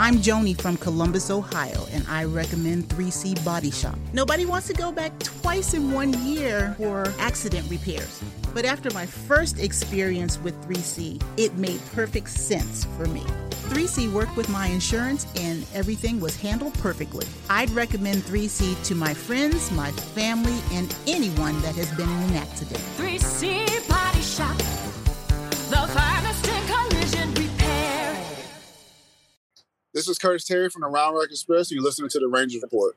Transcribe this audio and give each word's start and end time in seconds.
I'm 0.00 0.16
Joni 0.16 0.58
from 0.58 0.78
Columbus, 0.78 1.30
Ohio, 1.30 1.86
and 1.92 2.06
I 2.08 2.24
recommend 2.24 2.88
3C 2.88 3.44
Body 3.44 3.70
Shop. 3.70 3.98
Nobody 4.14 4.46
wants 4.46 4.66
to 4.68 4.72
go 4.72 4.90
back 4.90 5.12
twice 5.18 5.74
in 5.74 5.92
one 5.92 6.14
year 6.24 6.74
for 6.78 7.12
accident 7.18 7.70
repairs. 7.70 8.22
But 8.54 8.64
after 8.64 8.90
my 8.94 9.04
first 9.04 9.58
experience 9.58 10.38
with 10.38 10.58
3C, 10.66 11.22
it 11.36 11.52
made 11.56 11.82
perfect 11.92 12.30
sense 12.30 12.86
for 12.96 13.08
me. 13.08 13.20
3C 13.68 14.10
worked 14.10 14.34
with 14.38 14.48
my 14.48 14.68
insurance 14.68 15.26
and 15.36 15.66
everything 15.74 16.18
was 16.18 16.34
handled 16.34 16.72
perfectly. 16.78 17.26
I'd 17.50 17.68
recommend 17.72 18.22
3C 18.22 18.82
to 18.86 18.94
my 18.94 19.12
friends, 19.12 19.70
my 19.72 19.90
family, 19.90 20.62
and 20.72 20.96
anyone 21.08 21.60
that 21.60 21.74
has 21.74 21.94
been 21.94 22.08
in 22.08 22.30
an 22.30 22.36
accident. 22.36 22.80
3C 22.96 23.86
Body 23.86 24.22
Shop, 24.22 24.56
the 25.68 25.92
finest 25.92 26.59
This 30.00 30.08
is 30.08 30.18
Curtis 30.18 30.46
Terry 30.46 30.70
from 30.70 30.80
the 30.80 30.88
Round 30.88 31.14
Rock 31.14 31.26
Express. 31.30 31.70
and 31.70 31.76
You're 31.76 31.84
listening 31.84 32.08
to 32.08 32.18
the 32.18 32.26
Rangers 32.26 32.62
Report. 32.62 32.96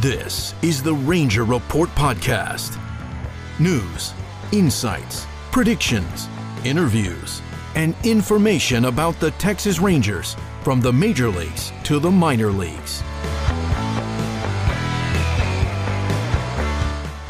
This 0.00 0.52
is 0.60 0.82
the 0.82 0.92
Ranger 0.92 1.44
Report 1.44 1.88
Podcast. 1.90 2.80
News, 3.60 4.12
insights, 4.50 5.24
predictions, 5.52 6.26
interviews, 6.64 7.42
and 7.76 7.94
information 8.02 8.86
about 8.86 9.20
the 9.20 9.30
Texas 9.32 9.78
Rangers 9.78 10.34
from 10.64 10.80
the 10.80 10.92
major 10.92 11.28
leagues 11.28 11.72
to 11.84 12.00
the 12.00 12.10
minor 12.10 12.50
leagues. 12.50 13.04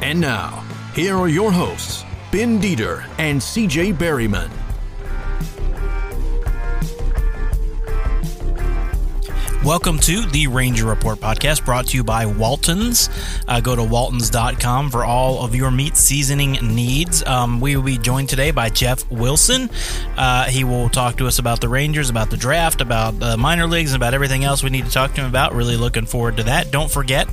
And 0.00 0.18
now, 0.18 0.64
here 0.94 1.16
are 1.16 1.28
your 1.28 1.52
hosts, 1.52 2.02
Ben 2.32 2.58
Dieter 2.58 3.06
and 3.18 3.38
CJ 3.38 3.92
Berryman. 3.98 4.50
Welcome 9.62 9.98
to 10.00 10.24
the 10.24 10.46
Ranger 10.46 10.86
Report 10.86 11.18
podcast 11.18 11.66
brought 11.66 11.88
to 11.88 11.96
you 11.98 12.02
by 12.02 12.24
Waltons. 12.24 13.10
Uh, 13.46 13.60
go 13.60 13.76
to 13.76 13.84
waltons.com 13.84 14.90
for 14.90 15.04
all 15.04 15.44
of 15.44 15.54
your 15.54 15.70
meat 15.70 15.98
seasoning 15.98 16.52
needs. 16.74 17.22
Um, 17.26 17.60
we 17.60 17.76
will 17.76 17.82
be 17.82 17.98
joined 17.98 18.30
today 18.30 18.52
by 18.52 18.70
Jeff 18.70 19.08
Wilson. 19.10 19.68
Uh, 20.16 20.44
he 20.44 20.64
will 20.64 20.88
talk 20.88 21.18
to 21.18 21.26
us 21.26 21.38
about 21.38 21.60
the 21.60 21.68
Rangers, 21.68 22.08
about 22.08 22.30
the 22.30 22.38
draft, 22.38 22.80
about 22.80 23.18
the 23.18 23.36
minor 23.36 23.66
leagues, 23.66 23.92
and 23.92 24.02
about 24.02 24.14
everything 24.14 24.44
else 24.44 24.62
we 24.62 24.70
need 24.70 24.86
to 24.86 24.90
talk 24.90 25.12
to 25.16 25.20
him 25.20 25.26
about. 25.28 25.52
Really 25.52 25.76
looking 25.76 26.06
forward 26.06 26.38
to 26.38 26.44
that. 26.44 26.70
Don't 26.70 26.90
forget 26.90 27.28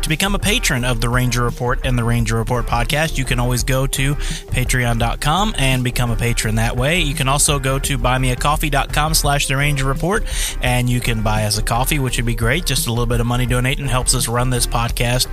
to 0.00 0.08
become 0.08 0.34
a 0.34 0.38
patron 0.38 0.86
of 0.86 1.02
the 1.02 1.10
Ranger 1.10 1.44
Report 1.44 1.80
and 1.84 1.98
the 1.98 2.04
Ranger 2.04 2.36
Report 2.36 2.64
podcast. 2.64 3.18
You 3.18 3.26
can 3.26 3.38
always 3.38 3.62
go 3.62 3.86
to 3.86 4.14
patreon.com 4.14 5.54
and 5.58 5.84
become 5.84 6.10
a 6.10 6.16
patron 6.16 6.54
that 6.54 6.78
way. 6.78 7.00
You 7.00 7.14
can 7.14 7.28
also 7.28 7.58
go 7.58 7.78
to 7.80 7.98
buymeacoffee.com 7.98 9.12
slash 9.12 9.48
the 9.48 9.56
Ranger 9.58 9.84
Report 9.84 10.24
and 10.62 10.88
you 10.88 11.00
can 11.00 11.22
buy 11.22 11.44
us 11.44 11.57
a 11.58 11.62
coffee, 11.62 11.98
which 11.98 12.16
would 12.16 12.26
be 12.26 12.34
great. 12.34 12.64
Just 12.64 12.86
a 12.86 12.90
little 12.90 13.06
bit 13.06 13.20
of 13.20 13.26
money 13.26 13.46
donating 13.46 13.86
helps 13.86 14.14
us 14.14 14.28
run 14.28 14.50
this 14.50 14.66
podcast 14.66 15.26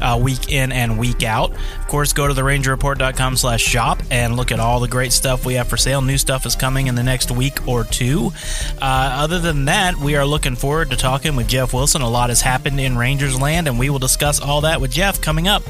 uh, 0.00 0.18
week 0.18 0.50
in 0.50 0.72
and 0.72 0.98
week 0.98 1.22
out. 1.22 1.52
Of 1.52 1.88
course, 1.88 2.12
go 2.12 2.26
to 2.26 2.34
the 2.34 2.42
rangerreport.com 2.42 3.36
slash 3.36 3.62
shop 3.62 4.02
and 4.10 4.36
look 4.36 4.52
at 4.52 4.60
all 4.60 4.80
the 4.80 4.88
great 4.88 5.12
stuff 5.12 5.46
we 5.46 5.54
have 5.54 5.68
for 5.68 5.76
sale. 5.76 6.02
New 6.02 6.18
stuff 6.18 6.46
is 6.46 6.56
coming 6.56 6.86
in 6.86 6.94
the 6.94 7.02
next 7.02 7.30
week 7.30 7.66
or 7.68 7.84
two. 7.84 8.32
Uh, 8.80 9.10
other 9.20 9.38
than 9.38 9.66
that, 9.66 9.96
we 9.96 10.16
are 10.16 10.26
looking 10.26 10.56
forward 10.56 10.90
to 10.90 10.96
talking 10.96 11.36
with 11.36 11.48
Jeff 11.48 11.72
Wilson. 11.72 12.02
A 12.02 12.08
lot 12.08 12.30
has 12.30 12.40
happened 12.40 12.80
in 12.80 12.96
Rangers 12.96 13.40
land, 13.40 13.68
and 13.68 13.78
we 13.78 13.90
will 13.90 13.98
discuss 13.98 14.40
all 14.40 14.62
that 14.62 14.80
with 14.80 14.90
Jeff 14.90 15.20
coming 15.20 15.48
up 15.48 15.62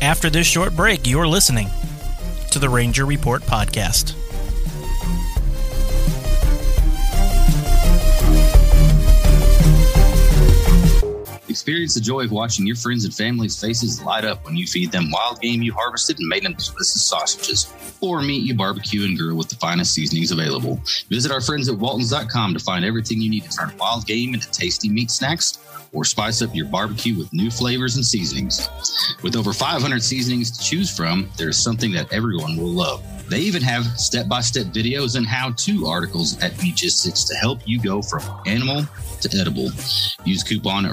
after 0.00 0.28
this 0.30 0.46
short 0.46 0.74
break. 0.74 1.06
You're 1.06 1.28
listening 1.28 1.68
to 2.50 2.58
the 2.58 2.68
Ranger 2.68 3.04
Report 3.04 3.42
podcast. 3.42 4.14
Experience 11.56 11.94
the 11.94 12.02
joy 12.02 12.22
of 12.22 12.32
watching 12.32 12.66
your 12.66 12.76
friends 12.76 13.06
and 13.06 13.14
family's 13.14 13.58
faces 13.58 14.02
light 14.02 14.26
up 14.26 14.44
when 14.44 14.58
you 14.58 14.66
feed 14.66 14.92
them 14.92 15.10
wild 15.10 15.40
game 15.40 15.62
you 15.62 15.72
harvested 15.72 16.18
and 16.18 16.28
made 16.28 16.44
into 16.44 16.70
delicious 16.70 17.02
sausages, 17.02 17.72
or 18.02 18.20
meat 18.20 18.42
you 18.42 18.54
barbecue 18.54 19.06
and 19.06 19.16
grill 19.16 19.38
with 19.38 19.48
the 19.48 19.54
finest 19.56 19.94
seasonings 19.94 20.30
available. 20.30 20.78
Visit 21.08 21.32
our 21.32 21.40
friends 21.40 21.70
at 21.70 21.78
Waltons.com 21.78 22.52
to 22.52 22.60
find 22.60 22.84
everything 22.84 23.22
you 23.22 23.30
need 23.30 23.44
to 23.44 23.56
turn 23.56 23.72
wild 23.78 24.06
game 24.06 24.34
into 24.34 24.50
tasty 24.50 24.90
meat 24.90 25.10
snacks 25.10 25.58
or 25.94 26.04
spice 26.04 26.42
up 26.42 26.54
your 26.54 26.66
barbecue 26.66 27.16
with 27.16 27.32
new 27.32 27.50
flavors 27.50 27.96
and 27.96 28.04
seasonings. 28.04 28.68
With 29.22 29.34
over 29.34 29.54
500 29.54 30.02
seasonings 30.02 30.50
to 30.50 30.62
choose 30.62 30.94
from, 30.94 31.30
there's 31.38 31.56
something 31.56 31.90
that 31.92 32.12
everyone 32.12 32.58
will 32.58 32.68
love. 32.68 33.02
They 33.30 33.40
even 33.40 33.62
have 33.62 33.98
step 33.98 34.28
by 34.28 34.40
step 34.42 34.66
videos 34.66 35.16
and 35.16 35.26
how 35.26 35.52
to 35.52 35.86
articles 35.86 36.38
at 36.42 36.52
Meatgistics 36.52 37.26
to 37.28 37.34
help 37.34 37.60
you 37.64 37.80
go 37.80 38.02
from 38.02 38.22
animal 38.46 38.84
to 39.20 39.38
edible. 39.38 39.70
Use 40.24 40.44
coupon 40.44 40.86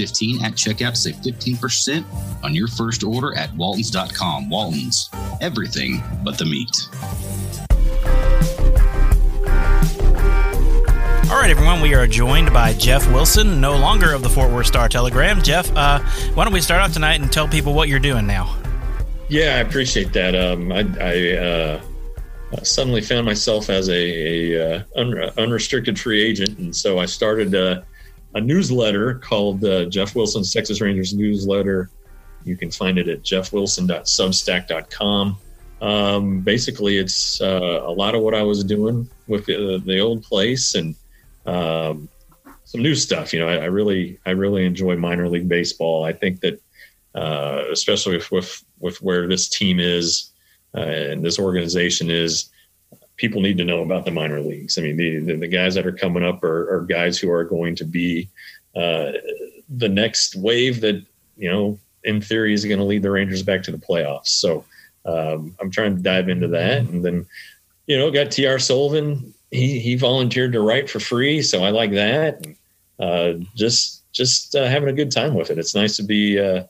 Rangers15 0.00 0.42
at 0.42 0.52
checkout 0.52 0.90
to 0.90 0.96
save 0.96 1.16
15% 1.16 2.04
on 2.42 2.54
your 2.54 2.68
first 2.68 3.02
order 3.04 3.36
at 3.36 3.54
Waltons.com. 3.54 4.48
Waltons, 4.48 5.10
everything 5.40 6.02
but 6.24 6.38
the 6.38 6.44
meat. 6.44 6.88
All 11.30 11.36
right, 11.36 11.50
everyone, 11.50 11.80
we 11.80 11.94
are 11.94 12.06
joined 12.06 12.52
by 12.52 12.72
Jeff 12.72 13.06
Wilson, 13.12 13.60
no 13.60 13.76
longer 13.76 14.12
of 14.12 14.22
the 14.22 14.28
Fort 14.28 14.50
Worth 14.50 14.66
Star 14.66 14.88
Telegram. 14.88 15.40
Jeff, 15.42 15.70
uh, 15.76 16.00
why 16.34 16.44
don't 16.44 16.52
we 16.52 16.60
start 16.60 16.82
off 16.82 16.92
tonight 16.92 17.20
and 17.20 17.32
tell 17.32 17.46
people 17.46 17.72
what 17.72 17.88
you're 17.88 18.00
doing 18.00 18.26
now? 18.26 18.56
Yeah, 19.28 19.56
I 19.56 19.58
appreciate 19.58 20.12
that. 20.14 20.34
Um, 20.34 20.72
I, 20.72 20.80
I 21.00 21.36
uh, 21.36 21.80
suddenly 22.64 23.00
found 23.00 23.26
myself 23.26 23.70
as 23.70 23.88
a, 23.88 23.94
a 23.94 24.76
uh, 24.78 24.82
un- 24.96 25.30
unrestricted 25.38 26.00
free 26.00 26.20
agent, 26.20 26.58
and 26.58 26.74
so 26.74 26.98
I 26.98 27.06
started 27.06 27.54
uh, 27.54 27.82
a 28.34 28.40
newsletter 28.40 29.14
called 29.14 29.64
uh, 29.64 29.86
Jeff 29.86 30.14
Wilson's 30.14 30.52
Texas 30.52 30.80
Rangers 30.80 31.12
Newsletter. 31.14 31.90
You 32.44 32.56
can 32.56 32.70
find 32.70 32.98
it 32.98 33.08
at 33.08 33.22
jeffwilson.substack.com. 33.22 35.38
Um, 35.80 36.40
basically, 36.40 36.98
it's 36.98 37.40
uh, 37.40 37.80
a 37.82 37.90
lot 37.90 38.14
of 38.14 38.20
what 38.22 38.34
I 38.34 38.42
was 38.42 38.62
doing 38.64 39.08
with 39.26 39.46
the, 39.46 39.82
the 39.84 40.00
old 40.00 40.22
place 40.22 40.74
and 40.74 40.94
um, 41.46 42.10
some 42.64 42.82
new 42.82 42.94
stuff. 42.94 43.32
You 43.32 43.40
know, 43.40 43.48
I, 43.48 43.56
I, 43.56 43.64
really, 43.64 44.20
I 44.26 44.30
really 44.30 44.66
enjoy 44.66 44.96
minor 44.96 45.28
league 45.28 45.48
baseball. 45.48 46.04
I 46.04 46.12
think 46.12 46.40
that, 46.40 46.60
uh, 47.14 47.64
especially 47.72 48.16
with, 48.16 48.30
with 48.30 48.64
with 48.78 49.02
where 49.02 49.26
this 49.28 49.48
team 49.48 49.80
is 49.80 50.30
uh, 50.74 50.80
and 50.80 51.24
this 51.24 51.38
organization 51.38 52.10
is, 52.10 52.49
people 53.20 53.42
need 53.42 53.58
to 53.58 53.64
know 53.64 53.82
about 53.82 54.06
the 54.06 54.10
minor 54.10 54.40
leagues. 54.40 54.78
I 54.78 54.82
mean, 54.82 54.96
the 54.96 55.18
the, 55.18 55.36
the 55.36 55.48
guys 55.48 55.74
that 55.74 55.86
are 55.86 55.92
coming 55.92 56.24
up 56.24 56.42
are, 56.42 56.74
are, 56.74 56.80
guys 56.80 57.18
who 57.18 57.30
are 57.30 57.44
going 57.44 57.76
to 57.76 57.84
be 57.84 58.28
uh, 58.74 59.12
the 59.68 59.88
next 59.88 60.34
wave 60.36 60.80
that 60.80 61.04
you 61.36 61.50
know, 61.50 61.78
in 62.04 62.20
theory, 62.20 62.54
is 62.54 62.64
going 62.64 62.78
to 62.78 62.84
lead 62.84 63.02
the 63.02 63.10
Rangers 63.10 63.42
back 63.42 63.62
to 63.64 63.70
the 63.70 63.78
playoffs. 63.78 64.28
So 64.28 64.64
um, 65.04 65.54
I'm 65.60 65.70
trying 65.70 65.96
to 65.96 66.02
dive 66.02 66.28
into 66.28 66.48
that, 66.48 66.80
and 66.80 67.04
then 67.04 67.26
you 67.86 67.98
know, 67.98 68.10
got 68.10 68.30
T.R. 68.30 68.58
Sullivan 68.58 69.34
he 69.50 69.78
he 69.78 69.96
volunteered 69.96 70.52
to 70.52 70.60
write 70.60 70.88
for 70.88 71.00
free, 71.00 71.42
so 71.42 71.64
I 71.64 71.70
like 71.70 71.92
that. 71.92 72.46
Uh, 72.98 73.34
just 73.54 74.04
just 74.12 74.54
uh, 74.54 74.66
having 74.66 74.88
a 74.88 74.92
good 74.92 75.10
time 75.10 75.34
with 75.34 75.50
it. 75.50 75.58
It's 75.58 75.74
nice 75.74 75.96
to 75.96 76.02
be 76.02 76.38
uh, 76.38 76.64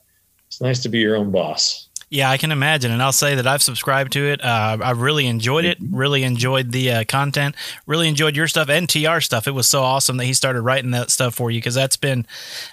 it's 0.47 0.61
nice 0.61 0.81
to 0.83 0.89
be 0.89 0.99
your 0.99 1.15
own 1.15 1.31
boss. 1.31 1.87
Yeah, 2.11 2.29
I 2.29 2.35
can 2.35 2.51
imagine, 2.51 2.91
and 2.91 3.01
I'll 3.01 3.13
say 3.13 3.35
that 3.35 3.47
I've 3.47 3.63
subscribed 3.63 4.11
to 4.13 4.27
it. 4.27 4.43
Uh, 4.43 4.77
I've 4.83 4.99
really 4.99 5.27
enjoyed 5.27 5.63
it. 5.63 5.77
Really 5.79 6.23
enjoyed 6.23 6.73
the 6.73 6.91
uh, 6.91 7.03
content. 7.05 7.55
Really 7.87 8.09
enjoyed 8.09 8.35
your 8.35 8.49
stuff 8.49 8.67
and 8.67 8.89
TR 8.89 9.21
stuff. 9.21 9.47
It 9.47 9.51
was 9.51 9.69
so 9.69 9.81
awesome 9.81 10.17
that 10.17 10.25
he 10.25 10.33
started 10.33 10.61
writing 10.61 10.91
that 10.91 11.09
stuff 11.09 11.33
for 11.33 11.49
you 11.49 11.59
because 11.59 11.73
that's 11.73 11.95
been, 11.95 12.27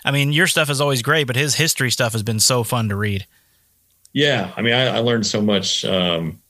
I 0.04 0.10
mean, 0.10 0.32
your 0.32 0.49
stuff 0.49 0.69
is 0.71 0.81
always 0.81 1.03
great, 1.03 1.28
but 1.28 1.37
his 1.37 1.54
history 1.54 1.93
stuff 1.93 2.15
has 2.15 2.25
been 2.25 2.41
so 2.41 2.65
fun 2.65 2.88
to 2.88 2.97
read. 2.97 3.28
Yeah, 4.12 4.53
I 4.56 4.62
mean, 4.62 4.75
I, 4.75 4.97
I 4.97 4.99
learned 4.99 5.25
so 5.25 5.41
much. 5.41 5.84
Um, 5.84 6.41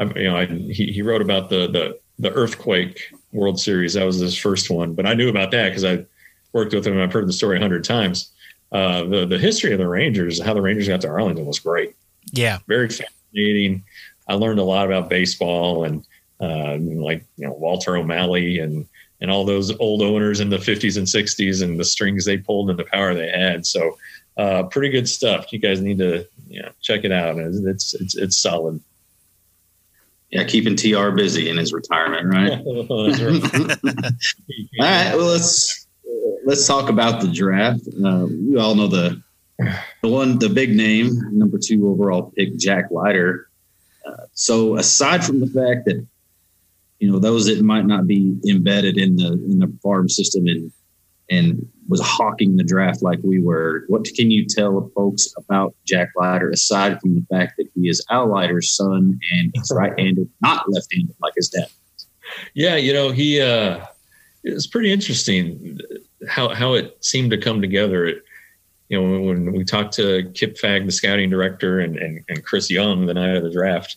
I, 0.00 0.04
you 0.06 0.24
know, 0.24 0.36
I, 0.36 0.46
he, 0.46 0.90
he 0.90 1.00
wrote 1.02 1.22
about 1.22 1.48
the 1.48 1.68
the 1.68 2.00
the 2.18 2.32
earthquake 2.32 3.12
World 3.30 3.60
Series. 3.60 3.94
That 3.94 4.04
was 4.04 4.18
his 4.18 4.36
first 4.36 4.68
one, 4.68 4.94
but 4.94 5.06
I 5.06 5.14
knew 5.14 5.28
about 5.28 5.52
that 5.52 5.68
because 5.68 5.84
I 5.84 6.04
worked 6.52 6.74
with 6.74 6.84
him. 6.84 6.94
And 6.94 7.02
I've 7.02 7.12
heard 7.12 7.28
the 7.28 7.32
story 7.32 7.58
a 7.58 7.60
hundred 7.60 7.84
times. 7.84 8.32
Uh, 8.72 9.04
the 9.04 9.26
the 9.26 9.38
history 9.38 9.70
of 9.70 9.78
the 9.78 9.86
Rangers, 9.86 10.42
how 10.42 10.54
the 10.54 10.60
Rangers 10.60 10.88
got 10.88 11.02
to 11.02 11.08
Arlington, 11.08 11.46
was 11.46 11.60
great. 11.60 11.94
Yeah, 12.30 12.58
very 12.66 12.88
fascinating. 12.88 13.84
I 14.28 14.34
learned 14.34 14.60
a 14.60 14.64
lot 14.64 14.86
about 14.86 15.10
baseball 15.10 15.84
and 15.84 16.04
uh, 16.40 16.76
like 16.78 17.24
you 17.36 17.46
know 17.46 17.52
Walter 17.54 17.96
O'Malley 17.96 18.58
and 18.58 18.86
and 19.20 19.30
all 19.30 19.44
those 19.44 19.76
old 19.78 20.02
owners 20.02 20.40
in 20.40 20.50
the 20.50 20.56
50s 20.56 20.96
and 20.96 21.06
60s 21.06 21.62
and 21.62 21.78
the 21.78 21.84
strings 21.84 22.24
they 22.24 22.36
pulled 22.36 22.70
and 22.70 22.78
the 22.78 22.84
power 22.84 23.14
they 23.14 23.30
had. 23.30 23.64
So 23.64 23.96
uh, 24.36 24.64
pretty 24.64 24.88
good 24.88 25.08
stuff. 25.08 25.52
You 25.52 25.60
guys 25.60 25.80
need 25.80 25.98
to 25.98 26.26
you 26.48 26.62
know, 26.62 26.72
check 26.80 27.04
it 27.04 27.12
out. 27.12 27.38
It's 27.38 27.94
it's 27.94 28.14
it's 28.14 28.38
solid. 28.38 28.80
Yeah, 30.30 30.44
keeping 30.44 30.76
TR 30.76 31.10
busy 31.10 31.50
in 31.50 31.56
his 31.58 31.72
retirement, 31.72 32.26
right? 32.26 32.52
All 32.64 33.08
right. 34.80 35.14
Well, 35.14 35.26
let's 35.26 35.86
let's 36.44 36.66
talk 36.66 36.88
about 36.88 37.20
the 37.20 37.28
draft. 37.28 37.86
Uh, 38.04 38.26
we 38.26 38.56
all 38.56 38.74
know 38.74 38.88
the 38.88 39.22
the 39.58 40.08
one, 40.08 40.38
the 40.38 40.48
big 40.48 40.74
name, 40.74 41.10
number 41.32 41.58
two 41.58 41.88
overall 41.88 42.32
pick, 42.36 42.56
Jack 42.56 42.90
Leiter. 42.90 43.48
Uh, 44.06 44.26
so, 44.32 44.76
aside 44.76 45.24
from 45.24 45.40
the 45.40 45.46
fact 45.46 45.84
that 45.86 46.04
you 46.98 47.10
know 47.10 47.18
those 47.18 47.46
that 47.46 47.62
might 47.62 47.86
not 47.86 48.06
be 48.06 48.36
embedded 48.48 48.96
in 48.96 49.16
the 49.16 49.32
in 49.32 49.58
the 49.58 49.72
farm 49.82 50.08
system 50.08 50.46
and 50.46 50.72
and 51.30 51.66
was 51.88 52.00
hawking 52.00 52.56
the 52.56 52.64
draft 52.64 53.02
like 53.02 53.18
we 53.22 53.40
were. 53.40 53.84
What 53.88 54.04
can 54.16 54.30
you 54.30 54.46
tell 54.46 54.90
folks 54.94 55.32
about 55.36 55.74
Jack 55.84 56.10
Leiter 56.16 56.50
aside 56.50 57.00
from 57.00 57.14
the 57.14 57.26
fact 57.30 57.54
that 57.58 57.68
he 57.74 57.88
is 57.88 58.04
Al 58.10 58.28
Leiter's 58.28 58.74
son 58.74 59.18
and 59.32 59.50
he's 59.54 59.70
right-handed, 59.74 60.28
not 60.40 60.70
left-handed 60.70 61.14
like 61.20 61.32
his 61.36 61.48
dad? 61.48 61.66
Yeah, 62.54 62.76
you 62.76 62.92
know 62.92 63.10
he. 63.10 63.40
uh 63.40 63.84
It's 64.44 64.66
pretty 64.66 64.92
interesting 64.92 65.78
how 66.28 66.54
how 66.54 66.74
it 66.74 66.96
seemed 67.04 67.30
to 67.32 67.38
come 67.38 67.60
together. 67.60 68.06
It, 68.06 68.22
you 68.92 69.00
know, 69.00 69.20
when, 69.22 69.52
we 69.52 69.64
talked 69.64 69.94
to 69.94 70.30
Kip 70.34 70.58
Fagg, 70.58 70.84
the 70.84 70.92
scouting 70.92 71.30
director, 71.30 71.80
and, 71.80 71.96
and, 71.96 72.22
and 72.28 72.44
Chris 72.44 72.70
Young 72.70 73.06
the 73.06 73.14
night 73.14 73.34
of 73.34 73.42
the 73.42 73.50
draft, 73.50 73.96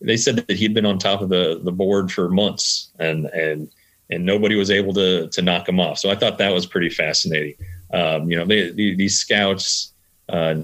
they 0.00 0.16
said 0.16 0.36
that 0.36 0.56
he'd 0.56 0.74
been 0.74 0.84
on 0.84 0.98
top 0.98 1.20
of 1.20 1.28
the 1.28 1.60
the 1.62 1.70
board 1.70 2.10
for 2.10 2.28
months 2.28 2.90
and 2.98 3.26
and 3.26 3.70
and 4.10 4.26
nobody 4.26 4.56
was 4.56 4.72
able 4.72 4.92
to 4.94 5.28
to 5.28 5.40
knock 5.40 5.68
him 5.68 5.78
off. 5.78 5.98
So 5.98 6.10
I 6.10 6.16
thought 6.16 6.38
that 6.38 6.52
was 6.52 6.66
pretty 6.66 6.90
fascinating. 6.90 7.54
Um, 7.92 8.28
you 8.28 8.36
know, 8.36 8.44
they, 8.44 8.70
they, 8.70 8.94
these 8.94 9.16
scouts 9.16 9.92
uh, 10.28 10.56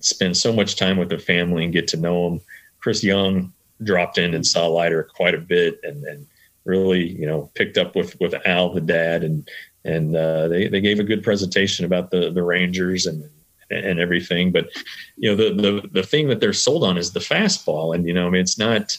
spend 0.00 0.36
so 0.36 0.52
much 0.52 0.76
time 0.76 0.98
with 0.98 1.08
their 1.08 1.18
family 1.18 1.64
and 1.64 1.72
get 1.72 1.88
to 1.88 1.96
know 1.96 2.28
them. 2.28 2.40
Chris 2.78 3.02
Young 3.02 3.54
dropped 3.82 4.18
in 4.18 4.34
and 4.34 4.46
saw 4.46 4.66
Leiter 4.66 5.02
quite 5.02 5.34
a 5.34 5.38
bit 5.38 5.80
and, 5.82 6.04
and 6.04 6.26
really, 6.66 7.08
you 7.08 7.26
know, 7.26 7.50
picked 7.54 7.78
up 7.78 7.96
with 7.96 8.20
with 8.20 8.34
Al, 8.46 8.74
the 8.74 8.82
dad, 8.82 9.24
and 9.24 9.48
and 9.84 10.16
uh, 10.16 10.48
they 10.48 10.68
they 10.68 10.80
gave 10.80 11.00
a 11.00 11.04
good 11.04 11.22
presentation 11.22 11.84
about 11.84 12.10
the 12.10 12.30
the 12.30 12.42
Rangers 12.42 13.06
and 13.06 13.28
and 13.70 13.98
everything. 13.98 14.52
But 14.52 14.68
you 15.16 15.30
know, 15.30 15.36
the 15.36 15.54
the 15.54 15.88
the 15.88 16.02
thing 16.02 16.28
that 16.28 16.40
they're 16.40 16.52
sold 16.52 16.84
on 16.84 16.96
is 16.96 17.12
the 17.12 17.20
fastball, 17.20 17.94
and 17.94 18.06
you 18.06 18.14
know, 18.14 18.26
I 18.26 18.30
mean, 18.30 18.40
it's 18.40 18.58
not 18.58 18.96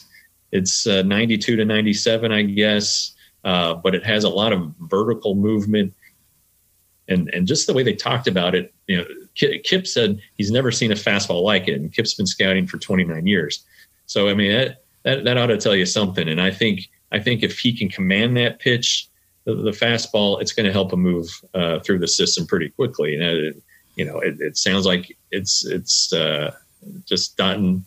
it's 0.52 0.86
uh, 0.86 1.02
92 1.02 1.56
to 1.56 1.64
97, 1.64 2.32
I 2.32 2.42
guess, 2.42 3.14
uh, 3.44 3.74
but 3.74 3.94
it 3.94 4.04
has 4.04 4.24
a 4.24 4.28
lot 4.28 4.52
of 4.52 4.72
vertical 4.80 5.34
movement. 5.34 5.92
And, 7.08 7.28
and 7.32 7.46
just 7.46 7.66
the 7.66 7.74
way 7.74 7.82
they 7.82 7.94
talked 7.94 8.26
about 8.26 8.54
it, 8.54 8.72
you 8.86 8.96
know, 8.96 9.04
Kip 9.34 9.86
said 9.86 10.20
he's 10.34 10.50
never 10.50 10.72
seen 10.72 10.90
a 10.92 10.96
fastball 10.96 11.42
like 11.42 11.68
it, 11.68 11.74
and 11.74 11.92
Kip's 11.92 12.14
been 12.14 12.26
scouting 12.26 12.66
for 12.66 12.78
29 12.78 13.26
years. 13.26 13.64
So 14.06 14.28
I 14.28 14.34
mean 14.34 14.52
that 14.52 14.84
that, 15.02 15.24
that 15.24 15.36
ought 15.36 15.46
to 15.46 15.58
tell 15.58 15.76
you 15.76 15.86
something. 15.86 16.28
And 16.28 16.40
I 16.40 16.50
think 16.50 16.88
I 17.12 17.20
think 17.20 17.42
if 17.42 17.58
he 17.58 17.76
can 17.76 17.88
command 17.88 18.36
that 18.38 18.58
pitch, 18.58 19.08
the, 19.46 19.54
the 19.54 19.70
fastball, 19.70 20.42
it's 20.42 20.52
going 20.52 20.66
to 20.66 20.72
help 20.72 20.92
him 20.92 21.00
move 21.00 21.28
uh, 21.54 21.78
through 21.78 22.00
the 22.00 22.08
system 22.08 22.46
pretty 22.46 22.68
quickly. 22.68 23.14
And 23.14 23.22
it, 23.22 23.62
you 23.94 24.04
know, 24.04 24.18
it, 24.18 24.40
it 24.40 24.58
sounds 24.58 24.84
like 24.84 25.16
it's 25.30 25.64
it's 25.64 26.12
uh, 26.12 26.54
just 27.06 27.36
dotting 27.36 27.86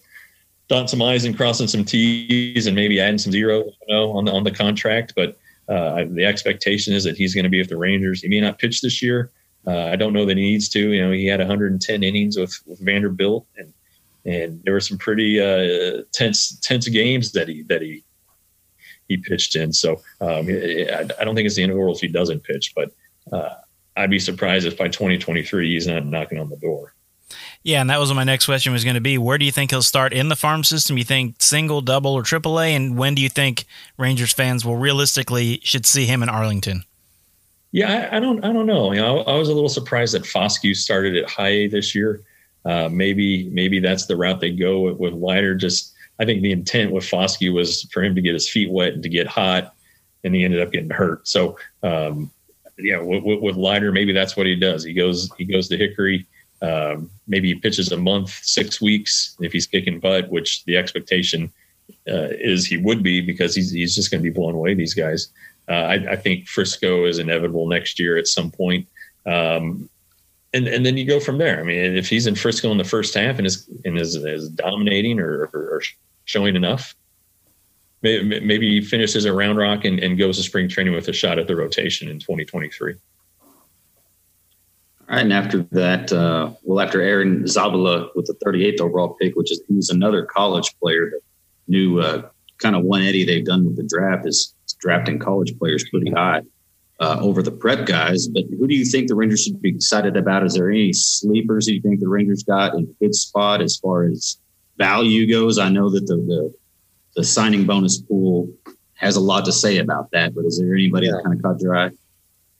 dotting 0.69 0.87
some 0.87 1.01
I's 1.01 1.25
and 1.25 1.35
crossing 1.35 1.67
some 1.67 1.83
T's 1.83 2.65
and 2.65 2.75
maybe 2.75 2.99
adding 2.99 3.17
some 3.17 3.31
zeros, 3.31 3.73
you 3.87 3.95
know, 3.95 4.11
on 4.11 4.25
the 4.25 4.31
on 4.31 4.43
the 4.43 4.51
contract. 4.51 5.13
But 5.15 5.37
uh, 5.67 6.05
the 6.09 6.25
expectation 6.25 6.93
is 6.93 7.03
that 7.03 7.17
he's 7.17 7.35
going 7.35 7.43
to 7.43 7.49
be 7.49 7.59
with 7.59 7.69
the 7.69 7.77
Rangers. 7.77 8.21
He 8.21 8.29
may 8.29 8.41
not 8.41 8.57
pitch 8.57 8.81
this 8.81 9.01
year. 9.03 9.29
Uh, 9.67 9.87
I 9.87 9.97
don't 9.97 10.13
know 10.13 10.25
that 10.25 10.37
he 10.37 10.43
needs 10.43 10.69
to. 10.69 10.79
You 10.79 11.05
know, 11.05 11.11
he 11.11 11.27
had 11.27 11.39
110 11.39 12.03
innings 12.03 12.37
with, 12.37 12.57
with 12.65 12.79
Vanderbilt, 12.79 13.45
and 13.57 13.73
and 14.25 14.61
there 14.63 14.73
were 14.73 14.79
some 14.79 14.97
pretty 14.97 15.39
uh, 15.41 16.03
tense 16.13 16.57
tense 16.59 16.87
games 16.87 17.33
that 17.33 17.49
he 17.49 17.63
that 17.63 17.81
he 17.81 18.03
he 19.09 19.17
pitched 19.17 19.57
in. 19.57 19.73
So 19.73 20.01
um, 20.21 20.47
I, 20.47 21.23
don't 21.25 21.35
think 21.35 21.47
it's 21.47 21.55
the 21.55 21.63
end 21.63 21.71
of 21.71 21.75
the 21.75 21.81
world 21.81 21.97
if 21.97 22.01
he 22.01 22.07
doesn't 22.07 22.43
pitch, 22.43 22.73
but 22.75 22.91
uh, 23.33 23.55
I'd 23.97 24.09
be 24.09 24.19
surprised 24.19 24.65
if 24.65 24.77
by 24.77 24.87
2023 24.87 25.73
he's 25.73 25.87
not 25.87 26.05
knocking 26.05 26.39
on 26.39 26.49
the 26.49 26.55
door. 26.55 26.93
Yeah, 27.63 27.81
and 27.81 27.89
that 27.89 27.99
was 27.99 28.09
what 28.09 28.15
my 28.15 28.23
next 28.23 28.45
question 28.45 28.71
was 28.71 28.85
going 28.85 28.95
to 28.95 29.01
be. 29.01 29.17
Where 29.17 29.37
do 29.37 29.43
you 29.43 29.51
think 29.51 29.71
he'll 29.71 29.81
start 29.81 30.13
in 30.13 30.29
the 30.29 30.35
farm 30.35 30.63
system? 30.63 30.97
You 30.97 31.03
think 31.03 31.35
single, 31.39 31.81
double, 31.81 32.13
or 32.13 32.23
triple 32.23 32.59
A? 32.59 32.73
And 32.73 32.97
when 32.97 33.15
do 33.15 33.21
you 33.21 33.27
think 33.27 33.65
Rangers 33.97 34.31
fans 34.31 34.63
will 34.63 34.77
realistically 34.77 35.59
should 35.63 35.85
see 35.85 36.05
him 36.05 36.23
in 36.23 36.29
Arlington? 36.29 36.85
Yeah, 37.71 38.09
I, 38.11 38.17
I 38.17 38.19
don't, 38.19 38.43
I 38.45 38.53
don't 38.53 38.65
know. 38.65 38.93
You 38.93 39.01
know, 39.01 39.19
I, 39.19 39.33
I, 39.33 39.37
was 39.37 39.49
a 39.49 39.53
little 39.53 39.69
surprised 39.69 40.13
that 40.13 40.23
Foscue 40.23 40.75
started 40.75 41.17
at 41.17 41.29
high 41.29 41.49
A 41.49 41.67
this 41.67 41.93
year. 41.93 42.21
Uh, 42.65 42.89
maybe, 42.89 43.49
maybe 43.49 43.79
that's 43.79 44.05
the 44.05 44.15
route 44.15 44.39
they 44.39 44.51
go 44.51 44.79
with, 44.81 44.97
with 44.97 45.13
Leiter. 45.13 45.53
Just, 45.53 45.93
I 46.19 46.25
think 46.25 46.41
the 46.41 46.51
intent 46.51 46.91
with 46.91 47.03
Foscue 47.03 47.53
was 47.53 47.83
for 47.91 48.03
him 48.03 48.15
to 48.15 48.21
get 48.21 48.33
his 48.33 48.49
feet 48.49 48.69
wet 48.69 48.93
and 48.93 49.03
to 49.03 49.09
get 49.09 49.27
hot, 49.27 49.73
and 50.23 50.35
he 50.35 50.43
ended 50.43 50.61
up 50.61 50.71
getting 50.71 50.89
hurt. 50.89 51.27
So, 51.27 51.57
um, 51.83 52.31
yeah, 52.77 52.99
with, 52.99 53.23
with 53.23 53.55
Leiter, 53.55 53.91
maybe 53.91 54.13
that's 54.13 54.35
what 54.35 54.45
he 54.45 54.55
does. 54.55 54.83
He 54.83 54.93
goes, 54.93 55.29
he 55.37 55.45
goes 55.45 55.67
to 55.69 55.77
Hickory 55.77 56.25
um, 56.61 57.09
maybe 57.27 57.49
he 57.49 57.55
pitches 57.55 57.91
a 57.91 57.97
month, 57.97 58.29
six 58.43 58.81
weeks 58.81 59.35
if 59.39 59.51
he's 59.51 59.67
kicking 59.67 59.99
butt, 59.99 60.29
which 60.29 60.63
the 60.65 60.77
expectation 60.77 61.51
uh, 62.07 62.29
is 62.31 62.65
he 62.65 62.77
would 62.77 63.01
be 63.01 63.21
because 63.21 63.55
he's 63.55 63.71
he's 63.71 63.95
just 63.95 64.11
going 64.11 64.21
to 64.21 64.29
be 64.29 64.33
blowing 64.33 64.55
away 64.55 64.73
these 64.73 64.93
guys. 64.93 65.29
Uh, 65.67 65.73
I, 65.73 65.93
I, 66.11 66.15
think 66.15 66.47
Frisco 66.47 67.05
is 67.05 67.19
inevitable 67.19 67.67
next 67.67 67.99
year 67.99 68.17
at 68.17 68.27
some 68.27 68.49
point. 68.49 68.87
Um, 69.25 69.87
and 70.53 70.67
and 70.67 70.85
then 70.85 70.97
you 70.97 71.05
go 71.05 71.19
from 71.19 71.37
there. 71.37 71.59
I 71.59 71.63
mean, 71.63 71.95
if 71.95 72.09
he's 72.09 72.27
in 72.27 72.35
Frisco 72.35 72.71
in 72.71 72.77
the 72.77 72.83
first 72.83 73.13
half 73.13 73.37
and 73.37 73.45
is 73.47 73.69
and 73.85 73.97
is, 73.97 74.15
is 74.15 74.49
dominating 74.49 75.19
or, 75.19 75.49
or, 75.53 75.59
or, 75.75 75.81
showing 76.29 76.55
enough, 76.55 76.95
maybe, 78.03 78.39
maybe 78.39 78.69
he 78.69 78.85
finishes 78.85 79.25
a 79.25 79.33
Round 79.33 79.57
Rock 79.57 79.83
and, 79.83 79.99
and 79.99 80.15
goes 80.15 80.37
to 80.37 80.43
spring 80.43 80.69
training 80.69 80.93
with 80.93 81.07
a 81.07 81.13
shot 81.13 81.39
at 81.39 81.47
the 81.47 81.55
rotation 81.55 82.07
in 82.07 82.19
2023. 82.19 82.93
All 82.93 83.49
right, 85.09 85.21
and 85.21 85.33
after 85.33 85.63
that, 85.71 86.13
uh, 86.13 86.51
well, 86.61 86.85
after 86.85 87.01
Aaron 87.01 87.45
Zavala 87.45 88.09
with 88.15 88.27
the 88.27 88.35
38th 88.45 88.79
overall 88.79 89.17
pick, 89.19 89.35
which 89.35 89.51
is 89.51 89.59
who's 89.67 89.89
another 89.89 90.23
college 90.23 90.77
player, 90.79 91.09
the 91.09 91.19
new 91.67 91.99
uh, 91.99 92.29
kind 92.59 92.75
of 92.75 92.83
one 92.83 93.01
Eddie 93.01 93.25
they've 93.25 93.43
done 93.43 93.65
with 93.65 93.77
the 93.77 93.83
draft 93.83 94.27
is 94.27 94.53
drafting 94.79 95.17
college 95.17 95.57
players 95.57 95.83
pretty 95.89 96.11
high 96.11 96.43
uh, 96.99 97.17
over 97.19 97.41
the 97.41 97.51
prep 97.51 97.87
guys. 97.87 98.27
But 98.27 98.43
who 98.51 98.67
do 98.67 98.75
you 98.75 98.85
think 98.85 99.07
the 99.07 99.15
Rangers 99.15 99.45
should 99.45 99.59
be 99.59 99.69
excited 99.69 100.15
about? 100.15 100.45
Is 100.45 100.53
there 100.53 100.69
any 100.69 100.93
sleepers 100.93 101.67
you 101.67 101.81
think 101.81 101.99
the 101.99 102.07
Rangers 102.07 102.43
got 102.43 102.75
in 102.75 102.81
a 102.81 103.03
good 103.03 103.15
spot 103.15 103.63
as 103.63 103.77
far 103.77 104.03
as 104.03 104.37
value 104.79 105.31
goes? 105.31 105.59
I 105.59 105.69
know 105.69 105.91
that 105.91 106.07
the 106.07 106.15
the, 106.15 106.53
the 107.17 107.23
signing 107.23 107.65
bonus 107.67 107.99
pool 107.99 108.49
has 108.95 109.15
a 109.15 109.21
lot 109.21 109.45
to 109.45 109.51
say 109.51 109.77
about 109.77 110.09
that, 110.11 110.33
but 110.33 110.45
is 110.45 110.59
there 110.59 110.73
anybody 110.73 111.05
yeah. 111.05 111.13
that 111.13 111.23
kind 111.23 111.35
of 111.35 111.43
caught 111.43 111.61
your 111.61 111.75
eye? 111.75 111.91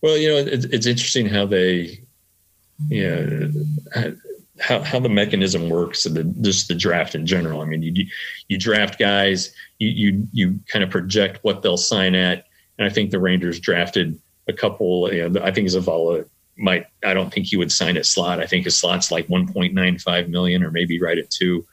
Well, 0.02 0.16
you 0.16 0.30
know, 0.30 0.38
it's, 0.38 0.66
it's 0.66 0.86
interesting 0.86 1.26
how 1.26 1.48
they 1.48 2.00
you 2.88 3.52
know, 3.96 4.16
how, 4.60 4.82
how 4.82 5.00
the 5.00 5.10
mechanism 5.10 5.70
works 5.70 6.06
and 6.06 6.16
the, 6.16 6.24
just 6.42 6.68
the 6.68 6.76
draft 6.76 7.16
in 7.16 7.26
general. 7.26 7.62
I 7.62 7.66
mean, 7.66 7.84
you, 7.84 8.06
you 8.48 8.58
draft 8.58 9.00
guys, 9.00 9.54
you, 9.80 9.90
you, 9.90 10.28
you 10.32 10.60
kind 10.72 10.84
of 10.84 10.90
project 10.90 11.40
what 11.42 11.62
they'll 11.62 11.78
sign 11.78 12.16
at. 12.16 12.46
And 12.78 12.88
I 12.88 12.90
think 12.90 13.12
the 13.12 13.20
Rangers 13.20 13.60
drafted 13.60 14.20
a 14.48 14.54
couple, 14.54 15.14
you 15.14 15.28
know, 15.28 15.42
I 15.44 15.52
think 15.52 15.68
Zavala 15.68 16.28
might, 16.58 16.88
I 17.04 17.14
don't 17.14 17.34
think 17.34 17.48
he 17.48 17.58
would 17.58 17.72
sign 17.72 17.98
at 17.98 18.06
slot. 18.06 18.40
I 18.40 18.46
think 18.46 18.66
his 18.66 18.78
slot's 18.78 19.12
like 19.12 19.28
1.95 19.28 20.30
million 20.30 20.64
or 20.64 20.72
maybe 20.72 21.02
right 21.02 21.18
at 21.18 21.30
two. 21.30 21.66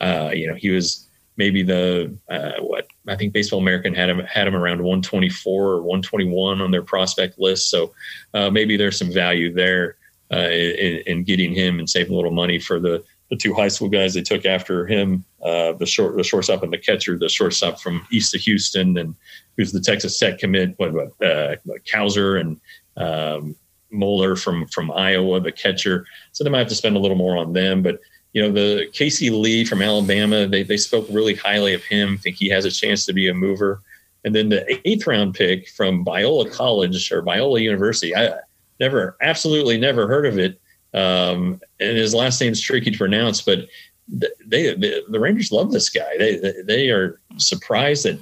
Uh, 0.00 0.30
you 0.32 0.46
know, 0.46 0.54
he 0.54 0.70
was 0.70 1.08
maybe 1.36 1.62
the, 1.62 2.16
uh, 2.28 2.52
what 2.60 2.86
I 3.08 3.16
think 3.16 3.32
baseball 3.32 3.60
American 3.60 3.94
had 3.94 4.08
him, 4.08 4.20
had 4.20 4.46
him 4.46 4.54
around 4.54 4.78
124 4.78 5.64
or 5.64 5.76
121 5.78 6.60
on 6.60 6.70
their 6.70 6.82
prospect 6.82 7.38
list. 7.38 7.70
So 7.70 7.92
uh, 8.34 8.50
maybe 8.50 8.76
there's 8.76 8.98
some 8.98 9.12
value 9.12 9.52
there 9.52 9.96
uh, 10.32 10.48
in, 10.48 11.02
in, 11.06 11.24
getting 11.24 11.54
him 11.54 11.78
and 11.78 11.88
saving 11.88 12.12
a 12.12 12.16
little 12.16 12.30
money 12.30 12.58
for 12.58 12.80
the 12.80 13.04
the 13.30 13.36
two 13.36 13.54
high 13.54 13.68
school 13.68 13.88
guys 13.88 14.14
they 14.14 14.22
took 14.22 14.44
after 14.44 14.86
him, 14.86 15.24
uh, 15.42 15.72
the 15.72 15.86
short 15.86 16.16
the 16.16 16.22
shortstop 16.22 16.62
and 16.62 16.72
the 16.72 16.78
catcher, 16.78 17.18
the 17.18 17.28
shortstop 17.28 17.80
from 17.80 18.06
east 18.10 18.34
of 18.34 18.40
Houston, 18.42 18.98
and 18.98 19.14
who's 19.56 19.72
the 19.72 19.80
Texas 19.80 20.18
Tech 20.18 20.38
commit, 20.38 20.74
what, 20.78 20.92
what 20.92 21.08
uh, 21.26 21.56
Cowser 21.90 22.40
and 22.40 22.60
um, 22.96 23.56
Moller 23.90 24.36
from 24.36 24.66
from 24.68 24.90
Iowa, 24.90 25.40
the 25.40 25.52
catcher. 25.52 26.06
So 26.32 26.44
they 26.44 26.50
might 26.50 26.58
have 26.58 26.68
to 26.68 26.74
spend 26.74 26.96
a 26.96 27.00
little 27.00 27.16
more 27.16 27.36
on 27.36 27.52
them, 27.52 27.82
but 27.82 28.00
you 28.34 28.42
know 28.42 28.52
the 28.52 28.86
Casey 28.92 29.30
Lee 29.30 29.64
from 29.64 29.80
Alabama, 29.80 30.46
they 30.46 30.62
they 30.62 30.76
spoke 30.76 31.06
really 31.10 31.34
highly 31.34 31.72
of 31.72 31.82
him. 31.84 32.18
Think 32.18 32.36
he 32.36 32.50
has 32.50 32.66
a 32.66 32.70
chance 32.70 33.06
to 33.06 33.14
be 33.14 33.28
a 33.28 33.34
mover. 33.34 33.80
And 34.24 34.34
then 34.34 34.48
the 34.48 34.88
eighth 34.88 35.06
round 35.06 35.34
pick 35.34 35.68
from 35.68 36.04
Biola 36.04 36.50
College 36.50 37.12
or 37.12 37.22
Biola 37.22 37.60
University, 37.60 38.16
I 38.16 38.38
never, 38.80 39.16
absolutely 39.20 39.78
never 39.78 40.08
heard 40.08 40.26
of 40.26 40.38
it. 40.38 40.60
Um, 40.94 41.60
and 41.78 41.96
his 41.96 42.14
last 42.14 42.40
name's 42.40 42.60
tricky 42.60 42.90
to 42.90 42.98
pronounce, 42.98 43.42
but 43.42 43.66
they, 44.08 44.74
they, 44.74 45.02
the 45.08 45.20
Rangers 45.20 45.52
love 45.52 45.72
this 45.72 45.90
guy. 45.90 46.16
They, 46.18 46.54
they 46.64 46.90
are 46.90 47.20
surprised 47.36 48.04
that 48.04 48.18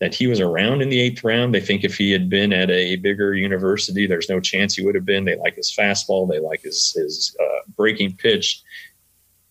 that 0.00 0.14
he 0.14 0.26
was 0.26 0.40
around 0.40 0.82
in 0.82 0.88
the 0.88 1.00
eighth 1.00 1.22
round. 1.22 1.54
They 1.54 1.60
think 1.60 1.84
if 1.84 1.96
he 1.96 2.10
had 2.10 2.28
been 2.28 2.52
at 2.52 2.68
a 2.68 2.96
bigger 2.96 3.32
university, 3.32 4.06
there's 4.06 4.28
no 4.28 4.40
chance 4.40 4.74
he 4.74 4.84
would 4.84 4.96
have 4.96 5.04
been. 5.04 5.24
They 5.24 5.36
like 5.36 5.54
his 5.54 5.72
fastball. 5.72 6.28
They 6.28 6.40
like 6.40 6.62
his 6.62 6.92
his 6.92 7.34
uh, 7.40 7.60
breaking 7.76 8.16
pitch. 8.16 8.62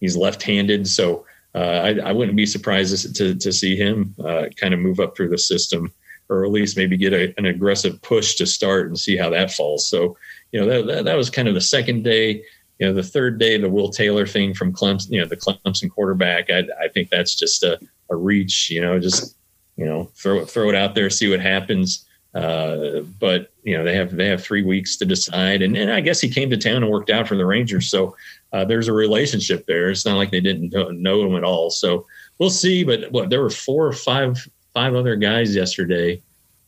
He's 0.03 0.17
left-handed, 0.17 0.85
so 0.85 1.25
uh, 1.55 1.59
I, 1.59 2.09
I, 2.09 2.11
wouldn't 2.11 2.35
be 2.35 2.45
surprised 2.45 3.15
to 3.15 3.35
to 3.35 3.51
see 3.53 3.77
him 3.77 4.13
uh, 4.19 4.45
kind 4.57 4.73
of 4.73 4.81
move 4.81 4.99
up 4.99 5.15
through 5.15 5.29
the 5.29 5.37
system 5.37 5.93
or 6.29 6.43
at 6.43 6.51
least 6.51 6.77
maybe 6.77 6.97
get 6.97 7.13
a, 7.13 7.33
an 7.37 7.45
aggressive 7.45 8.01
push 8.01 8.35
to 8.35 8.45
start 8.45 8.87
and 8.87 8.99
see 8.99 9.15
how 9.15 9.29
that 9.29 9.51
falls. 9.51 9.87
So, 9.87 10.17
you 10.51 10.59
know, 10.59 10.67
that, 10.67 10.87
that, 10.87 11.05
that, 11.05 11.15
was 11.15 11.29
kind 11.29 11.47
of 11.47 11.53
the 11.53 11.61
second 11.61 12.03
day. 12.03 12.43
You 12.79 12.87
know, 12.87 12.93
the 12.93 13.03
third 13.03 13.39
day, 13.39 13.57
the 13.57 13.69
Will 13.69 13.89
Taylor 13.89 14.25
thing 14.25 14.53
from 14.53 14.73
Clemson, 14.73 15.11
you 15.11 15.21
know, 15.21 15.27
the 15.27 15.37
Clemson 15.37 15.89
quarterback, 15.89 16.49
I, 16.49 16.63
I 16.81 16.87
think 16.87 17.09
that's 17.09 17.35
just 17.35 17.63
a, 17.63 17.79
a 18.09 18.15
reach, 18.15 18.69
you 18.69 18.81
know, 18.81 18.99
just 18.99 19.37
you 19.75 19.85
know, 19.85 20.11
throw 20.15 20.45
throw 20.45 20.69
it 20.69 20.75
out 20.75 20.95
there, 20.95 21.09
see 21.09 21.29
what 21.29 21.39
happens. 21.39 22.05
Uh, 22.33 23.01
but 23.19 23.51
you 23.63 23.77
know, 23.77 23.83
they 23.83 23.95
have 23.95 24.15
they 24.15 24.27
have 24.27 24.43
three 24.43 24.63
weeks 24.63 24.97
to 24.97 25.05
decide, 25.05 25.61
and, 25.61 25.77
and 25.77 25.91
I 25.91 26.01
guess 26.01 26.19
he 26.19 26.29
came 26.29 26.49
to 26.49 26.57
town 26.57 26.77
and 26.83 26.89
worked 26.89 27.11
out 27.11 27.27
for 27.27 27.35
the 27.35 27.45
Rangers, 27.45 27.89
so 27.89 28.15
uh, 28.53 28.65
there's 28.65 28.87
a 28.87 28.93
relationship 28.93 29.65
there. 29.67 29.91
It's 29.91 30.05
not 30.05 30.17
like 30.17 30.31
they 30.31 30.41
didn't 30.41 30.73
know, 30.73 31.27
him 31.27 31.35
at 31.35 31.43
all. 31.43 31.69
So 31.69 32.07
we'll 32.39 32.49
see. 32.49 32.83
But 32.83 33.11
what 33.11 33.29
there 33.29 33.41
were 33.41 33.51
four 33.51 33.85
or 33.85 33.93
five 33.93 34.47
five 34.73 34.95
other 34.95 35.15
guys 35.15 35.55
yesterday 35.55 36.21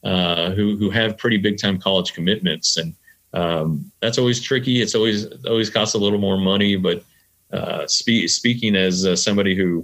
uh, 0.04 0.52
who 0.52 0.78
who 0.78 0.92
have 0.92 1.18
pretty 1.18 1.38
big 1.38 1.58
time 1.58 1.80
college 1.80 2.14
commitments, 2.14 2.78
and 2.78 2.94
um, 3.34 3.92
that's 4.02 4.20
always 4.20 4.42
tricky. 4.42 4.82
It's 4.84 4.94
always 4.94 5.26
always 5.48 5.72
costs 5.72 5.96
a 5.96 6.00
little 6.00 6.20
more 6.20 6.38
money. 6.38 6.76
But 6.76 7.04
uh, 7.52 7.88
spe- 7.88 8.28
speaking 8.28 8.76
as 8.76 9.06
uh, 9.06 9.16
somebody 9.16 9.56
who 9.56 9.84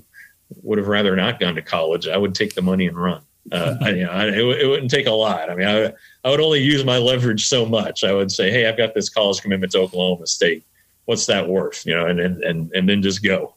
would 0.62 0.78
have 0.78 0.88
rather 0.88 1.16
not 1.16 1.40
gone 1.40 1.56
to 1.56 1.62
college, 1.64 2.08
I 2.08 2.18
would 2.18 2.36
take 2.36 2.54
the 2.54 2.62
money 2.62 2.86
and 2.86 2.98
run. 2.98 3.22
Uh, 3.52 3.76
I, 3.82 3.90
you 3.90 4.04
know, 4.06 4.12
I, 4.12 4.28
it, 4.28 4.38
it, 4.38 4.68
wouldn't 4.68 4.92
take 4.92 5.08
a 5.08 5.12
lot. 5.12 5.50
I 5.50 5.56
mean, 5.56 5.68
I, 5.68 5.94
I 6.24 6.30
would 6.30 6.40
only 6.40 6.62
use 6.62 6.84
my 6.86 6.98
leverage 6.98 7.48
so 7.48 7.66
much. 7.66 8.04
I 8.04 8.14
would 8.14 8.32
say, 8.32 8.52
"Hey, 8.52 8.68
I've 8.68 8.78
got 8.78 8.94
this 8.94 9.10
college 9.10 9.42
commitment 9.42 9.72
to 9.74 9.80
Oklahoma 9.80 10.28
State. 10.28 10.64
What's 11.06 11.26
that 11.26 11.48
worth?" 11.48 11.86
You 11.86 11.96
know, 11.96 12.06
and 12.06 12.20
and 12.20 12.44
and, 12.44 12.72
and 12.74 12.88
then 12.88 13.02
just 13.02 13.24
go. 13.24 13.56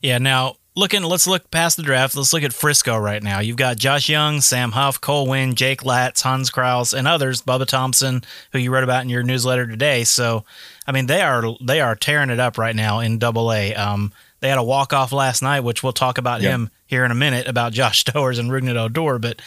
Yeah. 0.00 0.18
Now, 0.18 0.56
looking, 0.74 1.02
let's 1.02 1.26
look 1.26 1.50
past 1.50 1.76
the 1.76 1.82
draft. 1.82 2.16
Let's 2.16 2.32
look 2.32 2.42
at 2.42 2.52
Frisco 2.52 2.96
right 2.96 3.22
now. 3.22 3.40
You've 3.40 3.56
got 3.56 3.76
Josh 3.76 4.08
Jung, 4.08 4.40
Sam 4.40 4.72
Huff, 4.72 5.00
Cole 5.00 5.26
Winn, 5.26 5.54
Jake 5.54 5.84
Latz, 5.84 6.22
Hans 6.22 6.50
Crouse, 6.50 6.92
and 6.92 7.08
others. 7.08 7.42
Bubba 7.42 7.66
Thompson, 7.66 8.22
who 8.52 8.58
you 8.58 8.72
wrote 8.72 8.84
about 8.84 9.02
in 9.02 9.08
your 9.08 9.22
newsletter 9.22 9.66
today. 9.66 10.04
So, 10.04 10.44
I 10.86 10.92
mean, 10.92 11.06
they 11.06 11.22
are 11.22 11.44
they 11.62 11.80
are 11.80 11.94
tearing 11.94 12.30
it 12.30 12.40
up 12.40 12.58
right 12.58 12.76
now 12.76 13.00
in 13.00 13.18
Double 13.18 13.52
A. 13.52 13.74
Um, 13.74 14.12
they 14.46 14.50
had 14.50 14.58
a 14.58 14.64
walk 14.64 14.92
off 14.92 15.10
last 15.10 15.42
night, 15.42 15.60
which 15.60 15.82
we'll 15.82 15.92
talk 15.92 16.18
about 16.18 16.40
yep. 16.40 16.52
him 16.52 16.70
here 16.86 17.04
in 17.04 17.10
a 17.10 17.16
minute 17.16 17.48
about 17.48 17.72
Josh 17.72 18.04
Stowers 18.04 18.38
and 18.38 18.48
Rougned 18.48 18.76
Odor. 18.76 19.18
But 19.18 19.42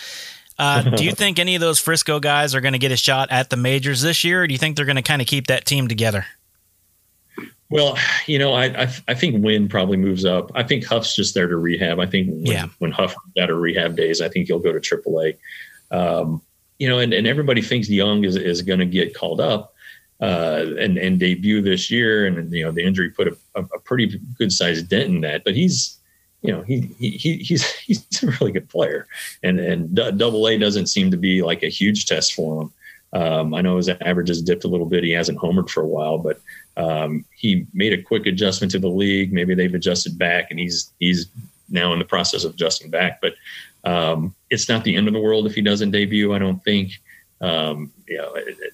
uh, 0.58 0.82
do 0.82 1.06
you 1.06 1.12
think 1.16 1.40
any 1.40 1.56
of 1.56 1.62
those 1.62 1.80
Frisco 1.80 2.20
guys 2.20 2.54
are 2.54 2.60
going 2.60 2.74
to 2.74 2.80
get 2.80 2.92
a 2.92 2.98
shot 2.98 3.32
at 3.32 3.50
the 3.50 3.56
majors 3.56 4.02
this 4.02 4.26
year? 4.26 4.44
Or 4.44 4.48
do 4.48 4.54
you 4.54 4.58
think 4.58 4.76
they're 4.76 4.86
going 4.86 4.98
to 4.98 5.02
kind 5.02 5.22
of 5.22 5.28
keep 5.28 5.48
that 5.48 5.66
team 5.66 5.88
together? 5.88 6.26
Well, 7.70 7.98
you 8.26 8.40
know, 8.40 8.52
I, 8.52 8.66
I, 8.66 8.94
I 9.08 9.14
think 9.14 9.42
Winn 9.42 9.70
probably 9.70 9.96
moves 9.96 10.26
up. 10.26 10.52
I 10.54 10.64
think 10.64 10.84
Huff's 10.84 11.16
just 11.16 11.34
there 11.34 11.48
to 11.48 11.56
rehab. 11.56 12.00
I 12.00 12.08
think 12.08 12.28
when, 12.28 12.46
yeah. 12.46 12.68
when 12.80 12.92
Huff 12.92 13.16
got 13.38 13.50
a 13.50 13.56
rehab 13.56 13.96
days, 13.96 14.20
I 14.20 14.28
think 14.28 14.48
he'll 14.48 14.60
go 14.60 14.74
to 14.74 14.80
AAA. 14.80 15.38
Um, 15.92 16.42
you 16.78 16.90
know, 16.90 17.00
and, 17.00 17.14
and 17.14 17.26
everybody 17.26 17.62
thinks 17.62 17.88
Jung 17.88 18.26
is, 18.26 18.36
is 18.36 18.64
going 18.64 18.80
to 18.80 18.86
get 18.86 19.16
called 19.16 19.40
up 19.40 19.76
uh, 20.22 20.66
and 20.78 20.98
and 20.98 21.20
debut 21.20 21.62
this 21.62 21.90
year, 21.90 22.26
and 22.26 22.52
you 22.52 22.66
know 22.66 22.72
the 22.72 22.84
injury 22.84 23.10
put 23.10 23.28
a, 23.28 23.38
a, 23.56 23.62
a 23.62 23.80
pretty 23.80 24.20
good 24.38 24.52
sized 24.52 24.90
dent 24.90 25.10
in 25.10 25.22
that. 25.22 25.44
But 25.44 25.56
he's 25.56 25.98
you 26.42 26.52
know 26.52 26.62
he, 26.64 26.82
he 27.00 27.38
he's 27.38 27.66
he's 27.86 28.24
a 28.24 28.28
really 28.40 28.52
good 28.52 28.70
player, 28.70 29.08
and 29.44 29.60
and 29.60 29.96
Double 29.96 30.48
A 30.48 30.58
doesn't 30.58 30.88
seem 30.88 31.12
to 31.12 31.18
be 31.18 31.42
like 31.42 31.64
a 31.64 31.70
huge 31.70 32.06
test 32.06 32.34
for 32.34 32.64
him. 32.64 32.74
Um, 33.12 33.54
I 33.56 33.62
know 33.62 33.78
his 33.78 33.90
average 33.90 34.28
has 34.28 34.42
dipped 34.42 34.66
a 34.66 34.68
little 34.68 34.86
bit. 34.86 35.04
He 35.04 35.12
hasn't 35.12 35.40
homered 35.40 35.70
for 35.70 35.82
a 35.82 35.88
while, 35.88 36.20
but 36.20 36.40
um, 36.78 37.26
he 37.36 37.66
made 37.74 37.94
a 37.94 38.02
quick 38.02 38.28
adjustment 38.28 38.72
to 38.74 38.80
the 38.80 38.88
league. 38.88 39.34
Maybe 39.34 39.56
they've 39.56 39.74
adjusted 39.74 40.18
back, 40.18 40.48
and 40.52 40.60
he's 40.60 40.94
he's 41.00 41.28
now 41.70 41.94
in 41.94 42.00
the 42.00 42.06
process 42.06 42.44
of 42.44 42.54
adjusting 42.54 42.92
back. 42.92 43.22
But 43.22 43.34
um, 43.84 44.36
it's 44.50 44.70
not 44.70 44.84
the 44.84 44.96
end 44.96 45.08
of 45.08 45.14
the 45.14 45.22
world 45.22 45.48
if 45.48 45.56
he 45.56 45.62
doesn't 45.62 45.92
debut. 45.92 46.34
I 46.34 46.40
don't 46.40 46.64
think. 46.64 46.92
Um, 47.42 47.94
you 48.06 48.18
know, 48.18 48.34
it, 48.34 48.58
it, 48.60 48.74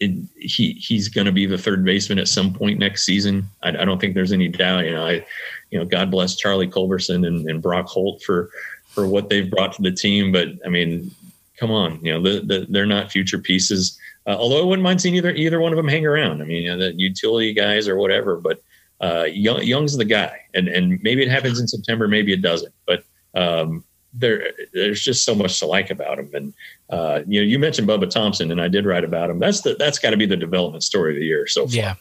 he 0.00 0.72
he's 0.72 1.08
going 1.08 1.26
to 1.26 1.32
be 1.32 1.46
the 1.46 1.58
third 1.58 1.84
baseman 1.84 2.18
at 2.18 2.28
some 2.28 2.52
point 2.52 2.78
next 2.78 3.04
season. 3.04 3.48
I, 3.62 3.70
I, 3.70 3.84
don't 3.84 4.00
think 4.00 4.14
there's 4.14 4.32
any 4.32 4.48
doubt. 4.48 4.84
You 4.84 4.92
know, 4.92 5.06
I 5.06 5.24
you 5.70 5.78
know, 5.78 5.84
God 5.84 6.10
bless 6.10 6.36
Charlie 6.36 6.68
Culberson 6.68 7.26
and, 7.26 7.48
and 7.48 7.62
Brock 7.62 7.86
Holt 7.86 8.22
for 8.22 8.50
for 8.88 9.06
what 9.06 9.28
they've 9.28 9.50
brought 9.50 9.72
to 9.74 9.82
the 9.82 9.92
team. 9.92 10.32
But 10.32 10.48
I 10.64 10.68
mean, 10.68 11.10
come 11.56 11.70
on, 11.70 12.04
you 12.04 12.12
know, 12.12 12.22
the, 12.22 12.40
the, 12.40 12.66
they're 12.68 12.86
not 12.86 13.10
future 13.12 13.38
pieces. 13.38 13.98
Uh, 14.26 14.36
although 14.38 14.60
I 14.60 14.64
wouldn't 14.64 14.82
mind 14.82 15.00
seeing 15.00 15.14
either 15.14 15.30
either 15.30 15.60
one 15.60 15.72
of 15.72 15.76
them 15.76 15.88
hang 15.88 16.06
around. 16.06 16.40
I 16.40 16.44
mean, 16.44 16.64
you 16.64 16.70
know, 16.70 16.78
the 16.78 16.94
utility 16.94 17.52
guys 17.52 17.88
or 17.88 17.96
whatever. 17.96 18.36
But 18.36 18.62
uh, 19.00 19.24
Jung, 19.24 19.62
Jung's 19.62 19.96
the 19.96 20.04
guy, 20.04 20.40
and 20.54 20.68
and 20.68 21.00
maybe 21.02 21.22
it 21.22 21.30
happens 21.30 21.60
in 21.60 21.68
September, 21.68 22.08
maybe 22.08 22.32
it 22.32 22.42
doesn't. 22.42 22.74
But 22.86 23.04
um, 23.34 23.84
there 24.14 24.52
there's 24.72 25.02
just 25.02 25.24
so 25.24 25.34
much 25.34 25.58
to 25.58 25.66
like 25.66 25.90
about 25.90 26.18
him. 26.18 26.30
And 26.32 26.54
uh, 26.90 27.20
you 27.26 27.40
know, 27.40 27.46
you 27.46 27.58
mentioned 27.58 27.88
Bubba 27.88 28.08
Thompson, 28.08 28.50
and 28.50 28.60
I 28.60 28.68
did 28.68 28.86
write 28.86 29.04
about 29.04 29.30
him. 29.30 29.38
That's 29.38 29.62
the 29.62 29.74
that's 29.78 29.98
got 29.98 30.10
to 30.10 30.16
be 30.16 30.26
the 30.26 30.36
development 30.36 30.84
story 30.84 31.14
of 31.14 31.20
the 31.20 31.26
year 31.26 31.46
so 31.46 31.66
far. 31.66 31.74
Yeah. 31.74 31.94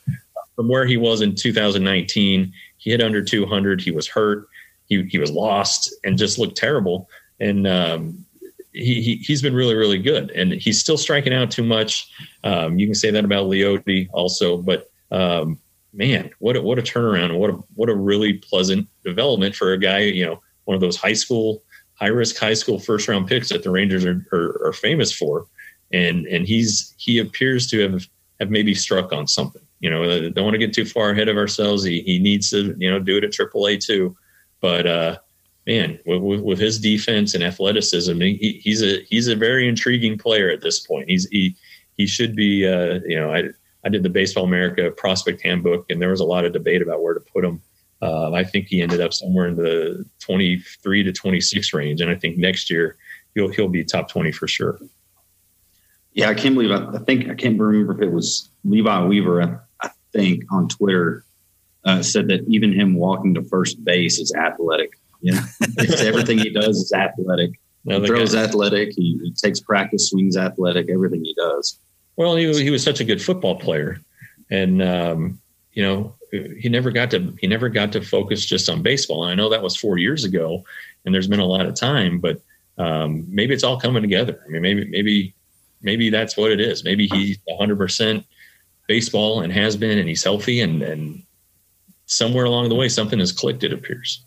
From 0.55 0.67
where 0.67 0.85
he 0.85 0.97
was 0.97 1.21
in 1.21 1.33
2019, 1.33 2.53
he 2.77 2.89
hit 2.91 3.01
under 3.01 3.23
200. 3.23 3.81
He 3.81 3.91
was 3.91 4.07
hurt. 4.07 4.47
He 4.85 5.03
he 5.03 5.17
was 5.17 5.31
lost 5.31 5.93
and 6.03 6.17
just 6.17 6.37
looked 6.37 6.55
terrible. 6.55 7.09
And 7.39 7.65
um, 7.65 8.25
he, 8.73 9.01
he 9.01 9.15
he's 9.15 9.41
been 9.41 9.55
really 9.55 9.75
really 9.75 9.99
good, 9.99 10.31
and 10.31 10.53
he's 10.53 10.79
still 10.79 10.97
striking 10.97 11.33
out 11.33 11.49
too 11.49 11.63
much. 11.63 12.11
Um, 12.43 12.77
you 12.77 12.85
can 12.85 12.95
say 12.95 13.09
that 13.11 13.25
about 13.25 13.47
Leody 13.47 14.09
also, 14.13 14.57
but 14.57 14.91
um, 15.11 15.59
man, 15.93 16.29
what 16.39 16.55
a, 16.55 16.61
what 16.61 16.79
a 16.79 16.83
turnaround! 16.83 17.37
What 17.37 17.49
a 17.49 17.53
what 17.75 17.89
a 17.89 17.95
really 17.95 18.33
pleasant 18.33 18.87
development 19.03 19.55
for 19.55 19.73
a 19.73 19.77
guy. 19.79 19.99
You 19.99 20.25
know, 20.25 20.41
one 20.65 20.75
of 20.75 20.81
those 20.81 20.97
high 20.97 21.13
school 21.13 21.63
high 22.03 22.09
risk 22.09 22.37
high 22.37 22.53
school 22.53 22.79
first 22.79 23.07
round 23.07 23.27
picks 23.27 23.47
that 23.47 23.63
the 23.63 23.71
Rangers 23.71 24.03
are, 24.03 24.25
are, 24.33 24.67
are, 24.67 24.73
famous 24.73 25.13
for. 25.13 25.47
And 25.93 26.25
and 26.27 26.45
he's 26.45 26.93
he 26.97 27.19
appears 27.19 27.67
to 27.67 27.79
have 27.79 28.07
have 28.39 28.49
maybe 28.49 28.75
struck 28.75 29.13
on 29.13 29.25
something. 29.25 29.61
You 29.79 29.89
know, 29.89 30.29
don't 30.29 30.43
want 30.43 30.53
to 30.53 30.65
get 30.65 30.73
too 30.73 30.85
far 30.85 31.11
ahead 31.11 31.29
of 31.29 31.37
ourselves. 31.37 31.83
He 31.83 32.01
he 32.01 32.19
needs 32.19 32.49
to 32.49 32.75
you 32.77 32.91
know 32.91 32.99
do 32.99 33.17
it 33.17 33.23
at 33.23 33.31
AAA 33.31 33.85
too. 33.85 34.17
But 34.59 34.85
uh, 34.85 35.17
man, 35.65 35.99
with, 36.05 36.41
with, 36.41 36.59
his 36.59 36.79
defense 36.79 37.35
and 37.35 37.43
athleticism, 37.43 38.19
he, 38.19 38.59
he's 38.63 38.81
a 38.81 39.01
he's 39.03 39.27
a 39.27 39.35
very 39.35 39.67
intriguing 39.67 40.17
player 40.17 40.49
at 40.49 40.61
this 40.61 40.79
point. 40.79 41.09
He's 41.09 41.27
he 41.29 41.55
he 41.95 42.05
should 42.05 42.35
be. 42.35 42.67
Uh, 42.67 42.99
you 43.05 43.17
know, 43.17 43.33
I 43.33 43.43
I 43.85 43.89
did 43.89 44.03
the 44.03 44.09
Baseball 44.09 44.45
America 44.45 44.91
prospect 44.91 45.41
handbook, 45.41 45.89
and 45.89 46.01
there 46.01 46.09
was 46.09 46.21
a 46.21 46.25
lot 46.25 46.43
of 46.43 46.53
debate 46.53 46.81
about 46.81 47.01
where 47.01 47.13
to 47.13 47.19
put 47.19 47.45
him. 47.45 47.61
Uh, 48.03 48.31
I 48.33 48.43
think 48.43 48.67
he 48.67 48.81
ended 48.81 48.99
up 48.99 49.13
somewhere 49.13 49.47
in 49.47 49.55
the 49.55 50.03
23 50.19 51.03
to 51.03 51.13
26 51.13 51.73
range, 51.73 52.01
and 52.01 52.11
I 52.11 52.15
think 52.15 52.37
next 52.37 52.69
year 52.69 52.97
he'll 53.33 53.47
he'll 53.47 53.69
be 53.69 53.85
top 53.85 54.09
20 54.09 54.33
for 54.33 54.45
sure. 54.45 54.77
Yeah, 56.11 56.29
I 56.29 56.33
can't 56.33 56.53
believe. 56.53 56.71
I, 56.71 56.97
I 56.97 56.99
think 56.99 57.29
I 57.29 57.35
can't 57.35 57.57
remember 57.57 57.93
if 57.93 58.01
it 58.01 58.11
was 58.11 58.49
Levi 58.65 59.05
Weaver. 59.05 59.41
I, 59.41 59.57
I 59.81 59.89
think 60.11 60.43
on 60.51 60.67
Twitter 60.67 61.23
uh, 61.85 62.01
said 62.01 62.27
that 62.27 62.43
even 62.49 62.73
him 62.73 62.95
walking 62.95 63.35
to 63.35 63.43
first 63.43 63.81
base 63.85 64.19
is 64.19 64.33
athletic. 64.33 64.99
Yeah, 65.21 65.39
it's 65.61 66.01
everything 66.01 66.39
he 66.39 66.49
does 66.49 66.75
is 66.79 66.91
athletic. 66.91 67.51
he 67.85 68.05
throws 68.05 68.35
guy. 68.35 68.43
athletic. 68.43 68.91
He, 68.97 69.17
he, 69.23 69.31
takes 69.31 69.61
practice 69.61 70.09
swings 70.09 70.35
athletic. 70.35 70.89
Everything 70.89 71.23
he 71.23 71.33
does. 71.35 71.79
Well, 72.17 72.35
he 72.35 72.51
he 72.61 72.69
was 72.69 72.83
such 72.83 72.99
a 72.99 73.05
good 73.05 73.21
football 73.21 73.57
player, 73.57 74.01
and 74.51 74.81
um, 74.81 75.39
you 75.73 75.83
know 75.83 76.15
he 76.31 76.69
never 76.69 76.91
got 76.91 77.11
to 77.11 77.35
he 77.39 77.47
never 77.47 77.69
got 77.69 77.91
to 77.91 78.01
focus 78.01 78.45
just 78.45 78.69
on 78.69 78.81
baseball. 78.81 79.23
And 79.23 79.31
I 79.31 79.35
know 79.35 79.49
that 79.49 79.61
was 79.61 79.75
four 79.75 79.97
years 79.97 80.23
ago, 80.23 80.63
and 81.05 81.13
there's 81.13 81.27
been 81.27 81.39
a 81.39 81.45
lot 81.45 81.65
of 81.65 81.75
time, 81.75 82.19
but 82.19 82.41
um, 82.77 83.25
maybe 83.29 83.53
it's 83.53 83.63
all 83.63 83.79
coming 83.79 84.01
together. 84.01 84.41
I 84.45 84.49
mean, 84.49 84.61
maybe 84.61 84.85
maybe 84.89 85.35
maybe 85.81 86.09
that's 86.09 86.35
what 86.35 86.51
it 86.51 86.59
is. 86.59 86.83
Maybe 86.83 87.07
he's 87.07 87.37
100 87.45 87.77
percent 87.77 88.25
baseball 88.87 89.41
and 89.41 89.53
has 89.53 89.77
been, 89.77 89.97
and 89.97 90.09
he's 90.09 90.23
healthy, 90.23 90.61
and 90.61 90.81
and 90.81 91.23
somewhere 92.05 92.45
along 92.45 92.69
the 92.69 92.75
way 92.75 92.89
something 92.89 93.19
has 93.19 93.31
clicked. 93.31 93.63
It 93.63 93.73
appears. 93.73 94.23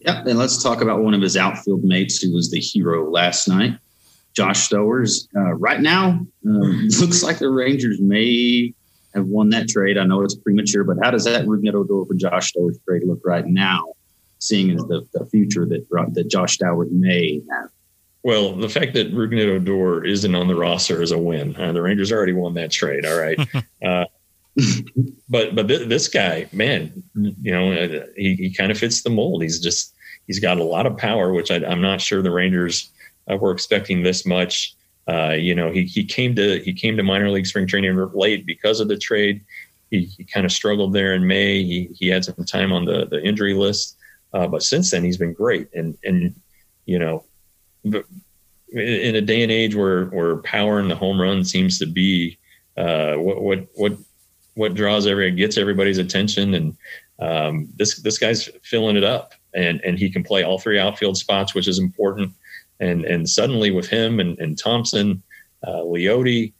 Yep, 0.00 0.26
and 0.26 0.38
let's 0.38 0.62
talk 0.62 0.80
about 0.80 1.02
one 1.02 1.12
of 1.12 1.20
his 1.20 1.36
outfield 1.36 1.84
mates 1.84 2.22
who 2.22 2.32
was 2.32 2.50
the 2.50 2.60
hero 2.60 3.10
last 3.10 3.48
night, 3.48 3.78
Josh 4.34 4.68
Stowers. 4.68 5.28
Uh, 5.36 5.54
right 5.54 5.80
now, 5.80 6.24
uh, 6.46 6.50
looks 7.00 7.22
like 7.22 7.38
the 7.38 7.50
Rangers 7.50 8.00
may 8.00 8.72
have 9.14 9.26
won 9.26 9.50
that 9.50 9.68
trade. 9.68 9.98
I 9.98 10.04
know 10.04 10.22
it's 10.22 10.34
premature, 10.34 10.84
but 10.84 10.96
how 11.02 11.10
does 11.10 11.24
that 11.24 11.46
Rougned 11.46 11.74
Odor 11.74 12.06
for 12.06 12.14
Josh 12.14 12.52
Stowers 12.52 12.78
trade 12.84 13.02
look 13.04 13.20
right 13.24 13.46
now, 13.46 13.92
seeing 14.38 14.70
as 14.70 14.82
the, 14.84 15.06
the 15.12 15.26
future 15.26 15.66
that 15.66 15.86
that 16.14 16.28
Josh 16.28 16.58
Stowers 16.58 16.90
may 16.90 17.42
have? 17.50 17.70
Well, 18.22 18.54
the 18.54 18.68
fact 18.68 18.94
that 18.94 19.12
Rougned 19.12 19.46
Odor 19.46 20.04
isn't 20.04 20.34
on 20.34 20.48
the 20.48 20.54
roster 20.54 21.02
is 21.02 21.10
a 21.10 21.18
win. 21.18 21.56
Uh, 21.56 21.72
the 21.72 21.82
Rangers 21.82 22.12
already 22.12 22.34
won 22.34 22.54
that 22.54 22.70
trade. 22.70 23.06
All 23.06 23.18
right. 23.18 23.38
uh, 23.84 24.04
but 25.28 25.54
but 25.54 25.68
th- 25.68 25.88
this 25.88 26.08
guy, 26.08 26.48
man, 26.52 27.02
you 27.14 27.52
know, 27.52 27.72
uh, 27.72 28.06
he, 28.16 28.34
he 28.34 28.54
kind 28.54 28.70
of 28.70 28.78
fits 28.78 29.02
the 29.02 29.10
mold. 29.10 29.42
He's 29.42 29.60
just 29.60 29.94
he's 30.26 30.40
got 30.40 30.58
a 30.58 30.64
lot 30.64 30.86
of 30.86 30.96
power, 30.96 31.32
which 31.32 31.50
I, 31.50 31.56
am 31.56 31.80
not 31.80 32.00
sure 32.00 32.22
the 32.22 32.30
Rangers 32.30 32.90
uh, 33.30 33.36
were 33.36 33.52
expecting 33.52 34.02
this 34.02 34.26
much. 34.26 34.74
Uh, 35.08 35.32
you 35.32 35.54
know, 35.54 35.70
he, 35.70 35.84
he 35.84 36.04
came 36.04 36.34
to 36.36 36.60
he 36.60 36.72
came 36.72 36.96
to 36.96 37.02
minor 37.02 37.30
league 37.30 37.46
spring 37.46 37.66
training 37.66 37.96
late 38.14 38.46
because 38.46 38.80
of 38.80 38.88
the 38.88 38.96
trade. 38.96 39.42
He, 39.90 40.04
he 40.04 40.24
kind 40.24 40.46
of 40.46 40.52
struggled 40.52 40.92
there 40.92 41.14
in 41.14 41.26
May. 41.26 41.64
He 41.64 41.90
he 41.98 42.08
had 42.08 42.24
some 42.24 42.44
time 42.44 42.72
on 42.72 42.84
the 42.84 43.06
the 43.06 43.20
injury 43.22 43.54
list, 43.54 43.96
uh, 44.32 44.46
but 44.46 44.62
since 44.62 44.90
then 44.90 45.02
he's 45.02 45.16
been 45.16 45.32
great. 45.32 45.68
And 45.74 45.98
and 46.04 46.34
you 46.86 46.98
know, 46.98 47.24
in 47.84 49.16
a 49.16 49.20
day 49.20 49.42
and 49.42 49.50
age 49.50 49.74
where 49.74 50.06
where 50.06 50.36
power 50.38 50.78
and 50.78 50.90
the 50.90 50.94
home 50.94 51.20
run 51.20 51.44
seems 51.44 51.78
to 51.80 51.86
be 51.86 52.38
uh, 52.76 53.14
what 53.14 53.42
what 53.42 53.66
what 53.74 53.92
what 54.54 54.74
draws 54.74 55.06
every 55.06 55.30
gets 55.32 55.58
everybody's 55.58 55.98
attention, 55.98 56.54
and 56.54 56.76
um, 57.18 57.68
this 57.76 58.00
this 58.02 58.18
guy's 58.18 58.48
filling 58.62 58.96
it 58.96 59.04
up. 59.04 59.34
and 59.54 59.80
and 59.84 59.98
he 59.98 60.10
can 60.10 60.22
play 60.22 60.42
all 60.42 60.58
three 60.58 60.78
outfield 60.78 61.16
spots, 61.16 61.54
which 61.54 61.68
is 61.68 61.78
important. 61.78 62.32
And 62.80 63.04
and 63.04 63.28
suddenly 63.28 63.70
with 63.70 63.88
him 63.88 64.20
and, 64.20 64.38
and 64.38 64.58
Thompson, 64.58 65.22
uh, 65.66 65.82
Leody, 65.82 66.52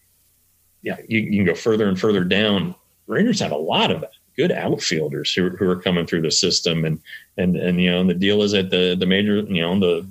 yeah, 0.83 0.97
you, 1.09 1.21
you, 1.21 1.39
can 1.39 1.47
go 1.47 1.55
further 1.55 1.89
and 1.89 1.99
further 1.99 2.25
down. 2.25 2.75
Rangers 3.07 3.41
have 3.41 3.53
a 3.53 3.57
lot 3.57 3.91
of 3.91 4.05
good 4.37 4.53
outfielders 4.53 5.33
who, 5.35 5.51
who 5.51 5.69
are 5.69 5.81
coming 5.81 6.07
through 6.07 6.23
the 6.23 6.31
system, 6.31 6.85
and 6.85 7.01
and 7.37 7.57
and 7.57 7.81
you 7.81 7.91
know, 7.91 8.05
the 8.05 8.15
deal 8.15 8.43
is 8.43 8.53
that 8.53 8.71
the 8.71 8.97
the 8.99 9.07
major 9.07 9.41
you 9.41 9.63
know 9.63 9.79
the 9.79 10.07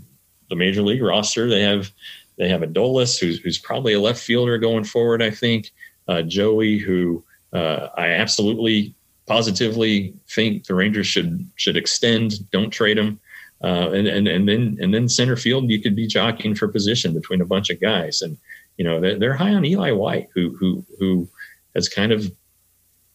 the 0.49 0.55
major 0.55 0.81
league 0.81 1.01
roster 1.01 1.47
they 1.47 1.61
have 1.61 1.91
they 2.37 2.49
have 2.49 2.61
Adolis 2.61 3.19
who's 3.19 3.39
who's 3.39 3.57
probably 3.57 3.93
a 3.93 3.99
left 3.99 4.21
fielder 4.21 4.57
going 4.57 4.83
forward. 4.83 5.21
I 5.21 5.29
think 5.29 5.71
uh, 6.07 6.23
Joey, 6.23 6.77
who 6.77 7.23
uh, 7.53 7.89
I 7.97 8.09
absolutely 8.09 8.95
positively 9.27 10.13
think 10.27 10.65
the 10.65 10.75
Rangers 10.75 11.07
should 11.07 11.47
should 11.55 11.77
extend. 11.77 12.49
Don't 12.51 12.71
trade 12.71 12.97
him. 12.97 13.19
Uh, 13.61 13.91
and, 13.91 14.07
and 14.07 14.27
and 14.27 14.47
then 14.47 14.77
and 14.79 14.93
then 14.93 15.09
center 15.09 15.35
field, 15.35 15.69
you 15.69 15.81
could 15.81 15.95
be 15.95 16.07
jockeying 16.07 16.55
for 16.55 16.67
position 16.67 17.13
between 17.13 17.41
a 17.41 17.45
bunch 17.45 17.69
of 17.69 17.79
guys, 17.81 18.21
and 18.21 18.37
you 18.77 18.85
know 18.85 19.01
they're, 19.01 19.19
they're 19.19 19.33
high 19.33 19.53
on 19.53 19.65
Eli 19.65 19.91
White, 19.91 20.29
who 20.33 20.55
who 20.55 20.85
who 20.97 21.27
has 21.75 21.89
kind 21.89 22.11
of 22.11 22.31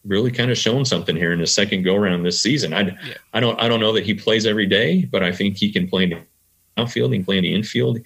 really 0.05 0.31
kind 0.31 0.51
of 0.51 0.59
shown 0.59 0.85
something 0.85 1.17
here 1.17 1.33
in 1.33 1.41
the 1.41 1.47
second 1.47 1.83
go 1.83 1.97
around 1.97 2.23
this 2.23 2.41
season. 2.41 2.75
I 2.75 2.81
yeah. 2.83 3.15
I 3.33 3.41
don't 3.41 3.59
I 3.61 3.69
don't 3.69 3.81
know 3.81 3.93
that 3.93 4.05
he 4.05 4.13
plays 4.13 4.45
every 4.45 4.67
day, 4.67 5.05
but 5.05 5.23
I 5.23 5.33
think 5.33 5.57
he 5.57 5.73
can 5.73 5.89
play 5.89 6.05
in 6.05 6.11
the 6.11 6.21
outfield, 6.77 7.13
he 7.13 7.19
can 7.19 7.25
play 7.25 7.39
in 7.39 7.45
the 7.45 7.55
infield, 7.55 7.99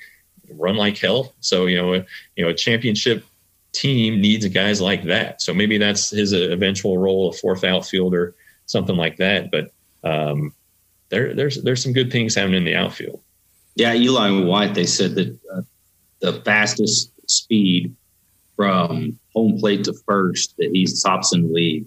run 0.52 0.76
like 0.76 0.96
hell. 0.96 1.34
So 1.40 1.66
you 1.66 1.76
know 1.76 1.94
you 1.94 2.44
know 2.44 2.50
a 2.50 2.54
championship 2.54 3.24
team 3.72 4.20
needs 4.20 4.46
guys 4.48 4.80
like 4.80 5.04
that. 5.04 5.42
So 5.42 5.52
maybe 5.52 5.78
that's 5.78 6.10
his 6.10 6.32
eventual 6.32 6.98
role, 6.98 7.30
a 7.30 7.32
fourth 7.32 7.64
outfielder, 7.64 8.34
something 8.66 8.96
like 8.96 9.16
that. 9.16 9.50
But 9.50 9.72
um, 10.04 10.52
there, 11.10 11.34
there's 11.34 11.62
there's 11.62 11.82
some 11.82 11.92
good 11.92 12.12
things 12.12 12.34
happening 12.34 12.58
in 12.58 12.64
the 12.64 12.74
outfield. 12.74 13.20
Yeah, 13.74 13.94
Eli 13.94 14.44
White. 14.44 14.74
They 14.74 14.86
said 14.86 15.14
that 15.14 15.38
uh, 15.54 15.62
the 16.20 16.34
fastest 16.42 17.12
speed 17.30 17.94
from 18.56 19.18
home 19.34 19.58
plate 19.58 19.84
to 19.84 19.94
first 20.06 20.56
that 20.58 20.70
he's 20.72 21.02
tops 21.02 21.32
in 21.32 21.42
the 21.42 21.48
league. 21.48 21.86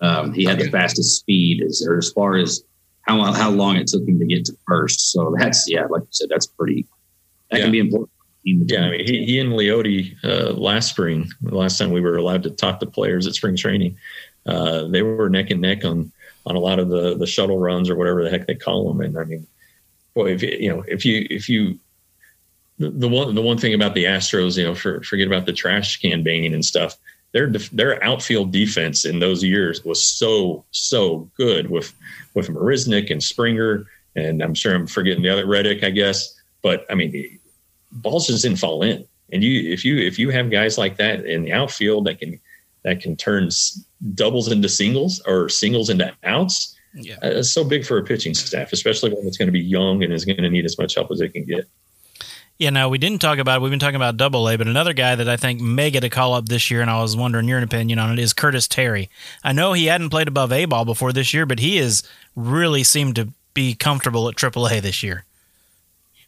Um, 0.00 0.32
he 0.32 0.44
had 0.44 0.58
the 0.58 0.70
fastest 0.70 1.20
speed 1.20 1.62
as, 1.62 1.86
or 1.86 1.98
as 1.98 2.10
far 2.10 2.36
as 2.36 2.64
how 3.02 3.32
how 3.32 3.50
long 3.50 3.76
it 3.76 3.86
took 3.86 4.06
him 4.06 4.18
to 4.18 4.26
get 4.26 4.44
to 4.46 4.56
first. 4.66 5.12
So 5.12 5.34
that's 5.38 5.70
yeah, 5.70 5.86
like 5.86 6.02
you 6.02 6.08
said, 6.10 6.28
that's 6.30 6.46
pretty. 6.46 6.86
That 7.50 7.58
yeah. 7.58 7.64
can 7.64 7.72
be 7.72 7.78
important. 7.78 8.10
Yeah, 8.42 8.86
I 8.86 8.90
mean, 8.90 9.06
he, 9.06 9.24
he 9.26 9.38
and 9.38 9.52
Leody 9.52 10.16
uh, 10.24 10.52
last 10.54 10.88
spring, 10.88 11.28
the 11.42 11.54
last 11.54 11.76
time 11.76 11.90
we 11.90 12.00
were 12.00 12.16
allowed 12.16 12.42
to 12.44 12.50
talk 12.50 12.80
to 12.80 12.86
players 12.86 13.26
at 13.26 13.34
spring 13.34 13.54
training, 13.54 13.98
uh, 14.46 14.84
they 14.88 15.02
were 15.02 15.28
neck 15.28 15.50
and 15.50 15.60
neck 15.60 15.84
on 15.84 16.10
on 16.50 16.56
a 16.56 16.60
lot 16.60 16.78
of 16.78 16.88
the 16.88 17.16
the 17.16 17.26
shuttle 17.26 17.58
runs 17.58 17.88
or 17.88 17.96
whatever 17.96 18.22
the 18.22 18.30
heck 18.30 18.46
they 18.46 18.54
call 18.54 18.88
them. 18.88 19.00
And 19.00 19.16
I 19.16 19.24
mean, 19.24 19.46
boy, 20.14 20.32
if 20.32 20.42
you, 20.42 20.56
you 20.58 20.68
know, 20.68 20.84
if 20.86 21.04
you 21.04 21.26
if 21.30 21.48
you 21.48 21.78
the, 22.78 22.90
the 22.90 23.08
one 23.08 23.34
the 23.34 23.42
one 23.42 23.56
thing 23.56 23.72
about 23.72 23.94
the 23.94 24.04
Astros, 24.04 24.58
you 24.58 24.64
know, 24.64 24.74
for, 24.74 25.02
forget 25.02 25.26
about 25.26 25.46
the 25.46 25.52
trash 25.52 26.00
can 26.00 26.22
banging 26.22 26.52
and 26.52 26.64
stuff. 26.64 26.96
Their 27.32 27.48
their 27.72 28.02
outfield 28.02 28.50
defense 28.50 29.04
in 29.04 29.20
those 29.20 29.44
years 29.44 29.84
was 29.84 30.02
so 30.02 30.64
so 30.72 31.30
good 31.36 31.70
with 31.70 31.94
with 32.34 32.48
Marisnick 32.48 33.10
and 33.10 33.22
Springer, 33.22 33.86
and 34.16 34.42
I'm 34.42 34.54
sure 34.54 34.74
I'm 34.74 34.88
forgetting 34.88 35.22
the 35.22 35.30
other 35.30 35.46
Reddick, 35.46 35.84
I 35.84 35.90
guess. 35.90 36.34
But 36.62 36.84
I 36.90 36.96
mean, 36.96 37.38
balls 37.92 38.26
just 38.26 38.42
didn't 38.42 38.58
fall 38.58 38.82
in. 38.82 39.06
And 39.32 39.44
you 39.44 39.72
if 39.72 39.84
you 39.84 39.98
if 39.98 40.18
you 40.18 40.30
have 40.30 40.50
guys 40.50 40.76
like 40.76 40.96
that 40.96 41.24
in 41.24 41.44
the 41.44 41.52
outfield 41.52 42.06
that 42.06 42.18
can 42.18 42.40
that 42.82 43.00
can 43.00 43.16
turn 43.16 43.50
doubles 44.14 44.50
into 44.50 44.68
singles 44.68 45.22
or 45.26 45.48
singles 45.48 45.90
into 45.90 46.12
outs. 46.24 46.76
Yeah. 46.94 47.14
Uh, 47.22 47.28
it's 47.28 47.52
so 47.52 47.64
big 47.64 47.84
for 47.84 47.98
a 47.98 48.04
pitching 48.04 48.34
staff, 48.34 48.72
especially 48.72 49.12
when 49.12 49.26
it's 49.26 49.36
going 49.36 49.48
to 49.48 49.52
be 49.52 49.60
young 49.60 50.02
and 50.02 50.12
is 50.12 50.24
going 50.24 50.42
to 50.42 50.50
need 50.50 50.64
as 50.64 50.78
much 50.78 50.94
help 50.94 51.10
as 51.10 51.20
it 51.20 51.32
can 51.32 51.44
get. 51.44 51.68
Yeah, 52.58 52.68
now 52.68 52.90
we 52.90 52.98
didn't 52.98 53.20
talk 53.20 53.38
about 53.38 53.62
we've 53.62 53.70
been 53.70 53.78
talking 53.78 53.96
about 53.96 54.18
double 54.18 54.46
A, 54.46 54.58
but 54.58 54.66
another 54.66 54.92
guy 54.92 55.14
that 55.14 55.28
I 55.30 55.38
think 55.38 55.62
may 55.62 55.90
get 55.90 56.04
a 56.04 56.10
call 56.10 56.34
up 56.34 56.46
this 56.46 56.70
year, 56.70 56.82
and 56.82 56.90
I 56.90 57.00
was 57.00 57.16
wondering 57.16 57.48
your 57.48 57.58
opinion 57.62 57.98
on 57.98 58.12
it, 58.12 58.18
is 58.18 58.34
Curtis 58.34 58.68
Terry. 58.68 59.08
I 59.42 59.52
know 59.52 59.72
he 59.72 59.86
hadn't 59.86 60.10
played 60.10 60.28
above 60.28 60.52
A 60.52 60.66
ball 60.66 60.84
before 60.84 61.10
this 61.10 61.32
year, 61.32 61.46
but 61.46 61.58
he 61.58 61.78
has 61.78 62.02
really 62.36 62.84
seemed 62.84 63.14
to 63.16 63.32
be 63.54 63.74
comfortable 63.74 64.28
at 64.28 64.36
Triple 64.36 64.68
A 64.68 64.78
this 64.78 65.02
year. 65.02 65.24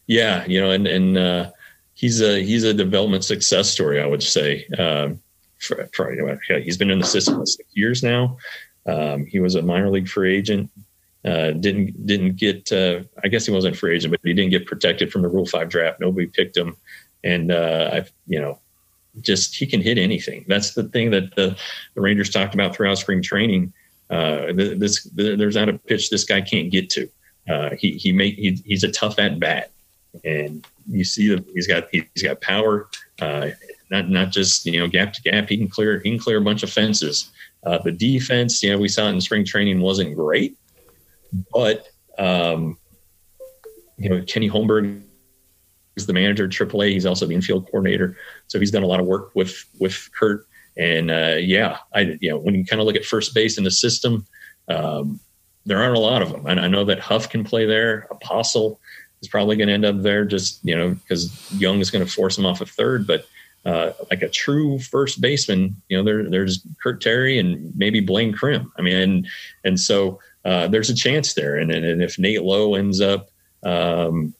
Yeah, 0.06 0.46
you 0.46 0.58
know, 0.58 0.70
and 0.70 0.86
and 0.86 1.18
uh, 1.18 1.50
he's 1.92 2.22
a 2.22 2.42
he's 2.42 2.64
a 2.64 2.72
development 2.72 3.24
success 3.24 3.68
story, 3.68 4.00
I 4.00 4.06
would 4.06 4.22
say. 4.22 4.66
Um, 4.78 5.20
for, 5.62 5.88
for, 5.94 6.12
he's 6.60 6.76
been 6.76 6.90
in 6.90 6.98
the 6.98 7.06
system 7.06 7.36
for 7.36 7.46
six 7.46 7.68
years 7.74 8.02
now. 8.02 8.36
Um, 8.86 9.26
he 9.26 9.38
was 9.40 9.54
a 9.54 9.62
minor 9.62 9.90
league 9.90 10.08
free 10.08 10.36
agent. 10.36 10.70
Uh, 11.24 11.52
didn't 11.52 12.04
didn't 12.04 12.36
get. 12.36 12.72
Uh, 12.72 13.02
I 13.22 13.28
guess 13.28 13.46
he 13.46 13.52
wasn't 13.52 13.76
free 13.76 13.94
agent, 13.94 14.10
but 14.10 14.20
he 14.24 14.34
didn't 14.34 14.50
get 14.50 14.66
protected 14.66 15.12
from 15.12 15.22
the 15.22 15.28
Rule 15.28 15.46
Five 15.46 15.68
draft. 15.68 16.00
Nobody 16.00 16.26
picked 16.26 16.56
him, 16.56 16.76
and 17.22 17.52
uh, 17.52 17.90
I, 17.92 18.04
you 18.26 18.40
know, 18.40 18.58
just 19.20 19.54
he 19.54 19.66
can 19.66 19.80
hit 19.80 19.98
anything. 19.98 20.44
That's 20.48 20.74
the 20.74 20.84
thing 20.84 21.10
that 21.12 21.34
the, 21.36 21.56
the 21.94 22.00
Rangers 22.00 22.30
talked 22.30 22.54
about 22.54 22.74
throughout 22.74 22.98
spring 22.98 23.22
training. 23.22 23.72
Uh, 24.10 24.52
this 24.52 25.04
there's 25.14 25.54
not 25.54 25.68
a 25.68 25.78
pitch 25.78 26.10
this 26.10 26.24
guy 26.24 26.40
can't 26.40 26.70
get 26.70 26.90
to. 26.90 27.08
Uh, 27.48 27.70
he 27.78 27.92
he 27.92 28.12
make 28.12 28.34
he, 28.34 28.60
he's 28.64 28.84
a 28.84 28.90
tough 28.90 29.18
at 29.18 29.38
bat, 29.38 29.70
and 30.24 30.66
you 30.88 31.04
see 31.04 31.28
that 31.28 31.44
he's 31.54 31.68
got 31.68 31.88
he's 31.92 32.22
got 32.22 32.40
power. 32.40 32.88
Not 33.92 34.08
not 34.08 34.30
just 34.30 34.64
you 34.64 34.80
know 34.80 34.88
gap 34.88 35.12
to 35.12 35.22
gap. 35.22 35.50
He 35.50 35.58
can 35.58 35.68
clear 35.68 36.00
he 36.00 36.10
can 36.10 36.18
clear 36.18 36.38
a 36.38 36.40
bunch 36.40 36.62
of 36.62 36.70
fences. 36.70 37.30
Uh, 37.64 37.76
the 37.78 37.92
defense, 37.92 38.62
you 38.62 38.72
know, 38.72 38.78
we 38.78 38.88
saw 38.88 39.06
it 39.06 39.10
in 39.10 39.20
spring 39.20 39.44
training 39.44 39.80
wasn't 39.82 40.16
great, 40.16 40.56
but 41.52 41.86
um, 42.18 42.78
you 43.98 44.08
know 44.08 44.24
Kenny 44.26 44.48
Holmberg 44.48 45.02
is 45.96 46.06
the 46.06 46.14
manager 46.14 46.46
at 46.46 46.50
AAA. 46.50 46.92
He's 46.92 47.04
also 47.04 47.26
the 47.26 47.34
infield 47.34 47.66
coordinator, 47.66 48.16
so 48.46 48.58
he's 48.58 48.70
done 48.70 48.82
a 48.82 48.86
lot 48.86 48.98
of 48.98 49.04
work 49.04 49.30
with 49.34 49.62
with 49.78 50.08
Kurt. 50.18 50.46
And 50.78 51.10
uh, 51.10 51.36
yeah, 51.38 51.76
I 51.94 52.16
you 52.18 52.30
know 52.30 52.38
when 52.38 52.54
you 52.54 52.64
kind 52.64 52.80
of 52.80 52.86
look 52.86 52.96
at 52.96 53.04
first 53.04 53.34
base 53.34 53.58
in 53.58 53.64
the 53.64 53.70
system, 53.70 54.26
um, 54.68 55.20
there 55.66 55.82
aren't 55.82 55.98
a 55.98 56.00
lot 56.00 56.22
of 56.22 56.30
them. 56.30 56.46
And 56.46 56.58
I 56.58 56.66
know 56.66 56.86
that 56.86 56.98
Huff 56.98 57.28
can 57.28 57.44
play 57.44 57.66
there. 57.66 58.06
Apostel 58.10 58.80
is 59.20 59.28
probably 59.28 59.56
going 59.56 59.68
to 59.68 59.74
end 59.74 59.84
up 59.84 60.00
there, 60.00 60.24
just 60.24 60.60
you 60.64 60.74
know 60.74 60.94
because 60.94 61.52
Jung 61.52 61.80
is 61.80 61.90
going 61.90 62.04
to 62.04 62.10
force 62.10 62.38
him 62.38 62.46
off 62.46 62.62
a 62.62 62.66
third, 62.66 63.06
but 63.06 63.26
uh, 63.64 63.92
like 64.10 64.22
a 64.22 64.28
true 64.28 64.78
first 64.78 65.20
baseman, 65.20 65.76
you 65.88 65.96
know, 65.96 66.02
there, 66.02 66.28
there's 66.28 66.66
Kurt 66.82 67.00
Terry 67.00 67.38
and 67.38 67.72
maybe 67.76 68.00
Blaine 68.00 68.32
Crim. 68.32 68.72
I 68.76 68.82
mean, 68.82 68.96
and, 68.96 69.28
and 69.64 69.78
so 69.78 70.20
uh, 70.44 70.68
there's 70.68 70.90
a 70.90 70.94
chance 70.94 71.34
there. 71.34 71.56
And, 71.56 71.70
and 71.70 72.02
if 72.02 72.18
Nate 72.18 72.42
Lowe 72.42 72.74
ends 72.74 73.00
up, 73.00 73.30
um, 73.62 74.34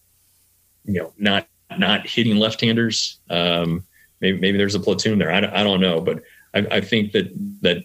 you 0.85 1.01
know, 1.01 1.13
not 1.19 1.47
not 1.79 2.07
hitting 2.07 2.37
left-handers, 2.37 3.19
um, 3.31 3.85
maybe 4.21 4.39
maybe 4.39 4.59
there's 4.59 4.75
a 4.75 4.81
platoon 4.81 5.19
there. 5.19 5.33
I, 5.33 5.39
I 5.39 5.63
don't 5.63 5.81
know, 5.81 6.01
but 6.01 6.23
I, 6.55 6.67
I 6.71 6.81
think 6.81 7.13
that 7.13 7.33
that 7.63 7.85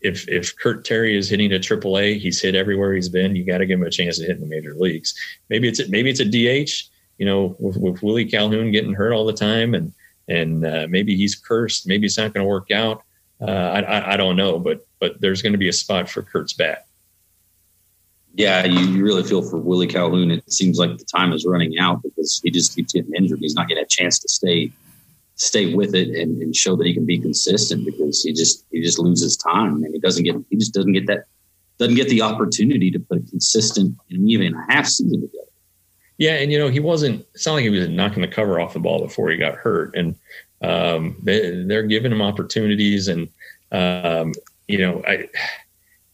if 0.00 0.28
if 0.28 0.56
Kurt 0.58 0.84
Terry 0.84 1.16
is 1.16 1.28
hitting 1.28 1.52
a 1.52 1.58
AAA, 1.58 2.18
he's 2.18 2.40
hit 2.40 2.54
everywhere 2.54 2.92
he's 2.94 3.08
been. 3.08 3.36
You 3.36 3.46
got 3.46 3.58
to 3.58 3.66
give 3.66 3.78
him 3.78 3.86
a 3.86 3.90
chance 3.90 4.18
to 4.18 4.24
hit 4.24 4.36
in 4.36 4.40
the 4.40 4.46
major 4.46 4.74
leagues. 4.74 5.14
Maybe 5.48 5.68
it's 5.68 5.88
maybe 5.88 6.10
it's 6.10 6.20
a 6.20 6.24
DH. 6.24 6.90
You 7.18 7.26
know, 7.26 7.54
with, 7.60 7.76
with 7.76 8.02
Willie 8.02 8.24
Calhoun 8.24 8.72
getting 8.72 8.92
hurt 8.92 9.12
all 9.12 9.24
the 9.24 9.32
time 9.32 9.74
and 9.74 9.92
and 10.28 10.64
uh, 10.64 10.86
maybe 10.88 11.16
he's 11.16 11.34
cursed. 11.34 11.86
Maybe 11.86 12.06
it's 12.06 12.18
not 12.18 12.32
going 12.32 12.44
to 12.44 12.48
work 12.48 12.70
out. 12.70 13.02
Uh, 13.40 13.50
I, 13.50 14.14
I, 14.14 14.16
don't 14.16 14.36
know, 14.36 14.58
but 14.58 14.86
but 15.00 15.20
there's 15.20 15.42
going 15.42 15.52
to 15.52 15.58
be 15.58 15.68
a 15.68 15.72
spot 15.72 16.08
for 16.08 16.22
Kurt's 16.22 16.52
bat. 16.52 16.86
Yeah, 18.34 18.64
you, 18.64 18.80
you 18.80 19.04
really 19.04 19.22
feel 19.22 19.42
for 19.42 19.58
Willie 19.58 19.86
Calhoun. 19.86 20.30
It 20.30 20.50
seems 20.52 20.78
like 20.78 20.96
the 20.98 21.04
time 21.04 21.32
is 21.32 21.44
running 21.44 21.78
out 21.78 22.02
because 22.02 22.40
he 22.42 22.50
just 22.50 22.74
keeps 22.74 22.92
getting 22.92 23.12
injured. 23.14 23.40
He's 23.40 23.54
not 23.54 23.68
getting 23.68 23.84
a 23.84 23.88
chance 23.88 24.18
to 24.20 24.28
stay 24.28 24.72
stay 25.36 25.74
with 25.74 25.94
it 25.94 26.08
and, 26.08 26.40
and 26.40 26.54
show 26.54 26.76
that 26.76 26.86
he 26.86 26.94
can 26.94 27.04
be 27.04 27.18
consistent 27.18 27.84
because 27.84 28.22
he 28.22 28.32
just 28.32 28.64
he 28.70 28.80
just 28.80 28.98
loses 28.98 29.36
time 29.36 29.82
and 29.82 29.92
he 29.92 30.00
doesn't 30.00 30.24
get 30.24 30.36
he 30.50 30.56
just 30.56 30.72
doesn't 30.72 30.92
get 30.92 31.06
that 31.06 31.24
doesn't 31.78 31.96
get 31.96 32.08
the 32.08 32.22
opportunity 32.22 32.90
to 32.90 33.00
put 33.00 33.18
a 33.18 33.30
consistent 33.30 33.96
and 34.10 34.30
even 34.30 34.54
a 34.54 34.72
half 34.72 34.86
season 34.86 35.20
together. 35.20 35.44
Yeah, 36.18 36.34
and 36.34 36.52
you 36.52 36.58
know 36.58 36.68
he 36.68 36.80
wasn't. 36.80 37.26
It's 37.34 37.46
not 37.46 37.54
like 37.54 37.64
he 37.64 37.70
was 37.70 37.88
knocking 37.88 38.22
the 38.22 38.28
cover 38.28 38.60
off 38.60 38.72
the 38.72 38.78
ball 38.78 39.02
before 39.02 39.30
he 39.30 39.36
got 39.36 39.54
hurt, 39.54 39.96
and 39.96 40.14
um, 40.62 41.16
they, 41.22 41.64
they're 41.64 41.82
giving 41.82 42.12
him 42.12 42.22
opportunities, 42.22 43.08
and 43.08 43.28
um, 43.72 44.32
you 44.68 44.78
know, 44.78 45.02
I 45.06 45.28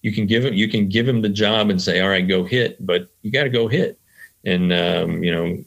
you 0.03 0.13
can 0.13 0.27
give 0.27 0.45
him 0.45 0.55
you 0.55 0.69
can 0.69 0.89
give 0.89 1.07
him 1.07 1.21
the 1.21 1.29
job 1.29 1.71
and 1.71 1.81
say, 1.81 2.01
all 2.01 2.09
right, 2.09 2.27
go 2.27 2.45
hit, 2.45 2.85
but 2.85 3.09
you 3.23 3.31
got 3.31 3.45
to 3.45 3.51
go 3.51 3.69
hit, 3.69 3.99
and 4.45 4.73
um, 4.73 5.23
you 5.23 5.33
know, 5.33 5.63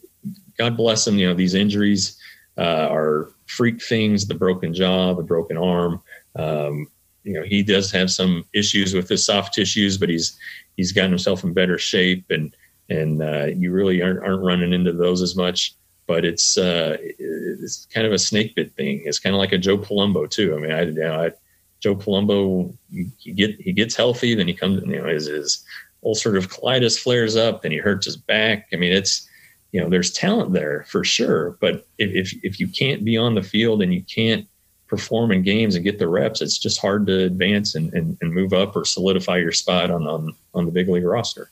God 0.58 0.76
bless 0.76 1.06
him. 1.06 1.18
You 1.18 1.28
know, 1.28 1.34
these 1.34 1.54
injuries 1.54 2.18
uh, 2.58 2.88
are 2.90 3.30
freak 3.46 3.80
things: 3.82 4.26
the 4.26 4.34
broken 4.34 4.74
jaw, 4.74 5.14
the 5.14 5.22
broken 5.22 5.56
arm. 5.56 6.02
Um, 6.36 6.88
you 7.22 7.34
know, 7.34 7.42
he 7.42 7.62
does 7.62 7.90
have 7.92 8.10
some 8.10 8.44
issues 8.52 8.94
with 8.94 9.08
his 9.08 9.24
soft 9.24 9.54
tissues, 9.54 9.96
but 9.96 10.08
he's 10.08 10.36
he's 10.76 10.92
gotten 10.92 11.12
himself 11.12 11.44
in 11.44 11.52
better 11.52 11.78
shape 11.78 12.24
and 12.30 12.54
and 12.88 13.22
uh, 13.22 13.46
you 13.46 13.72
really 13.72 14.02
aren't, 14.02 14.22
aren't 14.22 14.42
running 14.42 14.72
into 14.72 14.92
those 14.92 15.22
as 15.22 15.36
much. 15.36 15.74
But 16.06 16.26
it's 16.26 16.58
uh, 16.58 16.98
it's 17.00 17.86
kind 17.86 18.06
of 18.06 18.12
a 18.12 18.18
snake 18.18 18.54
bit 18.54 18.72
thing. 18.72 19.02
It's 19.06 19.18
kind 19.18 19.34
of 19.34 19.38
like 19.38 19.52
a 19.52 19.58
Joe 19.58 19.78
Palumbo 19.78 20.28
too. 20.28 20.54
I 20.54 20.58
mean, 20.58 20.70
I, 20.70 20.82
you 20.82 20.92
know, 20.92 21.24
I, 21.24 21.32
Joe 21.80 21.96
Palumbo, 21.96 22.74
he 23.18 23.32
get 23.32 23.58
he 23.60 23.72
gets 23.72 23.96
healthy, 23.96 24.34
then 24.34 24.46
he 24.46 24.54
comes, 24.54 24.82
you 24.82 24.96
know, 24.98 25.06
his, 25.06 25.26
his 25.26 25.64
ulcerative 26.04 26.48
colitis 26.48 26.98
flares 26.98 27.36
up, 27.36 27.62
then 27.62 27.72
he 27.72 27.78
hurts 27.78 28.04
his 28.04 28.16
back. 28.16 28.68
I 28.72 28.76
mean, 28.76 28.92
it's 28.92 29.28
you 29.72 29.80
know, 29.80 29.88
there's 29.88 30.12
talent 30.12 30.52
there 30.52 30.84
for 30.88 31.04
sure, 31.04 31.56
but 31.60 31.86
if 31.98 32.32
if, 32.32 32.44
if 32.44 32.60
you 32.60 32.68
can't 32.68 33.04
be 33.04 33.16
on 33.16 33.34
the 33.34 33.42
field 33.42 33.82
and 33.82 33.92
you 33.92 34.02
can't 34.02 34.46
perform 34.86 35.32
in 35.32 35.42
games 35.42 35.74
and 35.74 35.84
get 35.84 35.98
the 35.98 36.06
reps, 36.06 36.42
it's 36.42 36.58
just 36.58 36.80
hard 36.80 37.06
to 37.06 37.24
advance 37.24 37.74
and, 37.74 37.92
and, 37.94 38.16
and 38.20 38.32
move 38.32 38.52
up 38.52 38.76
or 38.76 38.84
solidify 38.84 39.38
your 39.38 39.52
spot 39.52 39.90
on, 39.90 40.06
on 40.06 40.34
on 40.52 40.66
the 40.66 40.72
big 40.72 40.88
league 40.88 41.04
roster. 41.04 41.50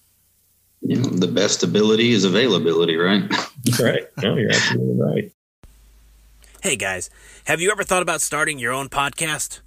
You 0.82 0.96
know, 0.96 1.08
the 1.10 1.28
best 1.28 1.62
ability 1.62 2.10
is 2.10 2.24
availability, 2.24 2.96
right? 2.96 3.22
right. 3.80 4.04
No, 4.20 4.36
you're 4.36 4.50
absolutely 4.50 5.00
right. 5.00 5.32
Hey 6.60 6.76
guys, 6.76 7.08
have 7.44 7.60
you 7.60 7.70
ever 7.70 7.84
thought 7.84 8.02
about 8.02 8.20
starting 8.20 8.58
your 8.58 8.72
own 8.72 8.88
podcast? 8.88 9.60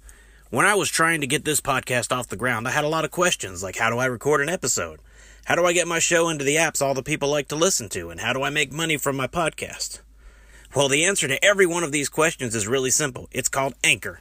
When 0.50 0.66
I 0.66 0.74
was 0.74 0.90
trying 0.90 1.22
to 1.22 1.26
get 1.26 1.44
this 1.44 1.60
podcast 1.60 2.14
off 2.14 2.28
the 2.28 2.36
ground, 2.36 2.68
I 2.68 2.70
had 2.70 2.84
a 2.84 2.88
lot 2.88 3.04
of 3.04 3.10
questions 3.10 3.62
like 3.62 3.76
how 3.76 3.88
do 3.88 3.98
I 3.98 4.06
record 4.06 4.42
an 4.42 4.50
episode? 4.50 5.00
How 5.46 5.54
do 5.54 5.64
I 5.64 5.72
get 5.72 5.88
my 5.88 6.00
show 6.00 6.28
into 6.28 6.44
the 6.44 6.56
apps 6.56 6.82
all 6.82 6.92
the 6.92 7.02
people 7.02 7.30
like 7.30 7.48
to 7.48 7.56
listen 7.56 7.88
to? 7.90 8.10
And 8.10 8.20
how 8.20 8.32
do 8.32 8.42
I 8.42 8.50
make 8.50 8.72
money 8.72 8.96
from 8.96 9.16
my 9.16 9.26
podcast? 9.26 10.00
Well, 10.74 10.88
the 10.88 11.04
answer 11.04 11.28
to 11.28 11.42
every 11.42 11.66
one 11.66 11.82
of 11.82 11.92
these 11.92 12.10
questions 12.10 12.54
is 12.54 12.68
really 12.68 12.90
simple. 12.90 13.28
It's 13.32 13.48
called 13.48 13.74
Anchor. 13.82 14.20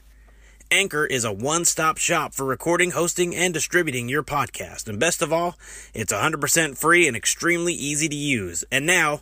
Anchor 0.71 1.05
is 1.05 1.23
a 1.23 1.31
one 1.31 1.63
stop 1.63 1.97
shop 1.97 2.33
for 2.33 2.43
recording, 2.43 2.91
hosting, 2.91 3.35
and 3.35 3.53
distributing 3.53 4.09
your 4.09 4.23
podcast. 4.23 4.87
And 4.87 4.99
best 4.99 5.21
of 5.21 5.31
all, 5.31 5.55
it's 5.93 6.11
100% 6.11 6.77
free 6.77 7.07
and 7.07 7.15
extremely 7.15 7.73
easy 7.73 8.09
to 8.09 8.15
use. 8.15 8.63
And 8.71 8.85
now, 8.85 9.21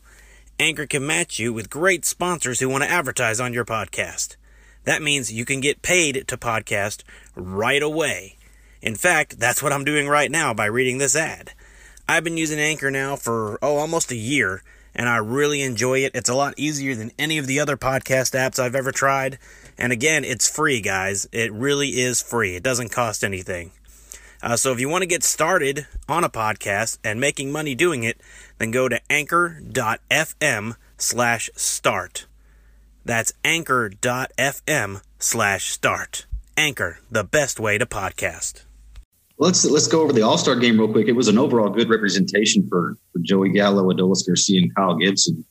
Anchor 0.58 0.86
can 0.86 1.06
match 1.06 1.40
you 1.40 1.52
with 1.52 1.70
great 1.70 2.06
sponsors 2.06 2.60
who 2.60 2.70
want 2.70 2.84
to 2.84 2.90
advertise 2.90 3.42
on 3.42 3.54
your 3.54 3.66
podcast. 3.66 4.38
That 4.86 5.02
means 5.02 5.34
you 5.34 5.44
can 5.44 5.60
get 5.60 5.82
paid 5.82 6.28
to 6.28 6.38
podcast 6.38 7.04
right 7.36 7.82
away. 7.82 8.38
In 8.82 8.96
fact, 8.96 9.40
that's 9.40 9.62
what 9.62 9.74
I'm 9.74 9.86
doing 9.86 10.08
right 10.08 10.32
now 10.32 10.54
by 10.54 10.66
reading 10.66 10.98
this 10.98 11.16
ad. 11.16 11.52
I've 12.08 12.24
been 12.24 12.38
using 12.38 12.60
Anchor 12.60 12.92
now 12.92 13.16
for, 13.16 13.60
oh, 13.62 13.78
almost 13.78 14.12
a 14.12 14.16
year, 14.16 14.64
and 14.96 15.10
I 15.10 15.18
really 15.18 15.62
enjoy 15.62 16.00
it. 16.00 16.12
It's 16.16 16.30
a 16.30 16.36
lot 16.36 16.54
easier 16.58 16.96
than 16.96 17.12
any 17.18 17.38
of 17.38 17.48
the 17.48 17.60
other 17.60 17.78
podcast 17.78 18.38
apps 18.38 18.60
I've 18.60 18.76
ever 18.76 18.92
tried. 18.92 19.40
And 19.78 19.92
again, 19.92 20.24
it's 20.24 20.50
free, 20.50 20.82
guys. 20.82 21.28
It 21.32 21.52
really 21.52 22.02
is 22.02 22.22
free, 22.22 22.56
it 22.56 22.64
doesn't 22.64 22.90
cost 22.90 23.24
anything. 23.24 23.72
Uh, 24.42 24.58
so 24.58 24.74
if 24.74 24.80
you 24.80 24.90
want 24.90 25.04
to 25.04 25.08
get 25.08 25.24
started 25.24 25.88
on 26.10 26.26
a 26.26 26.30
podcast 26.30 26.98
and 27.04 27.20
making 27.20 27.52
money 27.52 27.76
doing 27.76 28.04
it, 28.04 28.20
then 28.58 28.72
go 28.72 28.90
to 28.90 29.00
anchor.fm 29.10 30.76
slash 30.98 31.50
start. 31.56 32.26
That's 33.06 33.34
anchor.fm 33.46 35.02
slash 35.18 35.72
start. 35.72 36.26
Anchor, 36.58 37.00
the 37.10 37.24
best 37.24 37.60
way 37.60 37.78
to 37.78 37.86
podcast. 37.86 38.64
Let's 39.38 39.66
let's 39.66 39.88
go 39.88 40.02
over 40.02 40.14
the 40.14 40.22
All 40.22 40.38
Star 40.38 40.56
game 40.56 40.80
real 40.80 40.92
quick. 40.92 41.08
It 41.08 41.14
was 41.14 41.28
an 41.28 41.38
overall 41.38 41.70
good 41.70 41.90
representation 41.90 42.68
for, 42.68 42.98
for 43.12 43.20
Joey 43.20 43.50
Gallo, 43.50 43.92
Adolis 43.92 44.26
Garcia, 44.26 44.62
and 44.62 44.74
Kyle 44.76 44.96
Gibson. 44.96 45.44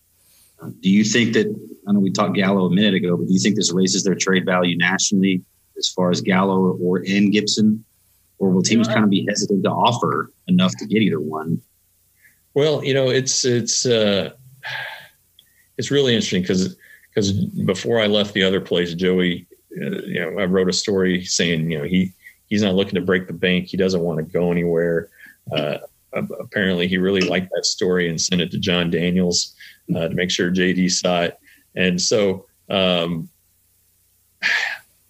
Uh, 0.61 0.71
do 0.81 0.89
you 0.89 1.05
think 1.05 1.33
that 1.35 1.47
I 1.89 1.93
know 1.93 2.01
we 2.01 2.13
talked 2.13 2.37
Gallo 2.37 2.67
a 2.67 2.71
minute 2.71 2.95
ago, 2.95 3.17
but 3.17 3.27
do 3.27 3.33
you 3.33 3.41
think 3.41 3.57
this 3.57 3.73
raises 3.73 4.05
their 4.05 4.15
trade 4.15 4.45
value 4.45 4.77
nationally 4.77 5.43
as 5.77 5.89
far 5.89 6.11
as 6.11 6.21
Gallo 6.21 6.77
or 6.77 6.99
and 6.99 7.33
Gibson, 7.33 7.85
or 8.39 8.51
will 8.51 8.63
teams 8.63 8.87
kind 8.87 9.03
of 9.03 9.11
be 9.11 9.27
hesitant 9.29 9.65
to 9.65 9.71
offer 9.71 10.31
enough 10.47 10.73
to 10.79 10.87
get 10.87 11.03
either 11.03 11.21
one? 11.21 11.61
Well, 12.55 12.85
you 12.85 12.95
know, 12.95 13.09
it's 13.09 13.45
it's 13.45 13.85
uh, 13.85 14.31
it's 15.77 15.91
really 15.91 16.15
interesting 16.15 16.43
because 16.43 16.77
because 17.09 17.33
before 17.33 18.01
I 18.01 18.07
left 18.07 18.33
the 18.33 18.45
other 18.45 18.61
place, 18.61 18.95
Joey, 18.95 19.47
uh, 19.81 20.03
you 20.03 20.21
know, 20.21 20.39
I 20.41 20.45
wrote 20.45 20.69
a 20.69 20.73
story 20.73 21.25
saying, 21.25 21.71
you 21.71 21.79
know, 21.79 21.85
he 21.85 22.13
he's 22.53 22.63
not 22.63 22.75
looking 22.75 22.97
to 22.97 23.01
break 23.01 23.27
the 23.27 23.33
bank. 23.33 23.69
He 23.69 23.79
doesn't 23.79 24.03
want 24.03 24.19
to 24.19 24.25
go 24.31 24.53
anywhere. 24.53 25.09
Uh, 25.51 25.79
apparently, 26.13 26.87
he 26.87 26.99
really 26.99 27.23
liked 27.23 27.51
that 27.55 27.65
story 27.65 28.11
and 28.11 28.21
sent 28.21 28.43
it 28.43 28.51
to 28.51 28.59
Jon 28.59 28.91
Daniels 28.91 29.55
uh, 29.97 30.09
to 30.09 30.15
make 30.15 30.31
sure 30.31 30.51
JD 30.51 30.91
saw 30.91 31.23
it. 31.23 31.39
And 31.75 31.99
so, 31.99 32.45
um, 32.69 33.31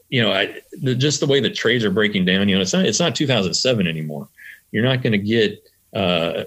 you 0.09 0.23
know, 0.23 0.33
I, 0.33 0.61
the, 0.83 0.95
just 0.95 1.19
the 1.19 1.27
way 1.27 1.41
the 1.41 1.51
trades 1.51 1.85
are 1.85 1.91
breaking 1.91 2.27
down, 2.27 2.49
you 2.49 2.55
know, 2.55 2.63
it's 2.63 2.73
not 2.73 2.87
it's 2.87 3.01
not 3.01 3.17
2007 3.17 3.89
anymore. 3.89 4.29
You're 4.71 4.85
not 4.85 5.03
going 5.03 5.11
to 5.11 5.19
get 5.19 5.69
uh, 5.93 6.45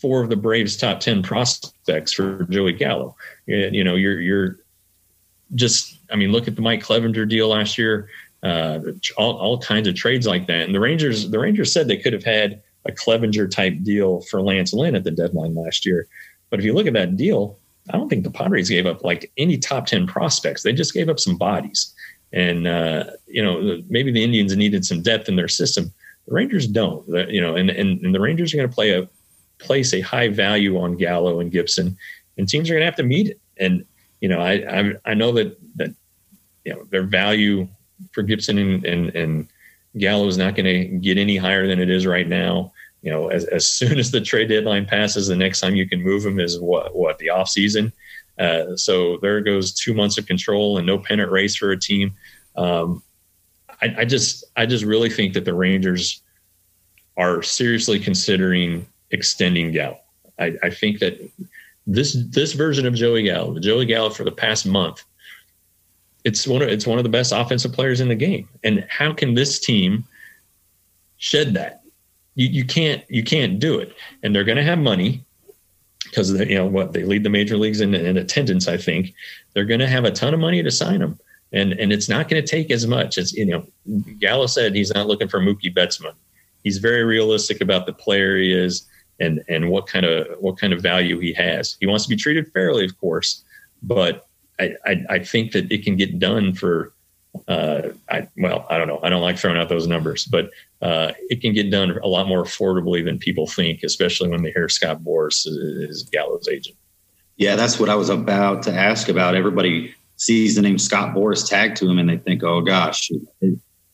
four 0.00 0.22
of 0.22 0.30
the 0.30 0.36
Braves' 0.36 0.76
top 0.76 1.00
ten 1.00 1.20
prospects 1.20 2.12
for 2.12 2.44
Joey 2.44 2.74
Gallo. 2.74 3.16
You 3.46 3.82
know, 3.82 3.96
you're 3.96 4.20
you're 4.20 4.58
just. 5.56 5.94
I 6.12 6.14
mean, 6.14 6.30
look 6.30 6.46
at 6.46 6.54
the 6.54 6.62
Mike 6.62 6.84
Clevinger 6.84 7.28
deal 7.28 7.48
last 7.48 7.76
year. 7.76 8.08
Uh, 8.42 8.78
all, 9.16 9.36
all 9.36 9.58
kinds 9.58 9.88
of 9.88 9.94
trades 9.94 10.26
like 10.26 10.46
that. 10.46 10.62
And 10.62 10.74
the 10.74 10.80
Rangers, 10.80 11.30
the 11.30 11.38
Rangers 11.38 11.72
said 11.72 11.88
they 11.88 11.96
could 11.96 12.12
have 12.12 12.24
had 12.24 12.62
a 12.86 12.92
Clevinger 12.92 13.50
type 13.50 13.82
deal 13.82 14.20
for 14.22 14.40
Lance 14.40 14.72
Lynn 14.72 14.94
at 14.94 15.04
the 15.04 15.10
deadline 15.10 15.54
last 15.54 15.84
year. 15.84 16.06
But 16.50 16.60
if 16.60 16.64
you 16.64 16.72
look 16.72 16.86
at 16.86 16.92
that 16.92 17.16
deal, 17.16 17.58
I 17.92 17.96
don't 17.96 18.08
think 18.08 18.24
the 18.24 18.30
Padres 18.30 18.68
gave 18.68 18.86
up 18.86 19.02
like 19.02 19.32
any 19.36 19.58
top 19.58 19.86
10 19.86 20.06
prospects. 20.06 20.62
They 20.62 20.72
just 20.72 20.94
gave 20.94 21.08
up 21.08 21.18
some 21.18 21.36
bodies. 21.36 21.92
And, 22.32 22.66
uh, 22.66 23.04
you 23.26 23.42
know, 23.42 23.82
maybe 23.88 24.12
the 24.12 24.22
Indians 24.22 24.54
needed 24.54 24.84
some 24.84 25.02
depth 25.02 25.28
in 25.28 25.36
their 25.36 25.48
system. 25.48 25.92
The 26.28 26.34
Rangers 26.34 26.66
don't, 26.66 27.06
you 27.28 27.40
know, 27.40 27.56
and, 27.56 27.70
and, 27.70 28.00
and 28.04 28.14
the 28.14 28.20
Rangers 28.20 28.52
are 28.52 28.58
going 28.58 28.68
to 28.68 28.74
play 28.74 28.92
a, 28.92 29.08
place 29.58 29.94
a 29.94 30.00
high 30.00 30.28
value 30.28 30.78
on 30.78 30.96
Gallo 30.96 31.40
and 31.40 31.50
Gibson, 31.50 31.96
and 32.36 32.48
teams 32.48 32.68
are 32.68 32.74
going 32.74 32.82
to 32.82 32.86
have 32.86 32.96
to 32.96 33.02
meet 33.02 33.28
it. 33.28 33.40
And 33.58 33.84
you 34.20 34.28
know, 34.28 34.40
I 34.40 34.52
I, 34.52 34.92
I 35.04 35.14
know 35.14 35.32
that 35.32 35.56
that 35.76 35.94
you 36.64 36.74
know 36.74 36.84
their 36.90 37.04
value 37.04 37.68
for 38.12 38.22
Gibson 38.22 38.58
and 38.58 38.84
and, 38.84 39.08
and 39.10 39.48
Gallo 39.98 40.26
is 40.26 40.38
not 40.38 40.54
going 40.54 40.66
to 40.66 40.84
get 40.98 41.18
any 41.18 41.36
higher 41.36 41.66
than 41.66 41.80
it 41.80 41.90
is 41.90 42.06
right 42.06 42.28
now. 42.28 42.72
You 43.02 43.10
know, 43.10 43.28
as, 43.28 43.44
as 43.46 43.70
soon 43.70 43.98
as 43.98 44.10
the 44.10 44.20
trade 44.20 44.48
deadline 44.48 44.86
passes, 44.86 45.28
the 45.28 45.36
next 45.36 45.60
time 45.60 45.76
you 45.76 45.88
can 45.88 46.02
move 46.02 46.24
him 46.24 46.40
is 46.40 46.60
what 46.60 46.94
what 46.94 47.18
the 47.18 47.30
off 47.30 47.48
season. 47.48 47.92
Uh, 48.38 48.76
so 48.76 49.16
there 49.22 49.40
goes 49.40 49.72
two 49.72 49.94
months 49.94 50.18
of 50.18 50.26
control 50.26 50.76
and 50.76 50.86
no 50.86 50.98
pennant 50.98 51.30
race 51.30 51.56
for 51.56 51.70
a 51.70 51.78
team. 51.78 52.14
Um, 52.56 53.02
I, 53.80 53.94
I 53.98 54.04
just 54.04 54.44
I 54.56 54.66
just 54.66 54.84
really 54.84 55.10
think 55.10 55.34
that 55.34 55.44
the 55.44 55.54
Rangers 55.54 56.22
are 57.16 57.42
seriously 57.42 57.98
considering 57.98 58.86
extending 59.10 59.72
Gallo. 59.72 59.98
I, 60.38 60.54
I 60.62 60.70
think 60.70 60.98
that 60.98 61.18
this 61.86 62.16
this 62.30 62.52
version 62.52 62.86
of 62.86 62.94
Joey 62.94 63.22
Gallo, 63.22 63.58
Joey 63.58 63.86
Gallo 63.86 64.10
for 64.10 64.24
the 64.24 64.32
past 64.32 64.66
month, 64.66 65.04
it's 66.26 66.44
one 66.44 66.60
of 66.60 66.68
it's 66.68 66.88
one 66.88 66.98
of 66.98 67.04
the 67.04 67.08
best 67.08 67.32
offensive 67.32 67.72
players 67.72 68.00
in 68.00 68.08
the 68.08 68.16
game. 68.16 68.48
And 68.64 68.84
how 68.88 69.12
can 69.12 69.34
this 69.34 69.60
team 69.60 70.04
shed 71.18 71.54
that? 71.54 71.82
You, 72.34 72.48
you 72.48 72.64
can't 72.64 73.04
you 73.08 73.22
can't 73.22 73.60
do 73.60 73.78
it. 73.78 73.94
And 74.24 74.34
they're 74.34 74.44
going 74.44 74.58
to 74.58 74.64
have 74.64 74.78
money 74.80 75.24
because 76.04 76.32
you 76.32 76.56
know 76.56 76.66
what 76.66 76.92
they 76.92 77.04
lead 77.04 77.22
the 77.22 77.30
major 77.30 77.56
leagues 77.56 77.80
in, 77.80 77.94
in 77.94 78.16
attendance. 78.16 78.66
I 78.66 78.76
think 78.76 79.14
they're 79.54 79.64
going 79.64 79.80
to 79.80 79.86
have 79.86 80.04
a 80.04 80.10
ton 80.10 80.34
of 80.34 80.40
money 80.40 80.64
to 80.64 80.70
sign 80.70 80.98
them, 80.98 81.16
and 81.52 81.72
and 81.74 81.92
it's 81.92 82.08
not 82.08 82.28
going 82.28 82.42
to 82.42 82.48
take 82.48 82.72
as 82.72 82.88
much. 82.88 83.18
as 83.18 83.32
you 83.32 83.46
know 83.46 83.64
Gallo 84.18 84.48
said 84.48 84.74
he's 84.74 84.92
not 84.92 85.06
looking 85.06 85.28
for 85.28 85.40
Mookie 85.40 85.72
Betts 85.72 86.00
money. 86.00 86.18
He's 86.64 86.78
very 86.78 87.04
realistic 87.04 87.60
about 87.60 87.86
the 87.86 87.92
player 87.92 88.36
he 88.36 88.52
is 88.52 88.84
and 89.20 89.44
and 89.48 89.70
what 89.70 89.86
kind 89.86 90.04
of 90.04 90.26
what 90.40 90.58
kind 90.58 90.72
of 90.72 90.82
value 90.82 91.20
he 91.20 91.32
has. 91.34 91.76
He 91.78 91.86
wants 91.86 92.02
to 92.04 92.10
be 92.10 92.16
treated 92.16 92.50
fairly, 92.52 92.84
of 92.84 92.98
course, 92.98 93.44
but 93.80 94.26
I 94.58 94.74
I, 94.84 95.04
I 95.10 95.18
think 95.20 95.52
that 95.52 95.70
it 95.70 95.84
can 95.84 95.96
get 95.96 96.18
done 96.18 96.54
for. 96.54 96.92
Uh, 97.48 97.90
I 98.08 98.28
well, 98.38 98.66
I 98.70 98.78
don't 98.78 98.88
know. 98.88 98.98
I 99.02 99.10
don't 99.10 99.20
like 99.20 99.36
throwing 99.36 99.58
out 99.58 99.68
those 99.68 99.86
numbers, 99.86 100.24
but 100.24 100.50
uh, 100.80 101.12
it 101.28 101.42
can 101.42 101.52
get 101.52 101.70
done 101.70 101.90
a 102.02 102.06
lot 102.06 102.26
more 102.26 102.42
affordably 102.44 103.04
than 103.04 103.18
people 103.18 103.46
think, 103.46 103.82
especially 103.82 104.30
when 104.30 104.42
they 104.42 104.52
hear 104.52 104.68
Scott 104.68 105.00
Boras 105.00 105.46
is 105.46 106.04
Gallo's 106.04 106.48
agent. 106.48 106.76
Yeah, 107.36 107.56
that's 107.56 107.78
what 107.78 107.90
I 107.90 107.94
was 107.94 108.08
about 108.08 108.62
to 108.62 108.72
ask 108.72 109.10
about. 109.10 109.34
Everybody 109.34 109.94
sees 110.16 110.54
the 110.54 110.62
name 110.62 110.78
Scott 110.78 111.14
Boras 111.14 111.46
tagged 111.46 111.76
to 111.76 111.90
him 111.90 111.98
and 111.98 112.08
they 112.08 112.16
think, 112.16 112.42
"Oh 112.42 112.62
gosh." 112.62 113.10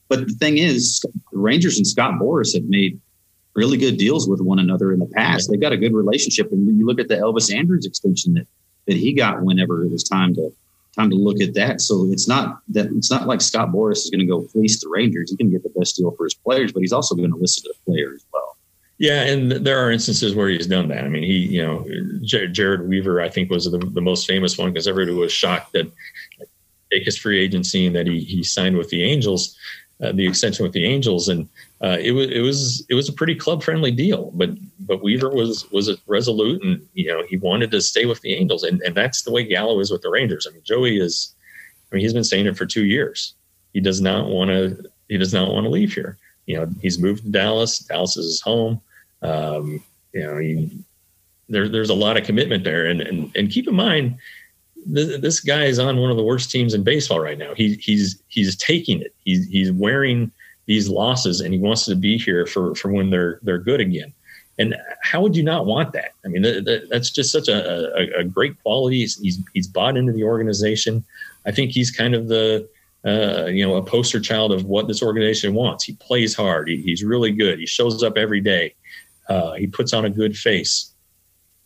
But 0.09 0.29
the 0.29 0.35
thing 0.35 0.59
is, 0.59 1.01
the 1.01 1.39
Rangers 1.39 1.79
and 1.79 1.87
Scott 1.87 2.21
Boras 2.21 2.55
have 2.55 2.65
made 2.65 3.01
really 3.55 3.77
good 3.77 3.97
deals 3.97 4.29
with 4.29 4.41
one 4.41 4.59
another 4.59 4.93
in 4.93 4.99
the 4.99 5.07
past. 5.07 5.51
They've 5.51 5.61
got 5.61 5.73
a 5.73 5.77
good 5.77 5.95
relationship. 5.95 6.53
And 6.53 6.67
when 6.67 6.79
you 6.79 6.87
look 6.87 7.01
at 7.01 7.09
the 7.09 7.17
Elvis 7.17 7.55
Andrus 7.55 7.87
extension 7.87 8.35
that 8.35 8.47
that 8.87 8.97
he 8.97 9.13
got 9.13 9.43
whenever 9.43 9.85
it 9.85 9.91
was 9.91 10.05
time 10.05 10.35
to 10.35 10.53
time 10.97 11.11
to 11.11 11.17
look 11.17 11.41
at 11.41 11.55
that. 11.55 11.81
So 11.81 12.07
it's 12.11 12.29
not 12.29 12.59
that 12.69 12.87
it's 12.87 13.11
not 13.11 13.27
like 13.27 13.41
Scott 13.41 13.71
Boras 13.71 13.99
is 13.99 14.11
going 14.11 14.21
to 14.21 14.27
go 14.27 14.43
fleece 14.43 14.81
the 14.81 14.89
Rangers. 14.89 15.31
He 15.31 15.37
can 15.37 15.51
get 15.51 15.63
the 15.63 15.71
best 15.71 15.97
deal 15.97 16.11
for 16.13 16.25
his 16.25 16.35
players, 16.35 16.73
but 16.73 16.81
he's 16.81 16.93
also 16.93 17.15
going 17.15 17.31
to 17.31 17.37
listen 17.37 17.63
to 17.65 17.75
the 17.75 17.93
players 17.93 18.21
as 18.21 18.27
well. 18.33 18.57
Yeah, 18.99 19.23
and 19.23 19.51
there 19.51 19.85
are 19.85 19.91
instances 19.91 20.35
where 20.35 20.49
he's 20.49 20.67
done 20.67 20.89
that. 20.89 21.05
I 21.05 21.09
mean, 21.09 21.25
he, 21.25 21.39
you 21.39 21.63
know, 21.63 21.85
Jered 22.23 22.87
Weaver, 22.87 23.21
I 23.21 23.29
think, 23.29 23.51
was 23.51 23.69
the, 23.69 23.79
the 23.79 24.01
most 24.01 24.29
famous 24.29 24.57
one 24.57 24.73
because 24.73 24.87
everybody 24.87 25.17
was 25.17 25.33
shocked 25.33 25.73
that 25.73 25.91
take 26.93 27.05
his 27.05 27.19
free 27.19 27.41
agency 27.41 27.87
and 27.87 27.97
that 27.97 28.07
he 28.07 28.21
he 28.21 28.43
signed 28.43 28.77
with 28.77 28.91
the 28.91 29.03
Angels, 29.03 29.57
uh, 30.03 30.13
the 30.13 30.27
extension 30.27 30.63
with 30.63 30.73
the 30.73 30.85
Angels, 30.85 31.29
and 31.29 31.49
uh, 31.83 31.99
it 32.01 32.13
was 32.13 32.31
it 32.31 32.41
was 32.41 32.87
it 32.89 32.95
was 32.95 33.09
a 33.09 33.13
pretty 33.13 33.35
club 33.35 33.63
friendly 33.63 33.91
deal. 33.91 34.31
But 34.35 34.51
but 34.81 35.03
Weaver 35.03 35.31
was 35.31 35.69
was 35.73 35.91
resolute, 36.07 36.63
and 36.63 36.87
you 36.95 37.09
know 37.09 37.25
he 37.29 37.37
wanted 37.37 37.71
to 37.73 37.81
stay 37.81 38.07
with 38.07 38.21
the 38.21 38.35
Angels, 38.35 38.63
and 38.63 38.81
and 38.83 38.95
that's 38.95 39.23
the 39.23 39.33
way 39.33 39.43
Gallo 39.43 39.81
is 39.81 39.91
with 39.91 40.03
the 40.03 40.11
Rangers. 40.11 40.47
I 40.49 40.53
mean, 40.53 40.63
Joey 40.63 40.99
is, 40.99 41.35
I 41.91 41.97
mean, 41.97 42.03
he's 42.03 42.15
been 42.15 42.25
saying 42.25 42.47
it 42.47 42.57
for 42.57 42.67
two 42.67 42.85
years. 42.85 43.35
He 43.73 43.81
does 43.81 44.01
not 44.01 44.29
want 44.29 44.51
to 44.51 44.91
he 45.09 45.19
does 45.19 45.35
not 45.35 45.53
want 45.53 45.65
to 45.65 45.71
leave 45.71 45.93
here. 45.93 46.19
You 46.47 46.59
know, 46.59 46.71
he's 46.81 46.99
moved 46.99 47.25
to 47.25 47.31
Dallas. 47.31 47.81
Dallas 47.81 48.17
is 48.17 48.27
his 48.27 48.41
home. 48.41 48.81
Um, 49.23 49.83
you 50.13 50.21
know, 50.21 50.39
you, 50.39 50.71
there, 51.49 51.69
there's 51.69 51.91
a 51.91 51.95
lot 51.95 52.17
of 52.17 52.25
commitment 52.25 52.63
there, 52.63 52.87
and 52.87 53.01
and 53.01 53.35
and 53.37 53.51
keep 53.51 53.67
in 53.67 53.75
mind, 53.75 54.19
th- 54.95 55.21
this 55.21 55.41
guy 55.41 55.65
is 55.65 55.81
on 55.81 55.97
one 55.97 56.13
of 56.13 56.17
the 56.17 56.23
worst 56.23 56.49
teams 56.49 56.75
in 56.75 56.85
baseball 56.85 57.19
right 57.19 57.39
now. 57.39 57.55
He, 57.55 57.75
he's 57.75 58.23
he's 58.29 58.55
taking 58.55 59.01
it. 59.01 59.15
He's 59.25 59.49
he's 59.49 59.73
wearing 59.73 60.31
these 60.67 60.89
losses, 60.89 61.41
and 61.41 61.53
he 61.53 61.61
wants 61.61 61.85
to 61.87 61.95
be 61.95 62.19
here 62.19 62.47
for 62.47 62.75
for 62.75 62.93
when 62.93 63.11
they're 63.11 63.39
they're 63.43 63.59
good 63.59 63.81
again. 63.81 64.13
And 64.59 64.77
how 65.03 65.23
would 65.23 65.35
you 65.35 65.43
not 65.43 65.67
want 65.67 65.93
that? 65.93 66.13
I 66.25 66.29
mean, 66.29 66.43
th- 66.43 66.65
th- 66.65 66.85
that's 66.91 67.11
just 67.11 67.33
such 67.33 67.49
a, 67.49 67.97
a, 67.97 68.21
a 68.21 68.25
great 68.25 68.63
quality. 68.63 68.99
He's, 68.99 69.19
he's, 69.19 69.41
he's 69.55 69.67
bought 69.67 69.97
into 69.97 70.13
the 70.13 70.25
organization. 70.25 71.03
I 71.47 71.53
think 71.53 71.71
he's 71.71 71.91
kind 71.91 72.15
of 72.15 72.29
the 72.29 72.69
uh, 73.05 73.47
you 73.47 73.67
know 73.67 73.75
a 73.77 73.83
poster 73.83 74.21
child 74.21 74.53
of 74.53 74.65
what 74.65 74.87
this 74.89 75.03
organization 75.03 75.55
wants. 75.55 75.85
He 75.85 75.95
plays 75.95 76.35
hard. 76.35 76.69
He, 76.69 76.77
he's 76.83 77.03
really 77.03 77.33
good. 77.33 77.59
He 77.59 77.67
shows 77.67 78.03
up 78.03 78.17
every 78.17 78.41
day. 78.41 78.75
Uh, 79.29 79.55
he 79.55 79.67
puts 79.67 79.93
on 79.93 80.05
a 80.05 80.11
good 80.11 80.37
face. 80.37 80.93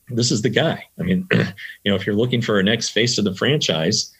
This 0.08 0.30
is 0.30 0.42
the 0.42 0.48
guy. 0.48 0.84
I 0.98 1.02
mean, 1.02 1.26
you 1.32 1.90
know, 1.90 1.96
if 1.96 2.06
you're 2.06 2.16
looking 2.16 2.40
for 2.40 2.58
a 2.58 2.62
next 2.62 2.90
face 2.90 3.18
of 3.18 3.24
the 3.24 3.34
franchise, 3.34 4.14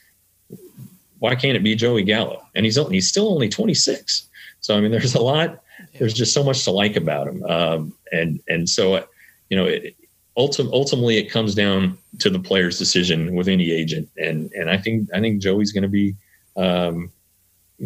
why 1.20 1.34
can't 1.34 1.56
it 1.56 1.62
be 1.62 1.74
Joey 1.74 2.02
Gallo? 2.02 2.44
And 2.54 2.66
he's 2.66 2.76
he's 2.88 3.08
still 3.08 3.28
only 3.32 3.48
26. 3.48 4.28
So 4.66 4.76
I 4.76 4.80
mean, 4.80 4.90
there's 4.90 5.14
a 5.14 5.22
lot. 5.22 5.62
There's 5.96 6.12
just 6.12 6.34
so 6.34 6.42
much 6.42 6.64
to 6.64 6.72
like 6.72 6.96
about 6.96 7.28
him. 7.28 7.44
Um, 7.44 7.94
and 8.10 8.40
and 8.48 8.68
so 8.68 9.06
you 9.48 9.56
know, 9.56 9.66
it, 9.66 9.94
ultim- 10.36 10.72
ultimately, 10.72 11.18
it 11.18 11.30
comes 11.30 11.54
down 11.54 11.96
to 12.18 12.30
the 12.30 12.40
player's 12.40 12.76
decision 12.76 13.36
with 13.36 13.46
any 13.46 13.70
agent. 13.70 14.08
And 14.16 14.50
and 14.54 14.68
I 14.68 14.76
think 14.76 15.08
I 15.14 15.20
think 15.20 15.40
Joey's 15.40 15.70
going 15.70 15.84
to 15.84 15.88
be 15.88 16.16
um, 16.56 17.12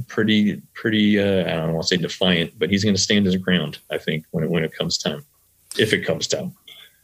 pretty 0.09 0.62
pretty. 0.73 1.21
Uh, 1.21 1.43
I 1.43 1.57
don't 1.57 1.75
want 1.75 1.87
to 1.87 1.97
say 1.97 2.01
defiant, 2.01 2.59
but 2.59 2.71
he's 2.71 2.83
going 2.83 2.97
to 2.97 3.01
stand 3.01 3.27
his 3.27 3.37
ground. 3.37 3.79
I 3.90 3.99
think 3.99 4.25
when 4.31 4.43
it 4.43 4.49
when 4.49 4.64
it 4.64 4.73
comes 4.73 4.97
time, 4.97 5.23
if 5.79 5.93
it 5.93 6.07
comes 6.07 6.29
time. 6.29 6.55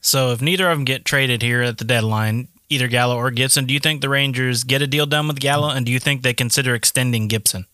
So 0.00 0.32
if 0.32 0.40
neither 0.40 0.70
of 0.70 0.78
them 0.78 0.86
get 0.86 1.04
traded 1.04 1.42
here 1.42 1.60
at 1.60 1.76
the 1.76 1.84
deadline, 1.84 2.48
either 2.70 2.88
Gallo 2.88 3.16
or 3.16 3.30
Gibson, 3.30 3.66
do 3.66 3.74
you 3.74 3.80
think 3.80 4.00
the 4.00 4.08
Rangers 4.08 4.64
get 4.64 4.80
a 4.80 4.86
deal 4.86 5.04
done 5.04 5.28
with 5.28 5.38
Gallo, 5.38 5.68
and 5.68 5.84
do 5.84 5.92
you 5.92 6.00
think 6.00 6.22
they 6.22 6.32
consider 6.32 6.74
extending 6.74 7.28
Gibson? 7.28 7.66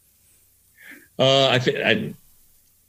Uh, 1.22 1.48
I 1.50 1.58
think 1.60 1.78
I, 1.78 2.12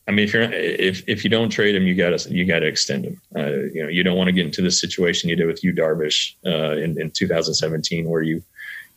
I 0.08 0.12
mean, 0.12 0.26
if 0.26 0.34
you're 0.34 0.52
if 0.52 1.08
if 1.08 1.24
you 1.24 1.30
don't 1.30 1.52
trade 1.52 1.76
him, 1.76 1.84
you 1.84 1.94
got 1.94 2.18
to 2.18 2.34
you 2.34 2.46
got 2.46 2.60
to 2.60 2.66
extend 2.66 3.06
him. 3.06 3.22
Uh, 3.36 3.52
you 3.76 3.84
know, 3.84 3.90
you 3.90 4.02
don't 4.02 4.18
want 4.18 4.28
to 4.28 4.32
get 4.32 4.48
into 4.48 4.64
the 4.64 4.72
situation 4.72 5.30
you 5.30 5.36
did 5.36 5.46
with 5.46 5.64
Yu 5.64 5.72
Darvish 5.72 6.34
uh, 6.44 6.76
in 6.78 7.00
in 7.00 7.12
2017, 7.12 8.10
where 8.10 8.24
you 8.24 8.42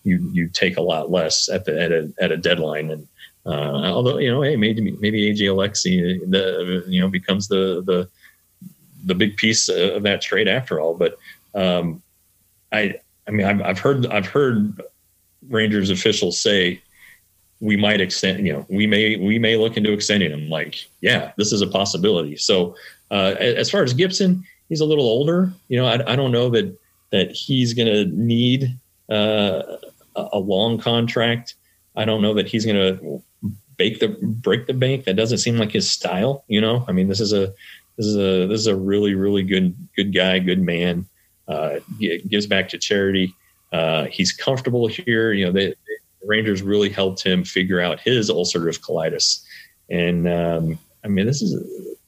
you 0.04 0.30
you 0.32 0.48
take 0.48 0.78
a 0.78 0.82
lot 0.82 1.10
less 1.10 1.50
at 1.50 1.66
the 1.66 1.78
at 1.78 1.92
a 1.92 2.10
at 2.18 2.32
a 2.32 2.38
deadline. 2.38 2.90
And 2.90 3.06
uh, 3.44 3.92
although 3.92 4.16
you 4.16 4.32
know, 4.32 4.40
hey, 4.40 4.56
maybe 4.56 4.90
maybe 4.92 5.30
AJ 5.30 5.50
Alexy 5.50 6.18
the 6.30 6.84
you 6.88 7.02
know 7.02 7.08
becomes 7.08 7.46
the 7.46 7.82
the 7.84 8.08
the 9.04 9.14
big 9.14 9.36
piece 9.36 9.68
of 9.68 10.02
that 10.04 10.22
trade 10.22 10.48
after 10.48 10.80
all. 10.80 10.94
But 10.94 11.18
um, 11.54 12.02
I 12.72 12.94
I 13.28 13.32
mean, 13.32 13.46
I've, 13.46 13.60
I've 13.60 13.78
heard 13.78 14.06
I've 14.06 14.26
heard 14.26 14.80
Rangers 15.50 15.90
officials 15.90 16.40
say 16.40 16.80
we 17.60 17.76
might 17.76 18.00
extend, 18.00 18.46
you 18.46 18.52
know, 18.52 18.66
we 18.68 18.86
may 18.86 19.16
we 19.16 19.38
may 19.38 19.56
look 19.56 19.76
into 19.76 19.92
extending 19.92 20.30
him. 20.30 20.48
Like, 20.48 20.76
yeah, 21.00 21.32
this 21.36 21.52
is 21.52 21.62
a 21.62 21.66
possibility. 21.66 22.36
So 22.36 22.76
uh, 23.10 23.34
as 23.38 23.70
far 23.70 23.82
as 23.82 23.94
Gibson, 23.94 24.44
he's 24.68 24.80
a 24.80 24.84
little 24.84 25.06
older. 25.06 25.52
You 25.68 25.78
know, 25.78 25.86
I, 25.86 26.12
I 26.12 26.16
don't 26.16 26.32
know 26.32 26.50
that 26.50 26.76
that 27.10 27.30
he's 27.30 27.72
going 27.72 27.88
to 27.88 28.04
need 28.14 28.76
uh, 29.08 29.62
a 30.16 30.38
long 30.38 30.78
contract. 30.78 31.54
I 31.94 32.04
don't 32.04 32.20
know 32.20 32.34
that 32.34 32.46
he's 32.46 32.66
going 32.66 32.76
to 32.76 33.22
bake 33.76 34.00
the 34.00 34.08
break 34.08 34.66
the 34.66 34.74
bank. 34.74 35.04
That 35.04 35.16
doesn't 35.16 35.38
seem 35.38 35.56
like 35.56 35.72
his 35.72 35.90
style. 35.90 36.44
You 36.48 36.60
know, 36.60 36.84
I 36.88 36.92
mean, 36.92 37.08
this 37.08 37.20
is 37.20 37.32
a 37.32 37.52
this 37.96 38.06
is 38.06 38.16
a 38.16 38.46
this 38.46 38.60
is 38.60 38.66
a 38.66 38.76
really 38.76 39.14
really 39.14 39.42
good 39.42 39.74
good 39.96 40.14
guy, 40.14 40.38
good 40.40 40.60
man. 40.60 41.06
Uh, 41.48 41.78
gives 42.28 42.46
back 42.46 42.68
to 42.70 42.78
charity. 42.78 43.32
Uh, 43.72 44.06
he's 44.06 44.32
comfortable 44.32 44.88
here. 44.88 45.32
You 45.32 45.46
know, 45.46 45.52
they, 45.52 45.68
the 45.68 45.85
Rangers 46.26 46.62
really 46.62 46.90
helped 46.90 47.22
him 47.22 47.44
figure 47.44 47.80
out 47.80 48.00
his 48.00 48.30
ulcerative 48.30 48.80
colitis, 48.80 49.42
and 49.90 50.28
um, 50.28 50.78
I 51.04 51.08
mean, 51.08 51.26
this 51.26 51.42
is 51.42 51.54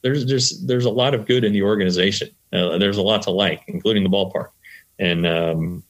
there's 0.01 0.25
just 0.25 0.67
there's 0.67 0.85
a 0.85 0.89
lot 0.89 1.13
of 1.13 1.25
good 1.25 1.43
in 1.43 1.53
the 1.53 1.63
organization. 1.63 2.29
Uh, 2.53 2.77
there's 2.77 2.97
a 2.97 3.01
lot 3.01 3.21
to 3.23 3.31
like, 3.31 3.63
including 3.67 4.03
the 4.03 4.09
ballpark, 4.09 4.49
and 4.97 5.25
um, 5.25 5.83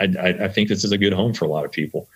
I, 0.00 0.36
I, 0.44 0.48
think 0.48 0.68
this 0.68 0.84
is 0.84 0.92
a 0.92 0.98
good 0.98 1.12
home 1.12 1.32
for 1.32 1.44
a 1.44 1.48
lot 1.48 1.64
of 1.64 1.72
people. 1.72 2.08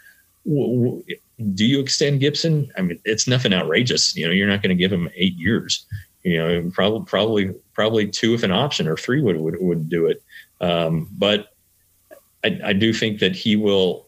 Do 0.44 1.64
you 1.64 1.80
extend 1.80 2.20
Gibson? 2.20 2.70
I 2.76 2.82
mean, 2.82 3.00
it's 3.04 3.26
nothing 3.26 3.52
outrageous. 3.52 4.14
You 4.16 4.26
know, 4.26 4.32
you're 4.32 4.48
not 4.48 4.62
going 4.62 4.76
to 4.76 4.80
give 4.80 4.92
him 4.92 5.08
eight 5.14 5.34
years. 5.34 5.84
You 6.22 6.38
know, 6.38 6.70
probably 6.72 7.04
probably 7.06 7.54
probably 7.72 8.08
two 8.08 8.34
if 8.34 8.42
an 8.42 8.52
option 8.52 8.88
or 8.88 8.96
three 8.96 9.20
would 9.20 9.36
would, 9.36 9.56
would 9.60 9.88
do 9.88 10.06
it. 10.06 10.22
Um, 10.60 11.08
but 11.12 11.48
I, 12.44 12.60
I 12.64 12.72
do 12.72 12.92
think 12.92 13.20
that 13.20 13.34
he 13.34 13.56
will 13.56 14.05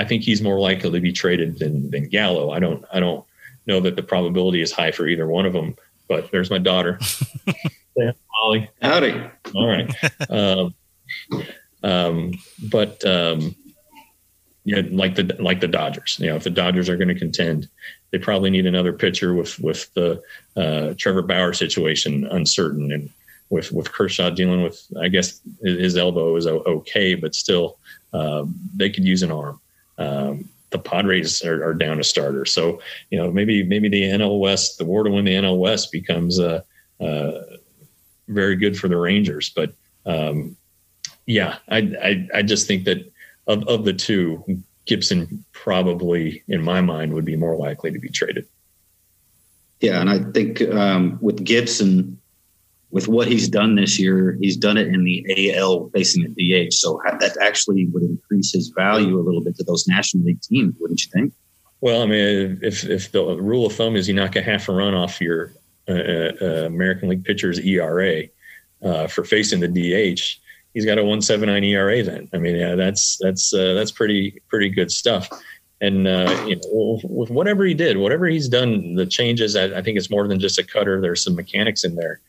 I 0.00 0.04
think 0.04 0.22
he's 0.22 0.40
more 0.40 0.58
likely 0.58 0.90
to 0.90 1.00
be 1.00 1.12
traded 1.12 1.58
than 1.58 1.90
than 1.90 2.08
Gallo. 2.08 2.50
I 2.50 2.58
don't 2.58 2.84
I 2.92 3.00
don't 3.00 3.24
know 3.66 3.80
that 3.80 3.96
the 3.96 4.02
probability 4.02 4.62
is 4.62 4.72
high 4.72 4.92
for 4.92 5.06
either 5.06 5.26
one 5.26 5.44
of 5.44 5.52
them. 5.52 5.76
But 6.08 6.32
there's 6.32 6.50
my 6.50 6.58
daughter, 6.58 6.98
yeah, 7.96 8.12
Molly. 8.32 8.68
Howdy. 8.82 9.14
All 9.54 9.68
right. 9.68 9.94
Um, 10.28 10.74
um, 11.84 12.32
but 12.70 13.04
um, 13.04 13.54
yeah, 14.64 14.82
like 14.90 15.14
the 15.14 15.36
like 15.38 15.60
the 15.60 15.68
Dodgers. 15.68 16.18
You 16.18 16.30
know, 16.30 16.36
if 16.36 16.44
the 16.44 16.50
Dodgers 16.50 16.88
are 16.88 16.96
going 16.96 17.08
to 17.08 17.14
contend, 17.14 17.68
they 18.10 18.18
probably 18.18 18.50
need 18.50 18.66
another 18.66 18.92
pitcher 18.92 19.34
with 19.34 19.58
with 19.60 19.92
the 19.94 20.20
uh, 20.56 20.94
Trevor 20.96 21.22
Bauer 21.22 21.52
situation 21.52 22.26
uncertain 22.26 22.90
and 22.90 23.10
with 23.50 23.70
with 23.70 23.92
Kershaw 23.92 24.30
dealing 24.30 24.62
with. 24.62 24.84
I 25.00 25.08
guess 25.08 25.40
his 25.62 25.96
elbow 25.96 26.34
is 26.36 26.46
okay, 26.46 27.14
but 27.14 27.34
still, 27.34 27.78
uh, 28.14 28.46
they 28.74 28.90
could 28.90 29.04
use 29.04 29.22
an 29.22 29.30
arm. 29.30 29.60
Um, 30.00 30.48
the 30.70 30.78
Padres 30.78 31.44
are, 31.44 31.64
are, 31.64 31.74
down 31.74 32.00
a 32.00 32.04
starter, 32.04 32.44
so 32.44 32.80
you 33.10 33.18
know 33.18 33.30
maybe 33.30 33.62
maybe 33.64 33.88
the 33.88 34.02
NL 34.02 34.38
West, 34.38 34.78
the 34.78 34.84
war 34.84 35.02
to 35.02 35.10
win 35.10 35.24
the 35.24 35.34
NL 35.34 35.58
West 35.58 35.92
becomes 35.92 36.38
uh, 36.38 36.62
uh, 37.00 37.32
very 38.28 38.56
good 38.56 38.78
for 38.78 38.88
the 38.88 38.96
Rangers. 38.96 39.50
But 39.50 39.74
um, 40.06 40.56
yeah, 41.26 41.58
I, 41.68 41.78
I 42.02 42.28
I 42.36 42.42
just 42.42 42.66
think 42.66 42.84
that 42.84 43.12
of 43.46 43.66
of 43.68 43.84
the 43.84 43.92
two, 43.92 44.44
Gibson 44.86 45.44
probably, 45.52 46.42
in 46.48 46.62
my 46.62 46.80
mind, 46.80 47.12
would 47.14 47.24
be 47.24 47.36
more 47.36 47.56
likely 47.56 47.90
to 47.90 47.98
be 47.98 48.08
traded. 48.08 48.46
Yeah, 49.80 50.00
and 50.00 50.08
I 50.08 50.18
think 50.32 50.62
um, 50.72 51.18
with 51.20 51.44
Gibson, 51.44 52.19
with 52.90 53.08
what 53.08 53.28
he's 53.28 53.48
done 53.48 53.76
this 53.76 53.98
year, 53.98 54.36
he's 54.40 54.56
done 54.56 54.76
it 54.76 54.88
in 54.88 55.04
the 55.04 55.54
AL 55.54 55.90
facing 55.90 56.34
the 56.34 56.68
DH. 56.68 56.72
So 56.72 57.00
that 57.04 57.36
actually 57.40 57.86
would 57.86 58.02
increase 58.02 58.52
his 58.52 58.68
value 58.68 59.18
a 59.18 59.22
little 59.22 59.42
bit 59.42 59.56
to 59.56 59.64
those 59.64 59.86
National 59.86 60.24
League 60.24 60.42
teams, 60.42 60.74
wouldn't 60.80 61.00
you 61.00 61.10
think? 61.12 61.32
Well, 61.80 62.02
I 62.02 62.06
mean, 62.06 62.58
if 62.62 62.84
if 62.84 63.10
the 63.12 63.22
rule 63.36 63.66
of 63.66 63.72
thumb 63.74 63.96
is 63.96 64.08
you 64.08 64.14
knock 64.14 64.36
a 64.36 64.42
half 64.42 64.68
a 64.68 64.72
run 64.72 64.94
off 64.94 65.20
your 65.20 65.54
uh, 65.88 66.32
uh, 66.40 66.64
American 66.66 67.08
League 67.08 67.24
pitcher's 67.24 67.58
ERA 67.60 68.24
uh, 68.82 69.06
for 69.06 69.24
facing 69.24 69.60
the 69.60 69.68
DH, 69.68 70.20
he's 70.74 70.84
got 70.84 70.98
a 70.98 71.02
1.79 71.02 71.64
ERA. 71.64 72.02
Then 72.02 72.28
I 72.34 72.38
mean, 72.38 72.56
yeah, 72.56 72.74
that's 72.74 73.16
that's 73.18 73.54
uh, 73.54 73.74
that's 73.74 73.92
pretty 73.92 74.42
pretty 74.48 74.68
good 74.68 74.90
stuff. 74.90 75.28
And 75.80 76.06
uh, 76.06 76.44
you 76.46 76.56
know, 76.56 77.00
with 77.04 77.30
whatever 77.30 77.64
he 77.64 77.72
did, 77.72 77.96
whatever 77.96 78.26
he's 78.26 78.48
done, 78.48 78.94
the 78.96 79.06
changes, 79.06 79.56
I, 79.56 79.78
I 79.78 79.82
think 79.82 79.96
it's 79.96 80.10
more 80.10 80.28
than 80.28 80.38
just 80.38 80.58
a 80.58 80.64
cutter. 80.64 81.00
There's 81.00 81.24
some 81.24 81.34
mechanics 81.34 81.84
in 81.84 81.94
there 81.94 82.20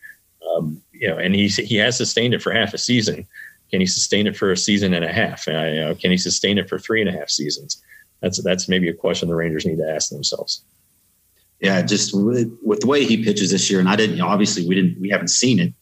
um, 0.55 0.81
you 0.91 1.07
know, 1.07 1.17
and 1.17 1.35
he 1.35 1.47
he 1.47 1.75
has 1.77 1.97
sustained 1.97 2.33
it 2.33 2.41
for 2.41 2.51
half 2.51 2.73
a 2.73 2.77
season. 2.77 3.27
Can 3.69 3.79
he 3.79 3.87
sustain 3.87 4.27
it 4.27 4.35
for 4.35 4.51
a 4.51 4.57
season 4.57 4.93
and 4.93 5.05
a 5.05 5.11
half? 5.11 5.47
Uh, 5.47 5.51
you 5.51 5.79
know, 5.81 5.95
can 5.95 6.11
he 6.11 6.17
sustain 6.17 6.57
it 6.57 6.67
for 6.67 6.77
three 6.77 7.01
and 7.01 7.09
a 7.09 7.13
half 7.13 7.29
seasons? 7.29 7.81
That's 8.21 8.41
that's 8.43 8.67
maybe 8.67 8.89
a 8.89 8.93
question 8.93 9.29
the 9.29 9.35
Rangers 9.35 9.65
need 9.65 9.77
to 9.77 9.89
ask 9.89 10.09
themselves. 10.09 10.63
Yeah, 11.59 11.81
just 11.83 12.13
with, 12.13 12.51
with 12.63 12.79
the 12.79 12.87
way 12.87 13.05
he 13.05 13.23
pitches 13.23 13.51
this 13.51 13.69
year, 13.69 13.79
and 13.79 13.87
I 13.87 13.95
didn't. 13.95 14.15
You 14.15 14.23
know, 14.23 14.27
obviously, 14.27 14.67
we 14.67 14.75
didn't. 14.75 14.99
We 14.99 15.09
haven't 15.09 15.29
seen 15.29 15.59
it 15.59 15.73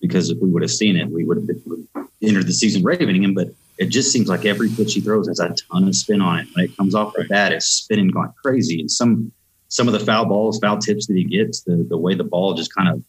because 0.00 0.30
if 0.30 0.38
we 0.40 0.48
would 0.48 0.62
have 0.62 0.70
seen 0.70 0.96
it, 0.96 1.08
we 1.08 1.24
would 1.24 1.36
have 1.36 1.46
been, 1.46 1.88
entered 2.22 2.46
the 2.46 2.52
season 2.52 2.82
raving 2.82 3.22
him. 3.22 3.34
But 3.34 3.48
it 3.78 3.86
just 3.86 4.12
seems 4.12 4.28
like 4.28 4.44
every 4.44 4.68
pitch 4.68 4.94
he 4.94 5.00
throws 5.00 5.28
has 5.28 5.40
a 5.40 5.54
ton 5.72 5.88
of 5.88 5.96
spin 5.96 6.20
on 6.20 6.40
it. 6.40 6.48
When 6.54 6.64
it 6.64 6.76
comes 6.76 6.94
off 6.94 7.14
the 7.14 7.24
bat, 7.24 7.52
it's 7.52 7.66
spinning 7.66 8.08
going 8.08 8.32
crazy. 8.42 8.80
And 8.80 8.90
some 8.90 9.32
some 9.68 9.86
of 9.86 9.92
the 9.92 10.00
foul 10.00 10.26
balls, 10.26 10.58
foul 10.58 10.78
tips 10.78 11.06
that 11.06 11.16
he 11.16 11.24
gets, 11.24 11.62
the 11.62 11.86
the 11.88 11.96
way 11.96 12.14
the 12.14 12.24
ball 12.24 12.54
just 12.54 12.74
kind 12.74 12.88
of 12.88 13.02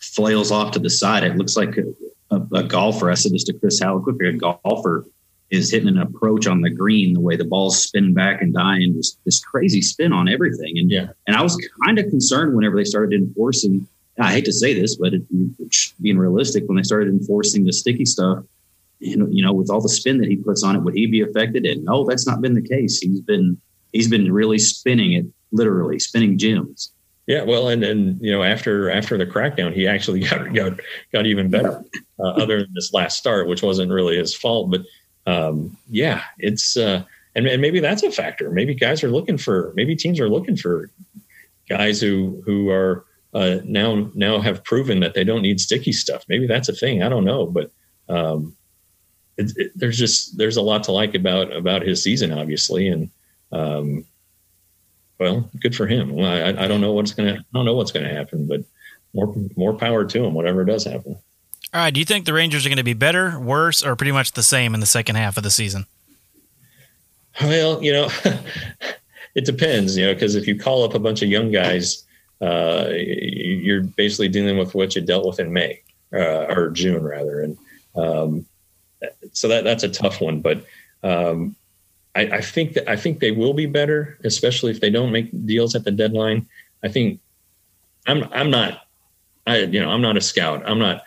flails 0.00 0.50
off 0.50 0.72
to 0.72 0.78
the 0.78 0.90
side. 0.90 1.24
It 1.24 1.36
looks 1.36 1.56
like 1.56 1.76
a, 1.76 2.34
a, 2.34 2.40
a 2.54 2.62
golfer. 2.64 3.10
I 3.10 3.14
said 3.14 3.32
this 3.32 3.44
to 3.44 3.52
Chris 3.52 3.80
Halicke, 3.80 4.28
a 4.28 4.32
golfer 4.32 5.06
is 5.50 5.70
hitting 5.70 5.88
an 5.88 5.98
approach 5.98 6.46
on 6.46 6.60
the 6.60 6.70
green, 6.70 7.12
the 7.12 7.20
way 7.20 7.36
the 7.36 7.44
ball's 7.44 7.82
spinning 7.82 8.14
back 8.14 8.40
and 8.40 8.54
dying, 8.54 8.94
just 8.94 9.18
this 9.24 9.40
crazy 9.40 9.82
spin 9.82 10.12
on 10.12 10.28
everything. 10.28 10.78
And 10.78 10.90
yeah, 10.90 11.08
and 11.26 11.36
I 11.36 11.42
was 11.42 11.56
kind 11.84 11.98
of 11.98 12.08
concerned 12.08 12.54
whenever 12.54 12.76
they 12.76 12.84
started 12.84 13.20
enforcing. 13.20 13.86
I 14.18 14.32
hate 14.32 14.44
to 14.44 14.52
say 14.52 14.78
this, 14.78 14.96
but 14.96 15.14
it, 15.14 15.22
being 16.00 16.18
realistic, 16.18 16.64
when 16.66 16.76
they 16.76 16.82
started 16.82 17.08
enforcing 17.08 17.64
the 17.64 17.72
sticky 17.72 18.04
stuff, 18.04 18.44
you 19.00 19.16
know, 19.16 19.26
you 19.30 19.42
know, 19.42 19.52
with 19.52 19.70
all 19.70 19.80
the 19.80 19.88
spin 19.88 20.18
that 20.18 20.28
he 20.28 20.36
puts 20.36 20.62
on 20.62 20.76
it, 20.76 20.80
would 20.80 20.94
he 20.94 21.06
be 21.06 21.22
affected? 21.22 21.64
And 21.64 21.84
no, 21.84 22.04
that's 22.04 22.26
not 22.26 22.40
been 22.40 22.54
the 22.54 22.62
case. 22.62 22.98
He's 22.98 23.20
been 23.20 23.60
he's 23.92 24.08
been 24.08 24.32
really 24.32 24.58
spinning 24.58 25.14
it, 25.14 25.26
literally 25.50 25.98
spinning 25.98 26.38
gems. 26.38 26.92
Yeah, 27.30 27.44
well, 27.44 27.68
and 27.68 27.84
and 27.84 28.20
you 28.20 28.32
know 28.32 28.42
after 28.42 28.90
after 28.90 29.16
the 29.16 29.24
crackdown, 29.24 29.72
he 29.72 29.86
actually 29.86 30.18
got 30.28 30.52
got 30.52 30.80
got 31.12 31.26
even 31.26 31.48
better. 31.48 31.84
Uh, 32.18 32.30
other 32.30 32.62
than 32.62 32.74
this 32.74 32.92
last 32.92 33.18
start, 33.18 33.46
which 33.46 33.62
wasn't 33.62 33.92
really 33.92 34.16
his 34.16 34.34
fault, 34.34 34.68
but 34.68 34.82
um, 35.26 35.76
yeah, 35.88 36.24
it's 36.38 36.76
uh, 36.76 37.04
and, 37.36 37.46
and 37.46 37.62
maybe 37.62 37.78
that's 37.78 38.02
a 38.02 38.10
factor. 38.10 38.50
Maybe 38.50 38.74
guys 38.74 39.04
are 39.04 39.12
looking 39.12 39.38
for 39.38 39.72
maybe 39.76 39.94
teams 39.94 40.18
are 40.18 40.28
looking 40.28 40.56
for 40.56 40.90
guys 41.68 42.00
who 42.00 42.42
who 42.44 42.68
are 42.68 43.04
uh, 43.32 43.58
now 43.62 44.10
now 44.12 44.40
have 44.40 44.64
proven 44.64 44.98
that 44.98 45.14
they 45.14 45.22
don't 45.22 45.42
need 45.42 45.60
sticky 45.60 45.92
stuff. 45.92 46.24
Maybe 46.28 46.48
that's 46.48 46.68
a 46.68 46.74
thing. 46.74 47.04
I 47.04 47.08
don't 47.08 47.24
know, 47.24 47.46
but 47.46 47.70
um, 48.08 48.56
it, 49.36 49.52
it, 49.56 49.72
there's 49.76 49.98
just 49.98 50.36
there's 50.36 50.56
a 50.56 50.62
lot 50.62 50.82
to 50.84 50.92
like 50.92 51.14
about 51.14 51.54
about 51.54 51.82
his 51.82 52.02
season, 52.02 52.32
obviously, 52.32 52.88
and 52.88 53.08
um, 53.52 54.04
well, 55.20 55.48
good 55.60 55.76
for 55.76 55.86
him. 55.86 56.14
Well, 56.14 56.26
I, 56.26 56.64
I 56.64 56.66
don't 56.66 56.80
know 56.80 56.92
what's 56.92 57.12
gonna 57.12 57.34
I 57.34 57.44
don't 57.54 57.66
know 57.66 57.74
what's 57.74 57.92
gonna 57.92 58.12
happen, 58.12 58.48
but 58.48 58.64
more 59.14 59.32
more 59.56 59.74
power 59.74 60.04
to 60.04 60.24
him, 60.24 60.34
whatever 60.34 60.64
does 60.64 60.84
happen. 60.84 61.16
All 61.72 61.80
right. 61.80 61.94
Do 61.94 62.00
you 62.00 62.06
think 62.06 62.24
the 62.24 62.32
Rangers 62.32 62.66
are 62.66 62.68
going 62.68 62.78
to 62.78 62.82
be 62.82 62.94
better, 62.94 63.38
worse, 63.38 63.84
or 63.84 63.94
pretty 63.94 64.10
much 64.10 64.32
the 64.32 64.42
same 64.42 64.74
in 64.74 64.80
the 64.80 64.86
second 64.86 65.14
half 65.14 65.36
of 65.36 65.44
the 65.44 65.50
season? 65.50 65.86
Well, 67.40 67.80
you 67.80 67.92
know, 67.92 68.08
it 69.36 69.44
depends, 69.44 69.96
you 69.96 70.06
know, 70.06 70.14
because 70.14 70.34
if 70.34 70.48
you 70.48 70.58
call 70.58 70.82
up 70.82 70.94
a 70.94 70.98
bunch 70.98 71.22
of 71.22 71.28
young 71.28 71.52
guys, 71.52 72.04
uh, 72.40 72.88
you're 72.90 73.84
basically 73.84 74.28
dealing 74.28 74.58
with 74.58 74.74
what 74.74 74.96
you 74.96 75.02
dealt 75.02 75.26
with 75.26 75.38
in 75.38 75.52
May 75.52 75.80
uh, 76.12 76.46
or 76.48 76.70
June, 76.70 77.04
rather. 77.04 77.40
And 77.40 77.58
um, 77.94 78.46
so 79.32 79.46
that 79.46 79.62
that's 79.62 79.84
a 79.84 79.88
tough 79.88 80.20
one. 80.20 80.40
But 80.40 80.64
um, 81.04 81.54
I, 82.14 82.22
I, 82.22 82.40
think 82.40 82.74
that 82.74 82.90
I 82.90 82.96
think 82.96 83.20
they 83.20 83.30
will 83.30 83.54
be 83.54 83.66
better, 83.66 84.18
especially 84.24 84.72
if 84.72 84.80
they 84.80 84.90
don't 84.90 85.12
make 85.12 85.28
deals 85.46 85.74
at 85.74 85.84
the 85.84 85.90
deadline. 85.90 86.46
I 86.82 86.88
think 86.88 87.20
I'm 88.06 88.24
I'm 88.32 88.50
not 88.50 88.86
I 89.46 89.58
you 89.58 89.80
know 89.80 89.90
I'm 89.90 90.02
not 90.02 90.16
a 90.16 90.20
scout. 90.20 90.62
I'm 90.66 90.78
not 90.78 91.04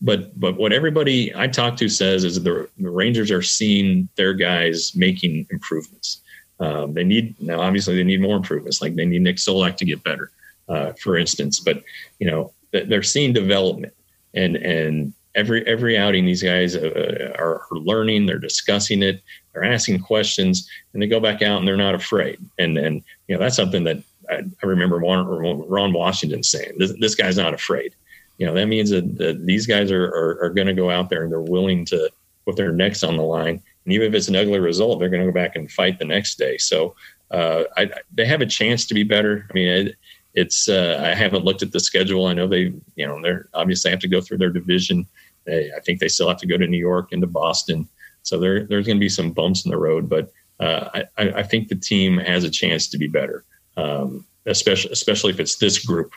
but 0.00 0.38
but 0.38 0.56
what 0.56 0.72
everybody 0.72 1.34
I 1.34 1.46
talk 1.48 1.76
to 1.78 1.88
says 1.88 2.24
is 2.24 2.42
the, 2.42 2.68
the 2.78 2.90
Rangers 2.90 3.30
are 3.30 3.42
seeing 3.42 4.08
their 4.16 4.34
guys 4.34 4.94
making 4.94 5.46
improvements. 5.50 6.22
Um, 6.60 6.94
they 6.94 7.04
need 7.04 7.34
now 7.40 7.60
obviously 7.60 7.96
they 7.96 8.04
need 8.04 8.20
more 8.20 8.36
improvements. 8.36 8.80
Like 8.80 8.94
they 8.94 9.06
need 9.06 9.22
Nick 9.22 9.36
Solak 9.36 9.76
to 9.78 9.84
get 9.84 10.04
better, 10.04 10.30
uh, 10.68 10.92
for 10.92 11.16
instance. 11.16 11.60
But 11.60 11.82
you 12.18 12.30
know 12.30 12.52
they're 12.72 13.02
seeing 13.02 13.32
development, 13.32 13.94
and 14.34 14.56
and 14.56 15.12
every 15.36 15.64
every 15.66 15.96
outing 15.96 16.24
these 16.24 16.42
guys 16.42 16.74
uh, 16.74 17.32
are, 17.38 17.62
are 17.70 17.78
learning. 17.78 18.26
They're 18.26 18.38
discussing 18.38 19.02
it. 19.02 19.22
They're 19.52 19.64
asking 19.64 20.00
questions, 20.00 20.68
and 20.92 21.02
they 21.02 21.06
go 21.06 21.20
back 21.20 21.42
out 21.42 21.58
and 21.58 21.68
they're 21.68 21.76
not 21.76 21.94
afraid. 21.94 22.38
And 22.58 22.76
and 22.76 23.04
you 23.28 23.36
know 23.36 23.40
that's 23.40 23.56
something 23.56 23.84
that 23.84 23.98
I, 24.28 24.42
I 24.62 24.66
remember 24.66 24.96
Ron 24.98 25.92
Washington 25.92 26.42
saying. 26.42 26.74
This, 26.78 26.92
this 26.98 27.14
guy's 27.14 27.36
not 27.36 27.54
afraid 27.54 27.94
you 28.38 28.46
know 28.46 28.54
that 28.54 28.66
means 28.66 28.90
that, 28.90 29.16
that 29.18 29.46
these 29.46 29.66
guys 29.66 29.90
are 29.90 30.06
are, 30.06 30.44
are 30.44 30.50
going 30.50 30.66
to 30.66 30.74
go 30.74 30.90
out 30.90 31.08
there 31.08 31.22
and 31.22 31.32
they're 31.32 31.40
willing 31.40 31.84
to 31.86 32.10
put 32.44 32.56
their 32.56 32.72
necks 32.72 33.02
on 33.02 33.16
the 33.16 33.22
line 33.22 33.62
and 33.84 33.92
even 33.92 34.08
if 34.08 34.14
it's 34.14 34.28
an 34.28 34.36
ugly 34.36 34.58
result 34.58 34.98
they're 34.98 35.08
going 35.08 35.24
to 35.24 35.30
go 35.30 35.34
back 35.34 35.56
and 35.56 35.70
fight 35.70 35.98
the 35.98 36.04
next 36.04 36.36
day 36.36 36.56
so 36.58 36.94
uh, 37.32 37.64
I, 37.76 37.90
they 38.14 38.24
have 38.26 38.40
a 38.40 38.46
chance 38.46 38.86
to 38.86 38.94
be 38.94 39.02
better 39.02 39.46
i 39.50 39.52
mean 39.52 39.68
it, 39.68 39.96
it's 40.34 40.68
uh, 40.68 41.00
i 41.04 41.14
haven't 41.14 41.44
looked 41.44 41.62
at 41.62 41.72
the 41.72 41.80
schedule 41.80 42.26
i 42.26 42.34
know 42.34 42.46
they 42.46 42.72
you 42.94 43.06
know 43.06 43.20
they're 43.22 43.48
obviously 43.54 43.90
have 43.90 44.00
to 44.00 44.08
go 44.08 44.20
through 44.20 44.38
their 44.38 44.50
division 44.50 45.06
they, 45.46 45.70
i 45.76 45.80
think 45.80 46.00
they 46.00 46.08
still 46.08 46.28
have 46.28 46.38
to 46.38 46.46
go 46.46 46.56
to 46.56 46.66
new 46.66 46.78
york 46.78 47.12
and 47.12 47.20
to 47.20 47.26
boston 47.26 47.88
so 48.22 48.38
there, 48.38 48.64
there's 48.64 48.86
going 48.86 48.96
to 48.96 49.00
be 49.00 49.08
some 49.08 49.30
bumps 49.30 49.64
in 49.64 49.70
the 49.70 49.78
road 49.78 50.08
but 50.08 50.32
uh, 50.58 50.88
I, 51.18 51.28
I 51.28 51.42
think 51.42 51.68
the 51.68 51.76
team 51.76 52.16
has 52.16 52.42
a 52.42 52.50
chance 52.50 52.88
to 52.88 52.98
be 52.98 53.06
better 53.06 53.44
um, 53.76 54.24
especially 54.46 54.90
especially 54.90 55.32
if 55.32 55.40
it's 55.40 55.56
this 55.56 55.84
group 55.84 56.12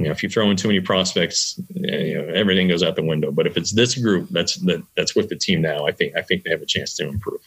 you 0.00 0.06
know, 0.06 0.12
if 0.12 0.22
you 0.22 0.30
throw 0.30 0.50
in 0.50 0.56
too 0.56 0.68
many 0.68 0.80
prospects, 0.80 1.60
you 1.74 2.14
know, 2.14 2.32
everything 2.32 2.68
goes 2.68 2.82
out 2.82 2.96
the 2.96 3.02
window. 3.02 3.30
But 3.30 3.46
if 3.46 3.58
it's 3.58 3.72
this 3.72 3.94
group 3.98 4.30
that's 4.30 4.56
that, 4.60 4.82
that's 4.96 5.14
with 5.14 5.28
the 5.28 5.36
team 5.36 5.60
now, 5.60 5.86
I 5.86 5.92
think 5.92 6.16
I 6.16 6.22
think 6.22 6.42
they 6.42 6.50
have 6.50 6.62
a 6.62 6.66
chance 6.66 6.94
to 6.94 7.06
improve. 7.06 7.42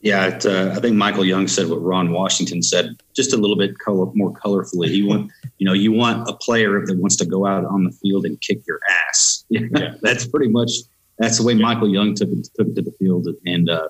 Yeah, 0.00 0.26
it, 0.26 0.46
uh, 0.46 0.72
I 0.76 0.80
think 0.80 0.94
Michael 0.96 1.24
Young 1.24 1.48
said 1.48 1.68
what 1.68 1.82
Ron 1.82 2.12
Washington 2.12 2.62
said, 2.62 2.96
just 3.14 3.32
a 3.32 3.36
little 3.36 3.56
bit 3.56 3.78
color, 3.78 4.06
more 4.14 4.32
colorfully. 4.32 4.88
He 4.88 5.02
want, 5.02 5.32
you 5.58 5.66
know, 5.66 5.72
you 5.72 5.90
want 5.90 6.28
a 6.28 6.34
player 6.34 6.84
that 6.84 6.96
wants 6.98 7.16
to 7.16 7.24
go 7.24 7.46
out 7.46 7.64
on 7.64 7.84
the 7.84 7.90
field 7.90 8.26
and 8.26 8.40
kick 8.40 8.60
your 8.66 8.78
ass. 9.08 9.44
Yeah. 9.48 9.94
that's 10.02 10.26
pretty 10.26 10.48
much 10.48 10.70
that's 11.18 11.38
the 11.38 11.44
way 11.44 11.54
Michael 11.54 11.88
Young 11.88 12.14
took 12.14 12.28
it, 12.28 12.48
took 12.54 12.68
it 12.68 12.74
to 12.76 12.82
the 12.82 12.92
field, 12.92 13.26
and 13.46 13.70
uh, 13.70 13.88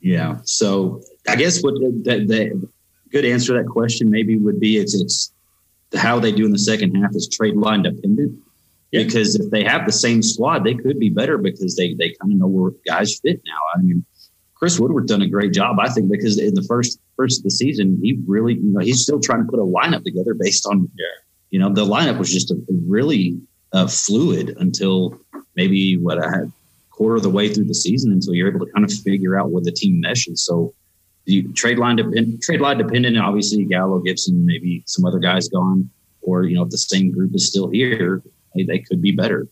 yeah. 0.00 0.38
So 0.44 1.02
I 1.28 1.36
guess 1.36 1.62
what 1.62 1.74
the, 1.74 2.24
the 2.26 2.68
good 3.10 3.24
answer 3.24 3.54
to 3.54 3.62
that 3.62 3.68
question 3.68 4.10
maybe 4.10 4.36
would 4.36 4.60
be 4.60 4.76
it's 4.76 4.94
it's 4.94 5.32
how 5.94 6.20
they 6.20 6.32
do 6.32 6.44
in 6.44 6.52
the 6.52 6.58
second 6.58 6.94
half 6.94 7.14
is 7.14 7.28
trade 7.28 7.56
line 7.56 7.82
dependent. 7.82 8.38
Yeah. 8.92 9.02
Because 9.02 9.34
if 9.34 9.50
they 9.50 9.64
have 9.64 9.86
the 9.86 9.92
same 9.92 10.22
squad, 10.22 10.62
they 10.64 10.74
could 10.74 11.00
be 11.00 11.10
better 11.10 11.36
because 11.38 11.74
they 11.74 11.94
they 11.94 12.14
kind 12.20 12.32
of 12.32 12.38
know 12.38 12.46
where 12.46 12.72
guys 12.86 13.18
fit 13.18 13.40
now. 13.44 13.58
I 13.74 13.82
mean, 13.82 14.04
Chris 14.56 14.80
Woodward 14.80 15.06
done 15.06 15.22
a 15.22 15.28
great 15.28 15.52
job, 15.52 15.78
I 15.78 15.88
think, 15.88 16.10
because 16.10 16.38
in 16.38 16.54
the 16.54 16.62
first 16.62 16.98
first 17.16 17.40
of 17.40 17.44
the 17.44 17.50
season, 17.50 17.98
he 18.02 18.18
really, 18.26 18.54
you 18.54 18.72
know, 18.72 18.80
he's 18.80 19.02
still 19.02 19.20
trying 19.20 19.44
to 19.44 19.50
put 19.50 19.58
a 19.58 19.62
lineup 19.62 20.04
together 20.04 20.34
based 20.34 20.66
on, 20.66 20.90
yeah. 20.98 21.06
you 21.50 21.58
know, 21.58 21.72
the 21.72 21.84
lineup 21.84 22.18
was 22.18 22.32
just 22.32 22.50
a, 22.50 22.56
really 22.86 23.38
uh, 23.72 23.86
fluid 23.86 24.56
until 24.58 25.18
maybe 25.56 25.96
what 25.98 26.22
I 26.22 26.30
had 26.30 26.52
quarter 26.90 27.16
of 27.16 27.22
the 27.22 27.30
way 27.30 27.52
through 27.52 27.64
the 27.64 27.74
season 27.74 28.12
until 28.12 28.34
you're 28.34 28.48
able 28.48 28.64
to 28.64 28.72
kind 28.72 28.84
of 28.84 28.92
figure 28.92 29.38
out 29.38 29.50
where 29.50 29.62
the 29.62 29.72
team 29.72 30.00
meshes. 30.00 30.42
So 30.42 30.74
you 31.26 31.52
trade 31.52 31.78
line 31.78 31.96
depend, 31.96 32.40
trade 32.40 32.60
line 32.62 32.78
dependent. 32.78 33.18
Obviously, 33.18 33.64
Gallo, 33.64 33.98
Gibson, 33.98 34.46
maybe 34.46 34.82
some 34.86 35.04
other 35.04 35.18
guys 35.18 35.48
gone, 35.48 35.90
or 36.22 36.44
you 36.44 36.54
know, 36.54 36.62
if 36.62 36.70
the 36.70 36.78
same 36.78 37.10
group 37.10 37.34
is 37.34 37.46
still 37.46 37.68
here, 37.68 38.22
they, 38.54 38.62
they 38.62 38.78
could 38.78 39.02
be 39.02 39.12
better. 39.12 39.48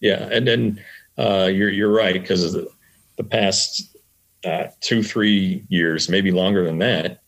Yeah, 0.00 0.28
and 0.32 0.48
then 0.48 0.82
uh, 1.18 1.50
you're 1.52 1.70
you're 1.70 1.92
right 1.92 2.14
because 2.14 2.52
the, 2.52 2.68
the 3.16 3.24
past 3.24 3.96
uh, 4.44 4.68
two 4.80 5.02
three 5.02 5.64
years, 5.68 6.08
maybe 6.08 6.30
longer 6.30 6.64
than 6.64 6.78
that. 6.78 7.20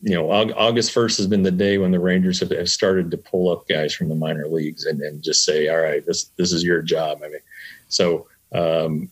You 0.00 0.14
know, 0.14 0.30
August 0.30 0.92
first 0.92 1.18
has 1.18 1.26
been 1.26 1.42
the 1.42 1.50
day 1.50 1.76
when 1.78 1.90
the 1.90 1.98
Rangers 1.98 2.38
have, 2.40 2.50
have 2.50 2.70
started 2.70 3.10
to 3.10 3.18
pull 3.18 3.50
up 3.50 3.66
guys 3.68 3.92
from 3.92 4.08
the 4.08 4.14
minor 4.14 4.46
leagues 4.46 4.86
and, 4.86 5.00
and 5.00 5.22
just 5.22 5.44
say, 5.44 5.68
"All 5.68 5.80
right, 5.80 6.04
this 6.06 6.26
this 6.36 6.52
is 6.52 6.62
your 6.62 6.82
job." 6.82 7.18
I 7.24 7.28
mean, 7.28 7.40
so 7.88 8.28
um, 8.52 9.10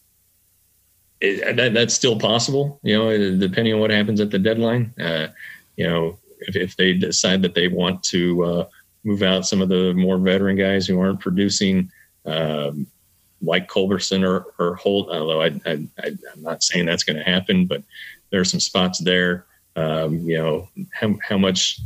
it, 1.21 1.57
that, 1.57 1.75
that's 1.75 1.95
still 1.95 2.19
possible, 2.19 2.79
you 2.83 2.97
know, 2.97 3.39
depending 3.39 3.75
on 3.75 3.81
what 3.81 3.91
happens 3.91 4.21
at 4.21 4.31
the 4.31 4.39
deadline. 4.39 4.95
Uh, 4.99 5.29
you 5.77 5.87
know, 5.87 6.19
if, 6.41 6.57
if, 6.57 6.77
they 6.77 6.95
decide 6.95 7.43
that 7.43 7.55
they 7.55 7.69
want 7.69 8.03
to 8.05 8.45
uh, 8.45 8.65
move 9.05 9.23
out 9.23 9.47
some 9.47 9.63
of 9.63 9.69
the 9.69 9.93
more 9.95 10.19
veteran 10.19 10.57
guys 10.57 10.87
who 10.87 11.01
aren't 11.01 11.21
producing, 11.21 11.91
um, 12.27 12.87
like 13.43 13.69
Culberson 13.69 14.25
or, 14.25 14.47
or 14.59 14.77
Holt, 14.77 15.09
although 15.11 15.43
I, 15.43 15.61
I, 15.67 15.71
am 16.03 16.19
not 16.39 16.63
saying 16.63 16.87
that's 16.87 17.05
going 17.05 17.17
to 17.17 17.23
happen, 17.23 17.67
but 17.67 17.83
there 18.31 18.41
are 18.41 18.45
some 18.45 18.61
spots 18.61 18.99
there. 18.99 19.47
Um, 19.77 20.21
you 20.21 20.39
know, 20.39 20.69
how, 20.93 21.15
how 21.23 21.39
much 21.39 21.81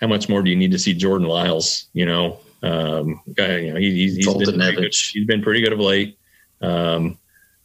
how 0.00 0.06
much 0.06 0.28
more 0.28 0.42
do 0.42 0.50
you 0.50 0.56
need 0.56 0.72
to 0.72 0.78
see 0.78 0.94
Jordan 0.94 1.28
Lyles? 1.28 1.86
You 1.92 2.06
know, 2.06 2.40
um, 2.62 3.20
guy, 3.34 3.58
you 3.58 3.72
know, 3.72 3.78
he, 3.78 3.90
he's, 3.92 4.16
he's 4.16 4.26
been 4.26 4.58
pretty 4.58 4.76
good. 4.76 4.94
he's 4.94 5.26
been 5.26 5.42
pretty 5.42 5.60
good 5.60 5.72
of 5.72 5.78
late. 5.78 6.18
Um, 6.60 7.18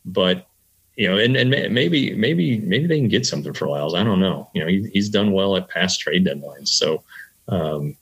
but 0.06 0.48
you 0.96 1.10
know, 1.10 1.18
and, 1.18 1.36
and 1.36 1.50
maybe 1.50 2.14
maybe 2.16 2.60
maybe 2.60 2.88
they 2.88 3.00
can 3.00 3.10
get 3.10 3.26
something 3.26 3.54
for 3.54 3.68
Lyles. 3.68 3.96
I 3.96 4.04
don't 4.04 4.20
know. 4.20 4.50
You 4.54 4.62
know, 4.62 4.68
he, 4.68 4.90
he's 4.94 5.10
done 5.10 5.32
well 5.32 5.58
at 5.58 5.68
past 5.68 6.00
trade 6.00 6.26
deadlines, 6.26 6.70
so 6.70 7.04
um, 7.48 7.98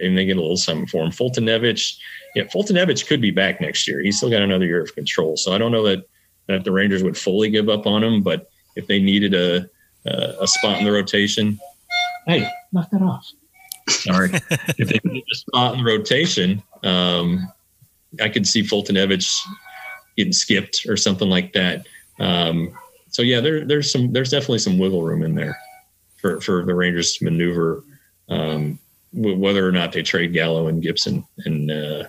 maybe 0.00 0.14
they 0.14 0.24
get 0.26 0.36
a 0.36 0.40
little 0.40 0.56
something 0.56 0.86
for 0.86 1.04
him. 1.04 1.10
Foltynewicz, 1.10 1.96
yeah, 2.34 2.44
Foltynewicz 2.44 3.06
could 3.06 3.20
be 3.20 3.30
back 3.30 3.60
next 3.60 3.86
year. 3.88 4.00
He's 4.00 4.16
still 4.16 4.30
got 4.30 4.42
another 4.42 4.66
year 4.66 4.82
of 4.82 4.94
control, 4.94 5.36
so 5.36 5.52
I 5.52 5.58
don't 5.58 5.72
know 5.72 5.84
that 5.84 6.08
that 6.46 6.64
the 6.64 6.72
Rangers 6.72 7.02
would 7.02 7.16
fully 7.16 7.50
give 7.50 7.68
up 7.68 7.86
on 7.86 8.02
him. 8.02 8.22
But 8.22 8.50
if 8.76 8.86
they 8.86 9.00
needed 9.00 9.34
a 9.34 9.68
a, 10.06 10.34
a 10.42 10.46
spot 10.46 10.78
in 10.78 10.84
the 10.84 10.92
rotation, 10.92 11.58
hey, 12.26 12.48
knock 12.72 12.90
that 12.90 13.02
off. 13.02 13.26
Sorry, 13.88 14.30
if 14.78 14.88
they 14.88 15.00
needed 15.04 15.24
a 15.30 15.36
spot 15.36 15.74
in 15.74 15.84
the 15.84 15.90
rotation, 15.90 16.62
um, 16.84 17.50
I 18.20 18.28
could 18.28 18.46
see 18.46 18.62
Foltynewicz 18.62 19.40
getting 20.16 20.32
skipped 20.32 20.86
or 20.88 20.96
something 20.96 21.28
like 21.28 21.52
that. 21.52 21.86
Um, 22.18 22.76
so 23.10 23.22
yeah, 23.22 23.40
there, 23.40 23.64
there's 23.64 23.90
some 23.90 24.12
there's 24.12 24.30
definitely 24.30 24.58
some 24.58 24.78
wiggle 24.78 25.02
room 25.02 25.22
in 25.22 25.34
there 25.34 25.58
for 26.16 26.40
for 26.40 26.64
the 26.64 26.74
Rangers 26.74 27.14
to 27.14 27.24
maneuver 27.24 27.84
um, 28.28 28.78
whether 29.12 29.66
or 29.66 29.72
not 29.72 29.92
they 29.92 30.02
trade 30.02 30.32
Gallo 30.32 30.68
and 30.68 30.82
Gibson 30.82 31.24
and 31.44 31.70
uh, 31.70 32.04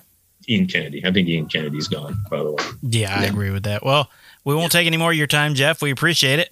Ian 0.47 0.67
Kennedy. 0.67 1.05
I 1.05 1.11
think 1.11 1.27
Ian 1.27 1.47
Kennedy's 1.47 1.87
gone. 1.87 2.17
By 2.29 2.39
the 2.39 2.51
way. 2.51 2.63
Yeah, 2.81 3.15
I 3.15 3.23
yeah. 3.23 3.29
agree 3.29 3.51
with 3.51 3.63
that. 3.63 3.83
Well, 3.83 4.09
we 4.43 4.55
won't 4.55 4.71
take 4.71 4.87
any 4.87 4.97
more 4.97 5.11
of 5.11 5.17
your 5.17 5.27
time, 5.27 5.53
Jeff. 5.53 5.81
We 5.81 5.91
appreciate 5.91 6.39
it. 6.39 6.49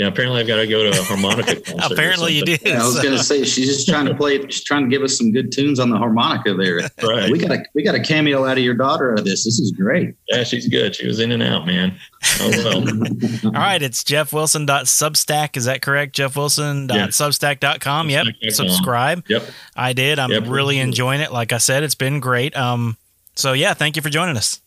Yeah, 0.00 0.06
apparently 0.06 0.40
I've 0.40 0.46
got 0.46 0.56
to 0.56 0.66
go 0.66 0.82
to 0.90 0.98
a 0.98 1.02
harmonica 1.02 1.56
concert. 1.60 1.92
Apparently 1.92 2.32
you 2.32 2.38
something. 2.38 2.56
did. 2.56 2.68
Yeah, 2.68 2.82
I 2.82 2.86
was 2.86 2.96
So- 2.96 3.02
going 3.02 3.18
to 3.18 3.22
say 3.22 3.44
she's 3.44 3.66
just 3.66 3.86
trying 3.86 4.06
to 4.06 4.14
play. 4.14 4.40
She's 4.48 4.64
trying 4.64 4.84
to 4.84 4.88
give 4.88 5.02
us 5.02 5.18
some 5.18 5.30
good 5.30 5.52
tunes 5.52 5.78
on 5.78 5.90
the 5.90 5.98
harmonica 5.98 6.54
there. 6.54 6.80
Right. 7.02 7.30
We 7.30 7.38
got 7.38 7.50
a 7.50 7.62
we 7.74 7.82
got 7.82 7.94
a 7.94 8.00
cameo 8.00 8.46
out 8.46 8.56
of 8.56 8.64
your 8.64 8.72
daughter 8.74 9.12
out 9.12 9.18
of 9.18 9.24
this. 9.26 9.44
This 9.44 9.58
is 9.58 9.72
great. 9.72 10.14
Yeah, 10.28 10.42
she's 10.44 10.68
good. 10.68 10.94
She 10.96 11.06
was 11.06 11.20
in 11.20 11.32
and 11.32 11.42
out, 11.42 11.66
man. 11.66 11.98
Oh 12.40 12.48
well. 12.50 12.88
All 13.44 13.50
right, 13.52 13.82
it's 13.82 14.02
jeff 14.04 14.30
jeffwilson.substack. 14.30 15.56
Is 15.58 15.66
that 15.66 15.82
correct? 15.82 16.16
jeffwilson.substack.com. 16.16 18.10
Yep. 18.10 18.26
Substack.com. 18.26 18.50
Subscribe. 18.52 19.24
Yep. 19.28 19.42
I 19.76 19.92
did. 19.92 20.18
I'm 20.18 20.30
Yep. 20.30 20.44
really 20.46 20.78
enjoying 20.78 21.20
it. 21.20 21.30
Like 21.32 21.52
I 21.52 21.58
said, 21.58 21.82
it's 21.82 21.94
been 21.94 22.20
great. 22.20 22.56
Um, 22.56 22.96
so 23.34 23.52
yeah, 23.52 23.74
thank 23.74 23.96
you 23.96 24.02
for 24.02 24.08
joining 24.10 24.36
us. 24.38 24.60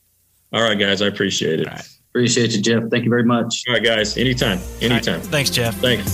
All 0.52 0.62
right, 0.62 0.78
guys. 0.78 1.02
I 1.02 1.08
appreciate 1.08 1.60
it. 1.62 1.68
All 2.16 2.22
right. 2.22 2.30
Appreciate 2.30 2.56
you, 2.56 2.62
Jeff. 2.62 2.90
Thank 2.90 3.04
you 3.04 3.10
very 3.10 3.24
much. 3.24 3.64
All 3.68 3.74
right, 3.74 3.84
guys. 3.84 4.18
Anytime. 4.18 4.60
All 4.60 4.64
right, 4.82 4.84
Anytime. 4.92 5.22
Thanks, 5.22 5.50
Jeff. 5.50 5.76
Thanks. 5.78 6.10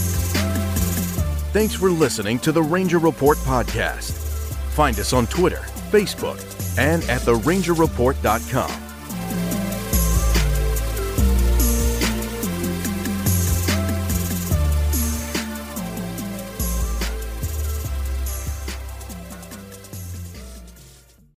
Thanks 1.51 1.73
for 1.73 1.89
listening 1.89 2.39
to 2.39 2.51
the 2.51 2.61
Ranger 2.61 2.99
Report 2.99 3.37
podcast. 3.39 4.11
Find 4.73 4.97
us 4.99 5.13
on 5.13 5.27
Twitter, 5.27 5.61
Facebook, 5.91 6.39
and 6.77 7.03
at 7.05 7.21
therangerreport.com. 7.21 8.88